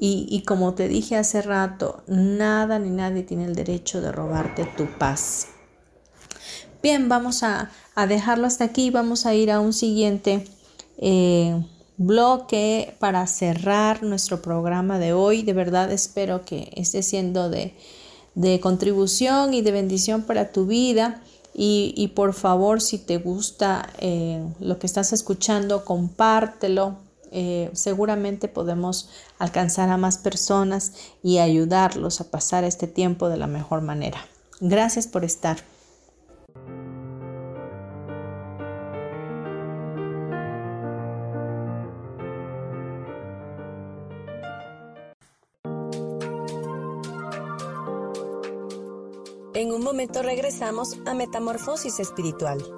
Y, 0.00 0.44
como 0.46 0.74
te 0.74 0.86
dije 0.86 1.16
hace 1.16 1.42
rato, 1.42 2.04
nada 2.06 2.78
ni 2.78 2.88
nadie 2.88 3.24
tiene 3.24 3.46
el 3.46 3.56
derecho 3.56 4.00
de 4.00 4.12
robarte 4.12 4.64
tu 4.64 4.86
paz. 4.96 5.48
Bien, 6.80 7.08
vamos 7.08 7.42
a, 7.42 7.72
dejarlo 8.08 8.46
hasta 8.46 8.62
aquí. 8.62 8.90
Vamos 8.90 9.26
a 9.26 9.34
ir 9.34 9.50
a 9.50 9.58
un 9.58 9.72
siguiente 9.72 10.44
eh, 10.98 11.60
bloque 11.96 12.94
para 13.00 13.26
cerrar 13.26 14.04
nuestro 14.04 14.40
programa 14.40 15.00
de 15.00 15.14
hoy. 15.14 15.42
De 15.42 15.52
verdad 15.52 15.90
espero 15.90 16.44
que 16.44 16.70
esté 16.76 17.02
siendo 17.02 17.50
de, 17.50 17.74
contribución 18.60 19.52
y 19.52 19.62
de 19.62 19.72
bendición 19.72 20.22
para 20.22 20.52
tu 20.52 20.66
vida. 20.66 21.22
Y, 21.52 22.12
por 22.14 22.34
favor, 22.34 22.80
si 22.80 22.98
te 22.98 23.16
gusta 23.18 23.90
eh, 23.98 24.46
lo 24.60 24.78
que 24.78 24.86
estás 24.86 25.12
escuchando, 25.12 25.84
compártelo 25.84 27.07
eh, 27.32 27.70
seguramente 27.72 28.48
podemos 28.48 29.10
alcanzar 29.38 29.90
a 29.90 29.96
más 29.96 30.18
personas 30.18 30.92
y 31.22 31.38
ayudarlos 31.38 32.20
a 32.20 32.30
pasar 32.30 32.64
este 32.64 32.86
tiempo 32.86 33.28
de 33.28 33.36
la 33.36 33.46
mejor 33.46 33.82
manera. 33.82 34.18
Gracias 34.60 35.06
por 35.06 35.24
estar. 35.24 35.58
En 49.54 49.72
un 49.72 49.82
momento 49.82 50.22
regresamos 50.22 50.96
a 51.04 51.14
Metamorfosis 51.14 51.98
Espiritual. 51.98 52.77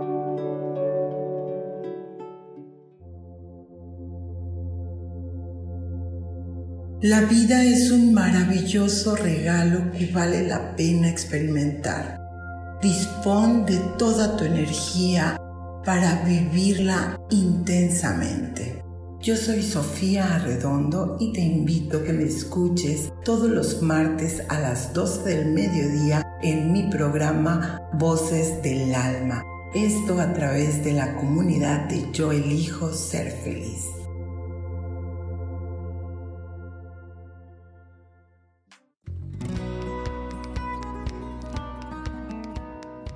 La 7.03 7.21
vida 7.21 7.63
es 7.63 7.89
un 7.89 8.13
maravilloso 8.13 9.15
regalo 9.15 9.91
que 9.91 10.11
vale 10.11 10.47
la 10.47 10.75
pena 10.75 11.09
experimentar. 11.09 12.21
Dispón 12.79 13.65
de 13.65 13.77
toda 13.97 14.37
tu 14.37 14.43
energía 14.43 15.35
para 15.83 16.21
vivirla 16.23 17.19
intensamente. 17.31 18.83
Yo 19.19 19.35
soy 19.35 19.63
Sofía 19.63 20.35
Arredondo 20.35 21.17
y 21.19 21.33
te 21.33 21.41
invito 21.41 21.97
a 21.97 22.03
que 22.03 22.13
me 22.13 22.25
escuches 22.25 23.11
todos 23.25 23.49
los 23.49 23.81
martes 23.81 24.43
a 24.49 24.59
las 24.59 24.93
12 24.93 25.27
del 25.27 25.53
mediodía 25.53 26.23
en 26.43 26.71
mi 26.71 26.83
programa 26.83 27.81
Voces 27.93 28.61
del 28.61 28.93
Alma. 28.93 29.43
Esto 29.73 30.21
a 30.21 30.31
través 30.33 30.83
de 30.83 30.93
la 30.93 31.15
comunidad 31.15 31.89
de 31.89 32.11
Yo 32.11 32.31
elijo 32.31 32.93
ser 32.93 33.31
feliz. 33.31 33.90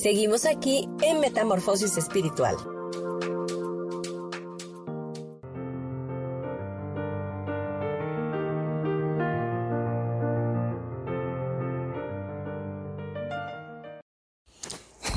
Seguimos 0.00 0.46
aquí 0.46 0.88
en 1.02 1.20
Metamorfosis 1.20 1.98
Espiritual. 1.98 2.56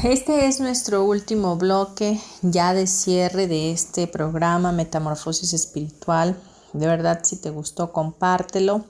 Este 0.04 0.48
es 0.48 0.60
nuestro 0.60 1.06
último 1.06 1.56
bloque 1.56 2.20
ya 2.42 2.74
de 2.74 2.86
cierre 2.88 3.48
de 3.48 3.72
este 3.72 4.08
programa 4.08 4.74
Metamorfosis 4.74 5.54
Espiritual. 5.54 6.36
De 6.74 6.88
verdad, 6.88 7.22
si 7.24 7.38
te 7.38 7.52
gustó, 7.52 7.94
compártelo. 7.94 8.84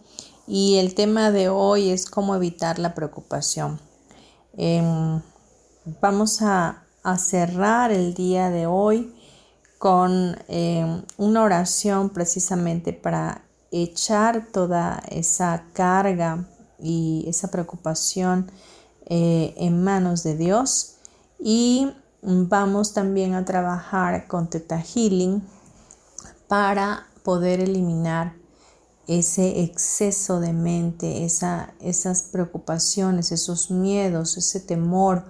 Y 0.48 0.78
el 0.78 0.96
tema 0.96 1.30
de 1.30 1.50
hoy 1.50 1.92
es 1.92 2.08
cómo 2.08 2.34
evitar 2.34 2.80
la 2.80 2.96
preocupación. 2.96 3.80
Em, 4.58 5.22
Vamos 5.86 6.42
a, 6.42 6.80
cerrar 7.18 7.92
el 7.92 8.14
día 8.14 8.50
de 8.50 8.66
hoy 8.66 9.14
con 9.78 10.38
eh, 10.48 11.04
una 11.18 11.44
oración 11.44 12.12
precisamente 12.12 12.94
para 12.94 13.44
echar 13.70 14.48
toda 14.54 15.04
esa 15.10 15.66
carga 15.74 16.48
y 16.80 17.26
esa 17.28 17.50
preocupación 17.52 18.50
eh, 19.08 19.54
en 19.58 19.84
manos 19.84 20.24
de 20.24 20.38
Dios. 20.38 20.96
Y 21.38 21.92
vamos 22.22 22.94
también 22.94 23.34
a 23.34 23.44
trabajar 23.44 24.28
con 24.28 24.50
Teta 24.50 24.80
Healing 24.80 25.44
para 26.48 27.08
poder 27.24 27.60
eliminar 27.60 28.38
ese 29.06 29.64
exceso 29.64 30.40
de 30.40 30.54
mente, 30.54 31.26
esas 31.26 32.22
preocupaciones, 32.32 33.34
esos 33.34 33.70
miedos, 33.70 34.38
ese 34.38 34.62
temor 34.62 35.26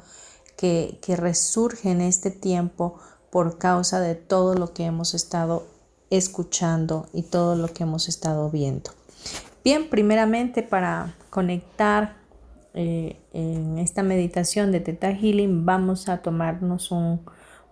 que, 0.63 1.15
resurge 1.17 1.91
en 1.91 1.99
este 1.99 2.31
tiempo 2.31 2.97
por 3.29 3.57
causa 3.57 3.99
de 3.99 4.15
todo 4.15 4.53
lo 4.53 4.73
que 4.73 4.85
hemos 4.85 5.13
estado 5.13 5.67
escuchando 6.09 7.07
y 7.11 7.23
todo 7.23 7.57
lo 7.57 7.67
que 7.67 7.83
hemos 7.83 8.07
estado 8.07 8.49
viendo. 8.49 8.91
Bien, 9.65 9.89
primeramente 9.89 10.63
para 10.63 11.15
conectar 11.29 12.15
eh, 12.73 13.19
en 13.33 13.77
esta 13.77 14.03
meditación 14.03 14.71
de 14.71 14.79
Teta 14.79 15.11
Healing 15.13 15.65
vamos 15.65 16.07
a 16.07 16.21
tomarnos 16.21 16.91
un 16.91 17.19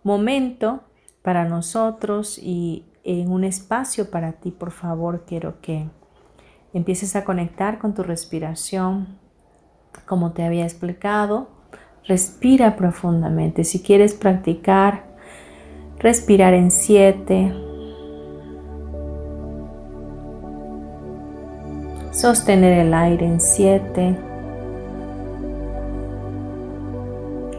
momento 0.03 0.81
para 1.21 1.45
nosotros 1.45 2.37
y 2.37 2.83
en 3.05 3.31
un 3.31 3.45
espacio 3.45 4.11
para 4.11 4.33
ti, 4.33 4.51
por 4.51 4.71
favor, 4.71 5.23
quiero 5.25 5.61
que 5.61 5.87
empieces 6.73 7.15
a 7.15 7.23
conectar 7.23 7.79
con 7.79 7.93
tu 7.93 8.03
respiración, 8.03 9.17
como 10.05 10.33
te 10.33 10.43
había 10.43 10.65
explicado 10.65 11.60
Respira 12.07 12.75
profundamente. 12.75 13.63
Si 13.63 13.81
quieres 13.81 14.13
practicar, 14.15 15.03
respirar 15.99 16.53
en 16.53 16.71
siete. 16.71 17.53
Sostener 22.11 22.79
el 22.85 22.93
aire 22.93 23.25
en 23.25 23.39
siete. 23.39 24.15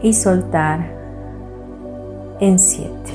Y 0.01 0.13
soltar 0.13 0.85
en 2.41 2.59
siete. 2.59 3.11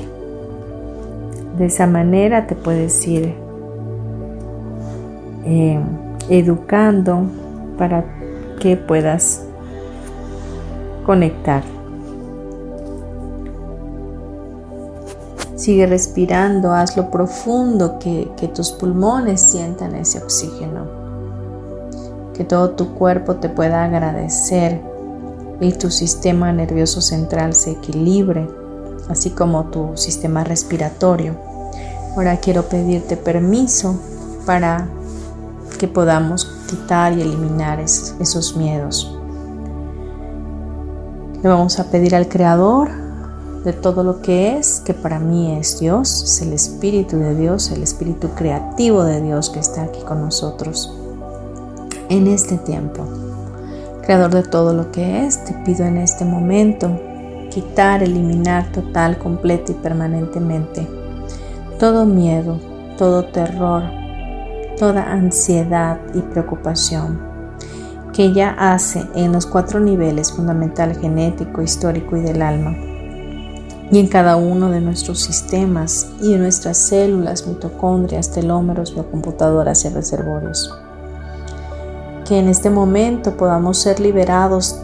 De 1.59 1.67
esa 1.67 1.85
manera 1.85 2.47
te 2.47 2.55
puedes 2.55 3.05
ir 3.07 3.35
eh, 5.45 5.79
educando 6.29 7.23
para 7.77 8.03
que 8.59 8.75
puedas 8.75 9.48
conectar. 11.09 11.63
Sigue 15.55 15.87
respirando, 15.87 16.71
hazlo 16.71 17.09
profundo, 17.09 17.97
que, 17.97 18.29
que 18.37 18.47
tus 18.47 18.69
pulmones 18.69 19.41
sientan 19.41 19.95
ese 19.95 20.19
oxígeno, 20.19 20.85
que 22.35 22.43
todo 22.43 22.69
tu 22.75 22.93
cuerpo 22.93 23.37
te 23.37 23.49
pueda 23.49 23.85
agradecer 23.85 24.81
y 25.59 25.71
tu 25.71 25.89
sistema 25.89 26.53
nervioso 26.53 27.01
central 27.01 27.55
se 27.55 27.71
equilibre, 27.71 28.47
así 29.09 29.31
como 29.31 29.63
tu 29.71 29.97
sistema 29.97 30.43
respiratorio. 30.43 31.33
Ahora 32.15 32.37
quiero 32.37 32.69
pedirte 32.69 33.17
permiso 33.17 33.99
para 34.45 34.87
que 35.79 35.87
podamos 35.87 36.45
quitar 36.69 37.17
y 37.17 37.23
eliminar 37.23 37.79
esos 37.79 38.55
miedos. 38.55 39.18
Le 41.41 41.47
vamos 41.47 41.79
a 41.79 41.85
pedir 41.85 42.15
al 42.15 42.27
Creador 42.27 42.89
de 43.63 43.71
todo 43.71 44.03
lo 44.03 44.21
que 44.21 44.57
es, 44.57 44.81
que 44.81 44.93
para 44.93 45.19
mí 45.19 45.57
es 45.57 45.79
Dios, 45.79 46.21
es 46.23 46.41
el 46.41 46.51
Espíritu 46.51 47.17
de 47.17 47.33
Dios, 47.33 47.71
el 47.71 47.81
Espíritu 47.81 48.31
creativo 48.35 49.05
de 49.05 49.21
Dios 49.21 49.49
que 49.49 49.59
está 49.59 49.83
aquí 49.83 50.01
con 50.01 50.19
nosotros 50.19 50.93
en 52.09 52.27
este 52.27 52.57
tiempo. 52.57 53.05
Creador 54.01 54.31
de 54.31 54.43
todo 54.43 54.73
lo 54.73 54.91
que 54.91 55.25
es, 55.25 55.41
te 55.45 55.53
pido 55.63 55.85
en 55.85 55.95
este 55.95 56.25
momento 56.25 56.99
quitar, 57.49 58.03
eliminar 58.03 58.69
total, 58.73 59.17
completa 59.17 59.71
y 59.71 59.75
permanentemente 59.75 60.85
todo 61.79 62.05
miedo, 62.05 62.59
todo 62.97 63.23
terror, 63.23 63.83
toda 64.77 65.09
ansiedad 65.09 65.99
y 66.13 66.19
preocupación 66.19 67.28
que 68.19 68.25
ella 68.25 68.53
hace 68.59 69.07
en 69.15 69.31
los 69.31 69.45
cuatro 69.45 69.79
niveles 69.79 70.33
fundamental, 70.33 70.93
genético, 70.99 71.61
histórico 71.61 72.17
y 72.17 72.19
del 72.19 72.41
alma, 72.41 72.75
y 73.89 73.97
en 73.97 74.07
cada 74.07 74.35
uno 74.35 74.69
de 74.69 74.81
nuestros 74.81 75.21
sistemas 75.21 76.05
y 76.21 76.33
en 76.33 76.41
nuestras 76.41 76.77
células, 76.79 77.47
mitocondrias, 77.47 78.29
telómeros, 78.29 78.93
biocomputadoras 78.93 79.85
y 79.85 79.89
reservorios. 79.89 80.69
Que 82.27 82.39
en 82.39 82.49
este 82.49 82.69
momento 82.69 83.37
podamos 83.37 83.77
ser 83.77 84.01
liberados 84.01 84.77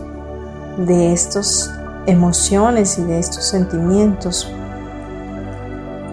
de 0.78 1.12
estas 1.12 1.70
emociones 2.06 2.98
y 2.98 3.04
de 3.04 3.20
estos 3.20 3.44
sentimientos 3.44 4.50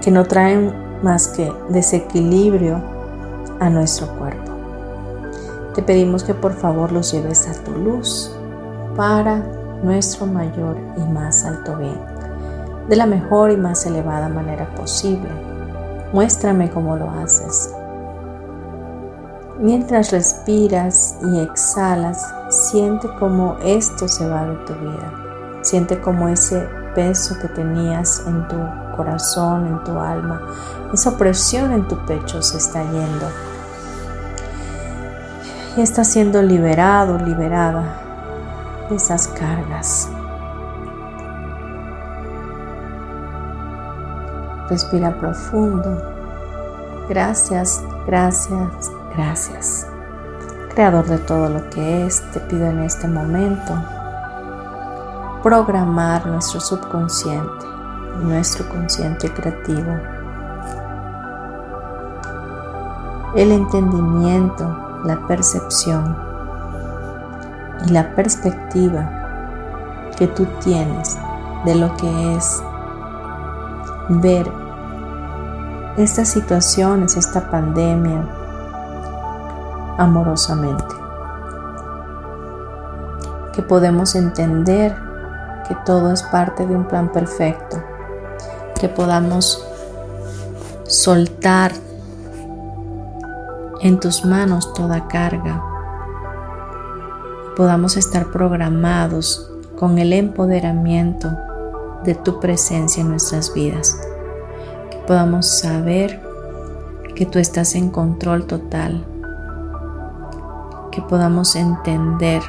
que 0.03 0.11
no 0.11 0.25
traen 0.25 0.75
más 1.05 1.29
que 1.29 1.53
desequilibrio 1.69 2.83
a 3.61 3.71
nuestro 3.71 4.09
cuerpo. 4.19 4.42
Te 5.75 5.83
pedimos 5.83 6.23
que 6.23 6.35
por 6.35 6.53
favor 6.53 6.93
los 6.93 7.13
lleves 7.13 7.49
a 7.49 7.65
tu 7.65 7.73
luz 7.73 8.31
para 8.97 9.39
nuestro 9.83 10.27
mayor 10.27 10.77
y 10.97 11.01
más 11.01 11.45
alto 11.45 11.77
bien, 11.77 11.99
de 12.89 12.97
la 12.97 13.07
mejor 13.07 13.51
y 13.51 13.57
más 13.57 13.87
elevada 13.87 14.29
manera 14.29 14.73
posible. 14.75 15.31
Muéstrame 16.13 16.71
cómo 16.71 16.97
lo 16.97 17.11
haces. 17.11 17.75
Mientras 19.59 20.11
respiras 20.11 21.17
y 21.23 21.41
exhalas, 21.41 22.35
siente 22.51 23.09
cómo 23.19 23.57
esto 23.63 24.09
se 24.09 24.29
va 24.29 24.45
de 24.45 24.57
tu 24.67 24.75
vida. 24.75 25.13
Siente 25.63 26.01
cómo 26.01 26.29
ese 26.29 26.69
peso 26.95 27.39
que 27.41 27.49
tenías 27.49 28.23
en 28.27 28.47
tu 28.49 28.57
corazón, 28.97 29.67
en 29.67 29.85
tu 29.85 29.99
alma, 29.99 30.43
esa 30.93 31.11
opresión 31.11 31.73
en 31.73 31.89
tu 31.89 31.97
pecho 32.05 32.43
se 32.43 32.59
está 32.59 32.83
yendo. 32.83 33.27
Y 35.77 35.81
está 35.81 36.05
siendo 36.05 36.43
liberado, 36.43 37.19
liberada 37.19 37.83
de 38.91 38.97
esas 38.97 39.29
cargas. 39.29 40.11
Respira 44.69 45.15
profundo. 45.19 46.01
Gracias, 47.09 47.83
gracias, 48.07 48.91
gracias. 49.15 49.87
Creador 50.75 51.07
de 51.07 51.19
todo 51.19 51.49
lo 51.49 51.69
que 51.71 52.07
es, 52.07 52.23
te 52.33 52.41
pido 52.41 52.67
en 52.67 52.81
este 52.81 53.09
momento 53.09 53.75
programar 55.43 56.25
nuestro 56.27 56.61
subconsciente, 56.61 57.67
nuestro 58.21 58.69
consciente 58.69 59.33
creativo, 59.33 59.99
el 63.35 63.51
entendimiento, 63.51 64.92
la 65.05 65.27
percepción 65.27 66.17
y 67.87 67.91
la 67.91 68.15
perspectiva 68.15 70.11
que 70.17 70.27
tú 70.29 70.47
tienes 70.63 71.19
de 71.65 71.75
lo 71.75 71.97
que 71.97 72.37
es 72.37 72.63
ver 74.09 74.51
estas 75.97 76.29
situaciones, 76.29 77.17
esta 77.17 77.51
pandemia 77.51 78.25
amorosamente. 79.99 80.95
Que 83.53 83.63
podemos 83.63 84.15
entender 84.15 84.97
que 85.69 85.77
todo 85.85 86.11
es 86.13 86.23
parte 86.23 86.67
de 86.67 86.75
un 86.75 86.85
plan 86.85 87.13
perfecto. 87.13 87.83
Que 88.81 88.89
podamos 88.89 89.67
soltar 90.87 91.73
en 93.83 93.99
tus 93.99 94.25
manos 94.25 94.73
toda 94.75 95.09
carga. 95.09 95.61
Podamos 97.57 97.97
estar 97.97 98.31
programados 98.31 99.51
con 99.77 99.99
el 99.99 100.13
empoderamiento 100.13 101.37
de 102.05 102.15
tu 102.15 102.39
presencia 102.39 103.01
en 103.01 103.11
nuestras 103.11 103.53
vidas. 103.53 103.99
Que 104.91 104.99
podamos 104.99 105.47
saber 105.47 106.21
que 107.17 107.27
tú 107.27 107.41
estás 107.41 107.75
en 107.75 107.91
control 107.91 108.47
total. 108.47 109.05
Que 110.93 111.03
podamos 111.03 111.57
entender 111.57 112.41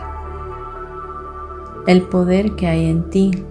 el 1.87 2.03
poder 2.03 2.55
que 2.55 2.67
hay 2.67 2.85
en 2.85 3.09
ti 3.09 3.43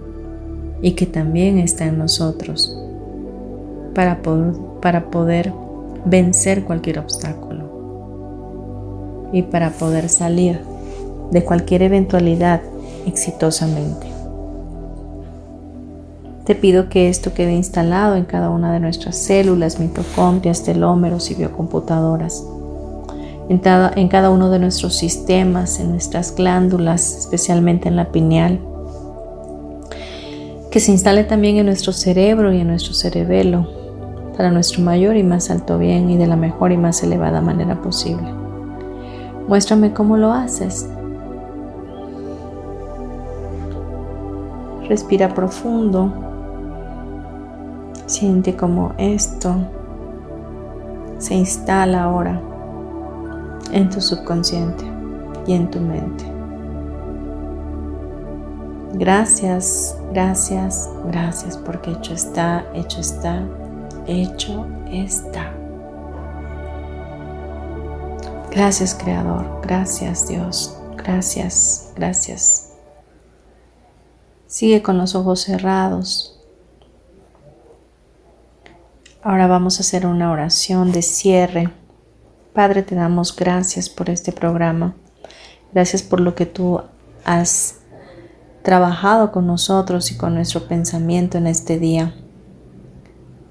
y 0.81 0.93
que 0.93 1.05
también 1.05 1.59
está 1.59 1.85
en 1.85 1.97
nosotros 1.97 2.77
para 3.93 4.21
poder, 4.21 4.53
para 4.81 5.11
poder 5.11 5.53
vencer 6.05 6.63
cualquier 6.63 6.99
obstáculo 6.99 7.52
y 9.33 9.41
para 9.41 9.71
poder 9.71 10.07
salir 10.07 10.61
de 11.31 11.43
cualquier 11.43 11.81
eventualidad 11.81 12.61
exitosamente. 13.05 14.07
Te 16.45 16.55
pido 16.55 16.89
que 16.89 17.09
esto 17.09 17.33
quede 17.33 17.53
instalado 17.53 18.15
en 18.15 18.25
cada 18.25 18.49
una 18.49 18.71
de 18.73 18.79
nuestras 18.79 19.17
células, 19.17 19.79
mitocondrias, 19.79 20.63
telómeros 20.63 21.31
y 21.31 21.35
biocomputadoras, 21.35 22.43
en 23.49 23.59
cada, 23.59 23.93
cada 24.09 24.29
uno 24.29 24.49
de 24.49 24.59
nuestros 24.59 24.95
sistemas, 24.95 25.79
en 25.79 25.91
nuestras 25.91 26.35
glándulas, 26.35 27.17
especialmente 27.17 27.87
en 27.87 27.95
la 27.95 28.11
pineal, 28.11 28.59
que 30.69 30.79
se 30.79 30.91
instale 30.91 31.23
también 31.23 31.57
en 31.57 31.67
nuestro 31.67 31.93
cerebro 31.93 32.51
y 32.51 32.59
en 32.59 32.67
nuestro 32.67 32.93
cerebelo, 32.93 33.67
para 34.35 34.51
nuestro 34.51 34.81
mayor 34.83 35.15
y 35.15 35.23
más 35.23 35.49
alto 35.49 35.77
bien 35.77 36.09
y 36.09 36.17
de 36.17 36.27
la 36.27 36.35
mejor 36.35 36.71
y 36.71 36.77
más 36.77 37.03
elevada 37.03 37.39
manera 37.39 37.81
posible. 37.81 38.42
Muéstrame 39.47 39.93
cómo 39.93 40.17
lo 40.17 40.31
haces. 40.31 40.89
Respira 44.87 45.33
profundo. 45.33 46.11
Siente 48.05 48.55
cómo 48.55 48.93
esto 48.97 49.55
se 51.17 51.35
instala 51.35 52.03
ahora 52.03 52.39
en 53.71 53.89
tu 53.89 54.01
subconsciente 54.01 54.83
y 55.47 55.53
en 55.53 55.71
tu 55.71 55.79
mente. 55.79 56.25
Gracias, 58.93 59.97
gracias, 60.13 60.89
gracias 61.07 61.57
porque 61.57 61.91
hecho 61.91 62.13
está, 62.13 62.63
hecho 62.75 62.99
está, 62.99 63.41
hecho 64.05 64.67
está. 64.91 65.62
Gracias 68.53 68.93
Creador, 68.93 69.61
gracias 69.63 70.27
Dios, 70.27 70.77
gracias, 70.95 71.91
gracias. 71.95 72.69
Sigue 74.45 74.83
con 74.83 74.99
los 74.99 75.15
ojos 75.15 75.41
cerrados. 75.41 76.39
Ahora 79.23 79.47
vamos 79.47 79.79
a 79.79 79.81
hacer 79.81 80.05
una 80.05 80.31
oración 80.31 80.91
de 80.91 81.01
cierre. 81.01 81.73
Padre, 82.53 82.83
te 82.83 82.93
damos 82.93 83.35
gracias 83.35 83.89
por 83.89 84.11
este 84.11 84.31
programa. 84.31 84.93
Gracias 85.73 86.03
por 86.03 86.19
lo 86.19 86.35
que 86.35 86.45
tú 86.45 86.79
has 87.25 87.77
trabajado 88.61 89.31
con 89.31 89.47
nosotros 89.47 90.11
y 90.11 90.17
con 90.17 90.35
nuestro 90.35 90.67
pensamiento 90.67 91.39
en 91.39 91.47
este 91.47 91.79
día. 91.79 92.13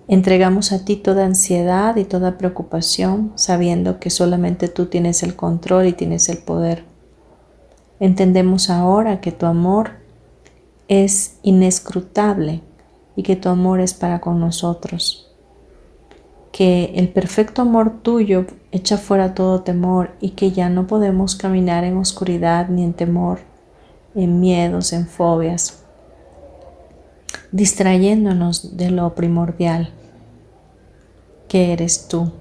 Entregamos 0.09 0.73
a 0.73 0.85
ti 0.85 0.97
toda 0.97 1.25
ansiedad 1.25 1.97
y 1.97 2.05
toda 2.05 2.39
preocupación, 2.39 3.33
sabiendo 3.37 4.01
que 4.01 4.11
solamente 4.11 4.69
tú 4.69 4.87
tienes 4.87 5.23
el 5.23 5.37
control 5.37 5.87
y 5.87 5.93
tienes 5.93 6.29
el 6.29 6.39
poder. 6.39 6.85
Entendemos 8.01 8.69
ahora 8.69 9.21
que 9.21 9.33
tu 9.33 9.47
amor 9.47 9.93
es 10.89 11.37
inescrutable 11.43 12.61
y 13.17 13.23
que 13.23 13.37
tu 13.37 13.49
amor 13.49 13.81
es 13.81 13.95
para 13.95 14.21
con 14.21 14.41
nosotros 14.41 15.33
que 16.53 16.93
el 16.97 17.09
perfecto 17.09 17.63
amor 17.63 18.03
tuyo 18.03 18.47
echa 18.71 18.99
fuera 18.99 19.35
todo 19.35 19.63
temor 19.63 20.13
y 20.21 20.31
que 20.31 20.53
ya 20.53 20.69
no 20.69 20.87
podemos 20.87 21.35
caminar 21.35 21.83
en 21.85 21.97
oscuridad 21.97 22.69
ni 22.69 22.85
en 22.85 22.93
temor, 22.93 23.41
en 24.15 24.39
miedos, 24.39 24.93
en 24.93 25.07
fobias, 25.07 25.82
distrayéndonos 27.53 28.77
de 28.77 28.91
lo 28.91 29.15
primordial 29.15 29.91
que 31.49 31.73
eres 31.73 32.09
tú. 32.09 32.33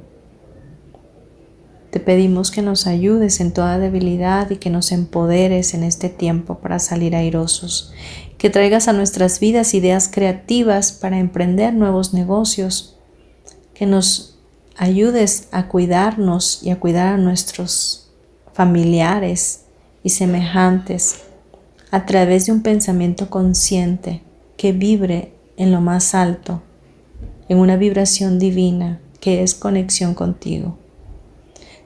Te 1.91 1.99
pedimos 1.99 2.51
que 2.51 2.61
nos 2.61 2.87
ayudes 2.87 3.41
en 3.41 3.51
toda 3.51 3.77
debilidad 3.77 4.49
y 4.49 4.55
que 4.55 4.69
nos 4.69 4.93
empoderes 4.93 5.73
en 5.73 5.83
este 5.83 6.07
tiempo 6.07 6.59
para 6.59 6.79
salir 6.79 7.17
airosos, 7.17 7.91
que 8.37 8.49
traigas 8.49 8.87
a 8.87 8.93
nuestras 8.93 9.41
vidas 9.41 9.73
ideas 9.73 10.09
creativas 10.09 10.93
para 10.93 11.19
emprender 11.19 11.73
nuevos 11.73 12.13
negocios, 12.13 12.95
que 13.73 13.85
nos 13.85 14.39
ayudes 14.77 15.49
a 15.51 15.67
cuidarnos 15.67 16.63
y 16.63 16.69
a 16.69 16.79
cuidar 16.79 17.07
a 17.07 17.17
nuestros 17.17 18.09
familiares 18.53 19.65
y 20.01 20.11
semejantes 20.11 21.23
a 21.91 22.05
través 22.05 22.45
de 22.45 22.53
un 22.53 22.63
pensamiento 22.63 23.29
consciente 23.29 24.21
que 24.61 24.73
vibre 24.73 25.33
en 25.57 25.71
lo 25.71 25.81
más 25.81 26.13
alto, 26.13 26.61
en 27.49 27.57
una 27.57 27.77
vibración 27.77 28.37
divina 28.37 28.99
que 29.19 29.41
es 29.41 29.55
conexión 29.55 30.13
contigo. 30.13 30.77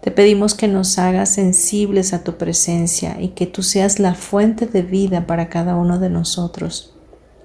Te 0.01 0.11
pedimos 0.11 0.55
que 0.55 0.67
nos 0.67 0.99
hagas 0.99 1.29
sensibles 1.29 2.11
a 2.11 2.25
tu 2.25 2.35
presencia 2.35 3.15
y 3.21 3.29
que 3.29 3.47
tú 3.47 3.63
seas 3.63 3.99
la 3.99 4.13
fuente 4.13 4.65
de 4.65 4.81
vida 4.81 5.25
para 5.25 5.47
cada 5.47 5.77
uno 5.77 5.99
de 5.99 6.09
nosotros 6.09 6.93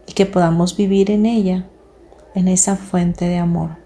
y 0.09 0.14
que 0.14 0.26
podamos 0.26 0.76
vivir 0.76 1.12
en 1.12 1.26
ella, 1.26 1.68
en 2.35 2.49
esa 2.49 2.74
fuente 2.74 3.26
de 3.26 3.39
amor. 3.39 3.76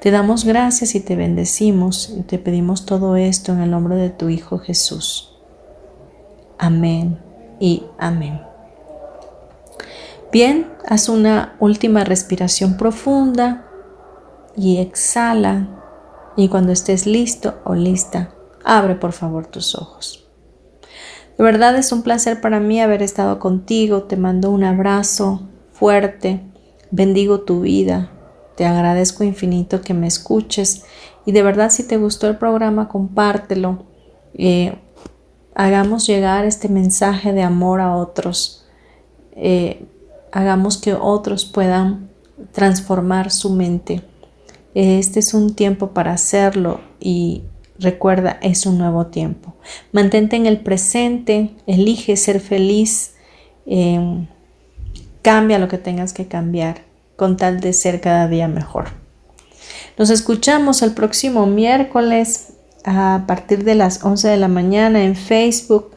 Te 0.00 0.10
damos 0.10 0.46
gracias 0.46 0.94
y 0.94 1.00
te 1.00 1.16
bendecimos 1.16 2.14
y 2.18 2.22
te 2.22 2.38
pedimos 2.38 2.86
todo 2.86 3.16
esto 3.16 3.52
en 3.52 3.60
el 3.60 3.70
nombre 3.70 3.96
de 3.96 4.08
tu 4.08 4.30
Hijo 4.30 4.58
Jesús. 4.58 5.36
Amén 6.56 7.18
y 7.60 7.82
amén. 7.98 8.55
Bien, 10.38 10.70
haz 10.86 11.08
una 11.08 11.56
última 11.60 12.04
respiración 12.04 12.76
profunda 12.76 13.64
y 14.54 14.76
exhala. 14.76 15.66
Y 16.36 16.48
cuando 16.48 16.72
estés 16.72 17.06
listo 17.06 17.54
o 17.64 17.74
lista, 17.74 18.34
abre 18.62 18.96
por 18.96 19.12
favor 19.12 19.46
tus 19.46 19.74
ojos. 19.74 20.28
De 21.38 21.42
verdad 21.42 21.74
es 21.76 21.90
un 21.90 22.02
placer 22.02 22.42
para 22.42 22.60
mí 22.60 22.82
haber 22.82 23.00
estado 23.00 23.38
contigo. 23.38 24.02
Te 24.02 24.18
mando 24.18 24.50
un 24.50 24.62
abrazo 24.64 25.48
fuerte. 25.72 26.42
Bendigo 26.90 27.40
tu 27.40 27.62
vida 27.62 28.10
Te 28.56 28.66
agradezco 28.66 29.24
infinito 29.24 29.80
que 29.80 29.94
me 29.94 30.06
escuches 30.06 30.84
y 31.24 31.32
de 31.32 31.42
verdad 31.42 31.70
si 31.70 31.82
te 31.82 31.96
gustó 31.96 32.28
el 32.28 32.36
programa 32.36 32.88
compártelo. 32.88 33.84
Eh, 34.34 34.76
hagamos 35.54 36.06
llegar 36.06 36.44
este 36.44 36.68
mensaje 36.68 37.32
de 37.32 37.42
amor 37.42 37.80
a 37.80 37.96
otros. 37.96 38.66
Eh, 39.32 39.86
hagamos 40.32 40.78
que 40.78 40.94
otros 40.94 41.44
puedan 41.44 42.08
transformar 42.52 43.30
su 43.30 43.50
mente. 43.50 44.02
Este 44.74 45.20
es 45.20 45.32
un 45.34 45.54
tiempo 45.54 45.88
para 45.88 46.12
hacerlo 46.12 46.80
y 47.00 47.42
recuerda, 47.78 48.38
es 48.42 48.66
un 48.66 48.78
nuevo 48.78 49.06
tiempo. 49.06 49.54
Mantente 49.92 50.36
en 50.36 50.46
el 50.46 50.60
presente, 50.60 51.50
elige 51.66 52.16
ser 52.16 52.40
feliz, 52.40 53.14
em, 53.66 54.26
cambia 55.22 55.58
lo 55.58 55.68
que 55.68 55.78
tengas 55.78 56.12
que 56.12 56.26
cambiar 56.26 56.82
con 57.16 57.36
tal 57.36 57.60
de 57.60 57.72
ser 57.72 58.00
cada 58.00 58.28
día 58.28 58.48
mejor. 58.48 58.88
Nos 59.98 60.10
escuchamos 60.10 60.82
el 60.82 60.92
próximo 60.92 61.46
miércoles 61.46 62.52
a 62.84 63.24
partir 63.26 63.64
de 63.64 63.74
las 63.74 64.04
11 64.04 64.28
de 64.28 64.36
la 64.36 64.48
mañana 64.48 65.02
en 65.02 65.16
Facebook 65.16 65.90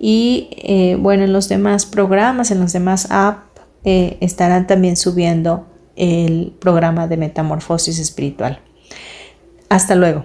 y 0.00 0.48
eh, 0.52 0.96
bueno, 0.98 1.24
en 1.24 1.32
los 1.32 1.48
demás 1.48 1.86
programas, 1.86 2.50
en 2.50 2.60
los 2.60 2.72
demás 2.72 3.06
apps 3.10 3.51
eh, 3.84 4.18
estarán 4.20 4.66
también 4.66 4.96
subiendo 4.96 5.66
el 5.96 6.54
programa 6.60 7.06
de 7.08 7.16
metamorfosis 7.16 7.98
espiritual. 7.98 8.60
Hasta 9.68 9.94
luego. 9.94 10.24